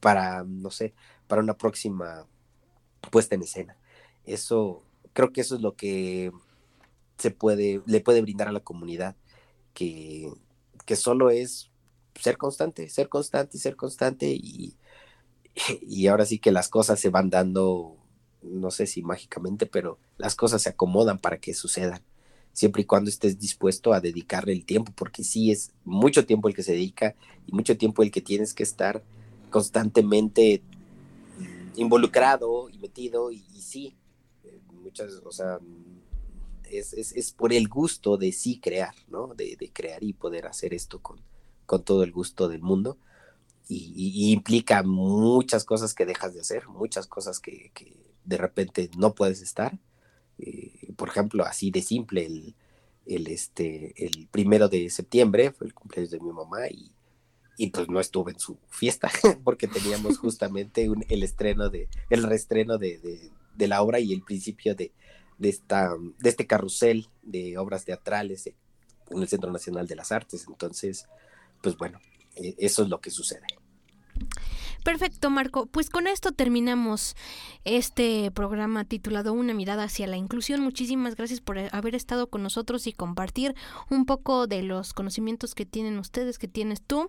para, 0.01 0.45
no 0.45 0.71
sé, 0.71 0.95
para 1.27 1.43
una 1.43 1.57
próxima 1.57 2.27
puesta 3.11 3.35
en 3.35 3.43
escena. 3.43 3.77
Eso, 4.25 4.83
creo 5.13 5.33
que 5.33 5.41
eso 5.41 5.57
es 5.57 5.63
lo 5.63 5.75
que 5.75 6.33
se 7.19 7.31
puede, 7.31 7.83
le 7.87 8.01
puede 8.01 8.23
brindar 8.23 8.49
a 8.49 8.53
la 8.53 8.61
comunidad, 8.61 9.17
que, 9.75 10.31
que 10.85 10.97
solo 10.97 11.31
es 11.31 11.71
ser 12.19 12.37
constante, 12.37 12.89
ser 12.89 13.09
constante, 13.09 13.59
ser 13.59 13.77
constante 13.77 14.31
y, 14.31 14.77
y 15.83 16.07
ahora 16.07 16.25
sí 16.25 16.39
que 16.39 16.53
las 16.53 16.69
cosas 16.69 17.01
se 17.01 17.11
van 17.11 17.31
dando, 17.31 17.97
no 18.43 18.71
sé 18.71 18.87
si 18.87 19.03
mágicamente, 19.03 19.67
pero 19.67 19.99
las 20.19 20.35
cosas 20.35 20.63
se 20.63 20.71
acomodan 20.71 21.19
para 21.19 21.39
que 21.39 21.55
sucedan, 21.55 22.03
siempre 22.53 22.83
y 22.83 22.87
cuando 22.87 23.11
estés 23.11 23.39
dispuesto 23.39 23.93
a 23.93 24.01
dedicarle 24.01 24.53
el 24.53 24.65
tiempo, 24.65 24.93
porque 24.95 25.25
sí 25.25 25.51
es 25.51 25.73
mucho 25.85 26.27
tiempo 26.27 26.49
el 26.49 26.55
que 26.55 26.63
se 26.63 26.73
dedica 26.73 27.15
y 27.47 27.53
mucho 27.53 27.77
tiempo 27.77 28.03
el 28.03 28.11
que 28.11 28.21
tienes 28.21 28.55
que 28.55 28.63
estar 28.63 29.03
constantemente 29.51 30.63
involucrado 31.77 32.69
y 32.69 32.79
metido 32.79 33.31
y, 33.31 33.45
y 33.55 33.63
sí, 33.63 33.97
muchas, 34.83 35.21
o 35.25 35.33
sea, 35.33 35.59
es, 36.79 36.93
es, 36.95 37.33
por 37.33 37.53
el 37.53 37.69
gusto 37.69 38.17
de 38.17 38.33
sí 38.33 38.59
crear, 38.59 38.95
¿no? 39.09 39.35
De, 39.35 39.71
crear 39.73 40.03
y 40.03 40.13
poder 40.13 40.47
hacer 40.47 40.75
esto 40.75 41.01
con, 41.01 41.21
con 41.67 41.85
todo 41.85 42.03
el 42.03 42.13
gusto 42.13 42.49
del 42.49 42.63
mundo. 42.63 42.99
Y, 43.69 44.33
implica 44.33 44.83
muchas 44.83 45.65
cosas 45.65 45.95
que 45.95 46.05
dejas 46.05 46.35
de 46.35 46.41
hacer, 46.41 46.69
muchas 46.69 47.07
cosas 47.07 47.41
que, 47.41 47.71
que 47.75 47.97
de 48.25 48.37
repente 48.37 48.91
no 48.97 49.15
puedes 49.15 49.41
estar. 49.41 49.79
Eh, 50.39 50.93
por 50.97 51.09
ejemplo, 51.09 51.45
así 51.45 51.71
de 51.71 51.83
simple, 51.83 52.27
el, 52.27 52.55
el, 53.07 53.27
este, 53.29 53.95
el 54.05 54.29
primero 54.29 54.69
de 54.69 54.91
septiembre 54.91 55.53
fue 55.53 55.67
el 55.67 55.75
cumpleaños 55.75 56.11
de 56.11 56.21
mi 56.21 56.33
mamá 56.33 56.69
y, 56.69 56.93
y 57.57 57.71
pues 57.71 57.89
no 57.89 58.01
estuve 58.01 58.33
en 58.33 58.39
su 58.39 58.59
fiesta 58.69 59.11
porque 59.45 59.69
teníamos 59.69 60.19
justamente 60.19 60.91
un, 60.91 61.05
el 61.09 61.23
estreno 61.23 61.71
de, 61.71 61.89
el 62.11 62.23
reestreno 62.23 62.79
de, 62.79 63.31
de 63.55 63.69
la 63.69 63.83
obra 63.83 64.01
y 64.01 64.13
el 64.13 64.23
principio 64.23 64.75
de, 64.75 64.93
de, 65.39 65.49
esta, 65.49 65.95
de 66.19 66.29
este 66.29 66.47
carrusel 66.47 67.09
de 67.23 67.59
obras 67.59 67.85
teatrales 67.85 68.47
en 68.47 69.23
el 69.23 69.29
Centro 69.29 69.53
Nacional 69.53 69.87
de 69.87 69.97
las 69.97 70.13
Artes. 70.13 70.47
Entonces, 70.49 71.07
pues 71.63 71.77
bueno, 71.77 71.99
eh, 72.37 72.55
eso 72.59 72.83
es 72.83 72.89
lo 72.89 73.01
que 73.01 73.11
sucede. 73.11 73.47
Perfecto, 74.85 75.31
Marco. 75.31 75.67
Pues 75.67 75.91
con 75.91 76.07
esto 76.07 76.33
terminamos 76.33 77.15
este 77.65 78.31
programa 78.33 78.85
titulado 78.85 79.33
Una 79.33 79.55
mirada 79.55 79.85
hacia 79.85 80.09
la 80.09 80.17
inclusión. 80.17 80.61
Muchísimas 80.61 81.15
gracias 81.15 81.41
por 81.41 81.59
haber 81.59 81.95
estado 81.95 82.29
con 82.29 82.43
nosotros 82.43 82.87
y 82.89 82.93
compartir 82.93 83.55
un 83.91 84.07
poco 84.07 84.47
de 84.49 84.63
los 84.63 84.93
conocimientos 84.93 85.55
que 85.55 85.67
tienen 85.67 85.99
ustedes, 85.99 86.39
que 86.39 86.49
tienes 86.49 86.83
tú. 86.83 87.09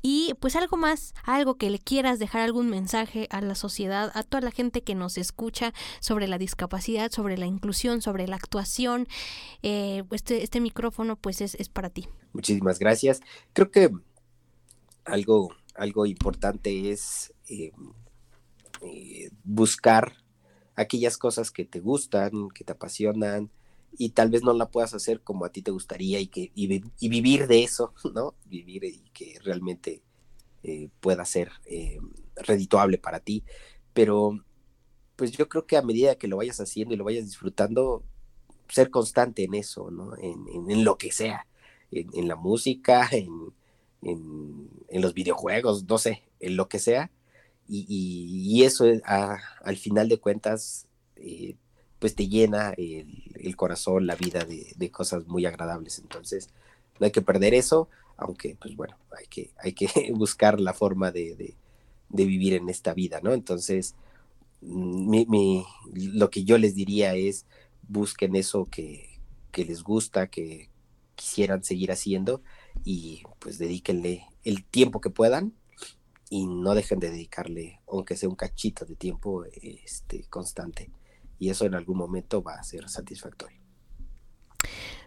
Y 0.00 0.34
pues 0.40 0.56
algo 0.56 0.78
más, 0.78 1.14
algo 1.24 1.56
que 1.56 1.68
le 1.68 1.78
quieras 1.78 2.18
dejar 2.18 2.40
algún 2.40 2.70
mensaje 2.70 3.26
a 3.30 3.42
la 3.42 3.54
sociedad, 3.54 4.10
a 4.14 4.22
toda 4.22 4.40
la 4.40 4.50
gente 4.50 4.82
que 4.82 4.94
nos 4.94 5.18
escucha 5.18 5.74
sobre 6.00 6.26
la 6.26 6.38
discapacidad, 6.38 7.10
sobre 7.10 7.36
la 7.36 7.46
inclusión, 7.46 8.00
sobre 8.00 8.26
la 8.28 8.36
actuación. 8.36 9.06
Eh, 9.62 10.04
este, 10.10 10.42
este 10.42 10.60
micrófono 10.60 11.16
pues 11.16 11.42
es, 11.42 11.54
es 11.56 11.68
para 11.68 11.90
ti. 11.90 12.08
Muchísimas 12.32 12.78
gracias. 12.78 13.20
Creo 13.52 13.70
que 13.70 13.90
algo 15.04 15.50
algo 15.80 16.04
importante 16.04 16.90
es 16.90 17.32
eh, 17.48 17.72
eh, 18.82 19.30
buscar 19.44 20.12
aquellas 20.76 21.16
cosas 21.16 21.50
que 21.50 21.64
te 21.64 21.80
gustan, 21.80 22.50
que 22.50 22.64
te 22.64 22.72
apasionan 22.72 23.50
y 23.96 24.10
tal 24.10 24.28
vez 24.28 24.42
no 24.42 24.52
la 24.52 24.70
puedas 24.70 24.92
hacer 24.92 25.22
como 25.22 25.46
a 25.46 25.52
ti 25.52 25.62
te 25.62 25.70
gustaría 25.70 26.20
y, 26.20 26.26
que, 26.26 26.52
y, 26.54 27.08
vivir 27.08 27.46
de 27.46 27.64
eso, 27.64 27.94
¿no? 28.14 28.34
Vivir 28.44 28.84
y 28.84 29.10
que 29.14 29.38
realmente 29.42 30.02
eh, 30.62 30.90
pueda 31.00 31.24
ser 31.24 31.50
redituable 32.36 32.98
para 32.98 33.20
ti. 33.20 33.42
Pero 33.94 34.38
pues 35.16 35.32
yo 35.32 35.48
creo 35.48 35.66
que 35.66 35.78
a 35.78 35.82
medida 35.82 36.16
que 36.16 36.28
lo 36.28 36.36
vayas 36.36 36.60
haciendo 36.60 36.92
y 36.92 36.98
lo 36.98 37.04
vayas 37.04 37.24
disfrutando, 37.24 38.04
ser 38.68 38.90
constante 38.90 39.44
en 39.44 39.54
eso, 39.54 39.90
¿no? 39.90 40.14
En, 40.18 40.84
lo 40.84 40.98
que 40.98 41.10
sea, 41.10 41.46
en 41.90 42.28
la 42.28 42.36
música, 42.36 43.08
en, 43.10 43.52
en, 44.02 44.68
los 45.02 45.14
videojuegos, 45.14 45.84
no 45.88 45.98
sé, 45.98 46.22
en 46.40 46.56
lo 46.56 46.68
que 46.68 46.78
sea. 46.78 47.10
Y, 47.68 48.64
eso 48.64 48.84
al 49.04 49.76
final 49.76 50.08
de 50.08 50.18
cuentas, 50.18 50.88
eh, 51.16 51.54
pues 51.98 52.14
te 52.14 52.28
llena 52.28 52.74
el, 52.76 53.54
corazón, 53.56 54.06
la 54.06 54.16
vida 54.16 54.44
de, 54.44 54.90
cosas 54.90 55.26
muy 55.26 55.46
agradables. 55.46 55.98
Entonces, 55.98 56.50
no 56.98 57.06
hay 57.06 57.12
que 57.12 57.22
perder 57.22 57.54
eso, 57.54 57.88
aunque, 58.16 58.56
pues 58.60 58.74
bueno, 58.76 58.96
hay 59.16 59.26
que, 59.26 59.50
hay 59.58 59.72
que 59.72 59.88
buscar 60.14 60.60
la 60.60 60.74
forma 60.74 61.12
de, 61.12 61.54
vivir 62.08 62.54
en 62.54 62.68
esta 62.68 62.92
vida, 62.92 63.20
¿no? 63.22 63.32
Entonces, 63.32 63.94
mi, 64.60 65.64
lo 65.94 66.28
que 66.30 66.44
yo 66.44 66.58
les 66.58 66.74
diría 66.74 67.14
es, 67.14 67.46
busquen 67.88 68.34
eso 68.34 68.66
que 68.70 69.20
les 69.54 69.82
gusta, 69.82 70.26
que 70.28 70.68
quisieran 71.14 71.62
seguir 71.62 71.92
haciendo 71.92 72.42
y 72.84 73.22
pues 73.38 73.58
dedíquenle 73.58 74.26
el 74.44 74.64
tiempo 74.64 75.00
que 75.00 75.10
puedan 75.10 75.54
y 76.28 76.46
no 76.46 76.74
dejen 76.74 77.00
de 77.00 77.10
dedicarle, 77.10 77.80
aunque 77.88 78.16
sea 78.16 78.28
un 78.28 78.36
cachito 78.36 78.84
de 78.84 78.94
tiempo 78.94 79.44
este, 79.62 80.24
constante. 80.30 80.90
Y 81.38 81.50
eso 81.50 81.64
en 81.64 81.74
algún 81.74 81.96
momento 81.96 82.42
va 82.42 82.54
a 82.54 82.62
ser 82.62 82.88
satisfactorio. 82.88 83.58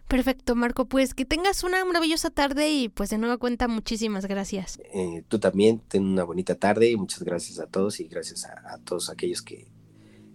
Perfecto, 0.08 0.56
Marco. 0.56 0.86
Pues 0.86 1.14
que 1.14 1.26
tengas 1.26 1.64
una 1.64 1.84
maravillosa 1.86 2.30
tarde 2.30 2.72
y 2.72 2.90
pues 2.90 3.10
de 3.10 3.18
nueva 3.18 3.38
cuenta 3.38 3.68
muchísimas 3.68 4.26
gracias. 4.26 4.80
Eh, 4.94 5.24
tú 5.28 5.40
también, 5.40 5.80
ten 5.80 6.06
una 6.06 6.24
bonita 6.24 6.56
tarde 6.56 6.92
y 6.92 6.98
muchas 6.98 7.24
gracias 7.24 7.60
a 7.60 7.68
todos 7.68 8.00
y 8.00 8.08
gracias 8.08 8.46
a 8.46 8.78
todos 8.84 9.10
aquellos 9.10 9.42
que 9.42 9.73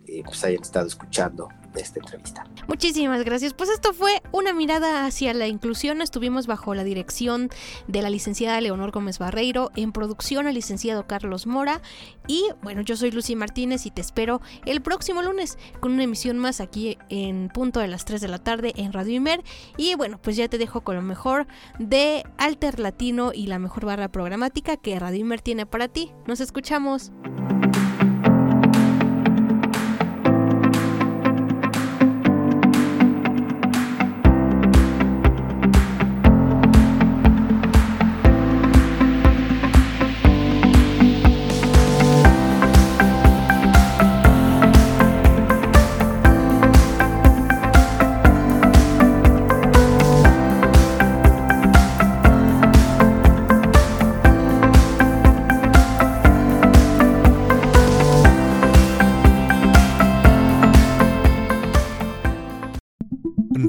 eh, 0.09 0.23
pues 0.25 0.43
hayan 0.45 0.63
estado 0.63 0.87
escuchando 0.87 1.49
esta 1.75 2.01
entrevista. 2.01 2.45
Muchísimas 2.67 3.25
gracias. 3.25 3.55
Pues 3.55 3.71
esto 3.71 3.93
fue 3.93 4.23
una 4.33 4.53
mirada 4.53 5.07
hacia 5.07 5.35
la 5.35 5.47
inclusión. 5.47 6.03
Estuvimos 6.03 6.47
bajo 6.47 6.75
la 6.75 6.85
dirección 6.85 7.51
de 7.87 8.03
la 8.03 8.11
licenciada 8.11 8.61
Leonor 8.61 8.91
Gómez 8.91 9.19
Barreiro, 9.19 9.71
en 9.77 9.93
producción 9.93 10.47
al 10.47 10.55
licenciado 10.55 11.07
Carlos 11.07 11.47
Mora. 11.47 11.83
Y 12.27 12.47
bueno, 12.63 12.83
yo 12.83 12.97
soy 12.97 13.11
Lucy 13.11 13.37
Martínez 13.37 13.87
y 13.87 13.91
te 13.91 14.01
espero 14.01 14.41
el 14.67 14.81
próximo 14.83 15.23
lunes 15.23 15.59
con 15.81 15.93
una 15.93 16.05
emisión 16.05 16.39
más 16.39 16.61
aquí 16.61 16.99
en 17.09 17.49
punto 17.49 17.81
de 17.81 17.89
las 17.89 18.05
3 18.05 18.21
de 18.21 18.29
la 18.29 18.39
tarde 18.39 18.73
en 18.77 18.93
Radio 18.93 19.15
Imer. 19.15 19.43
Y 19.77 19.95
bueno, 19.95 20.21
pues 20.21 20.37
ya 20.37 20.49
te 20.49 20.59
dejo 20.59 20.81
con 20.83 20.97
lo 20.97 21.03
mejor 21.03 21.47
de 21.79 22.25
Alter 22.39 22.81
Latino 22.81 23.33
y 23.35 23.47
la 23.47 23.59
mejor 23.59 23.85
barra 23.85 24.09
programática 24.09 24.77
que 24.77 24.99
Radio 24.99 25.21
Imer 25.21 25.41
tiene 25.41 25.67
para 25.67 25.89
ti. 25.89 26.13
Nos 26.27 26.41
escuchamos. 26.41 27.13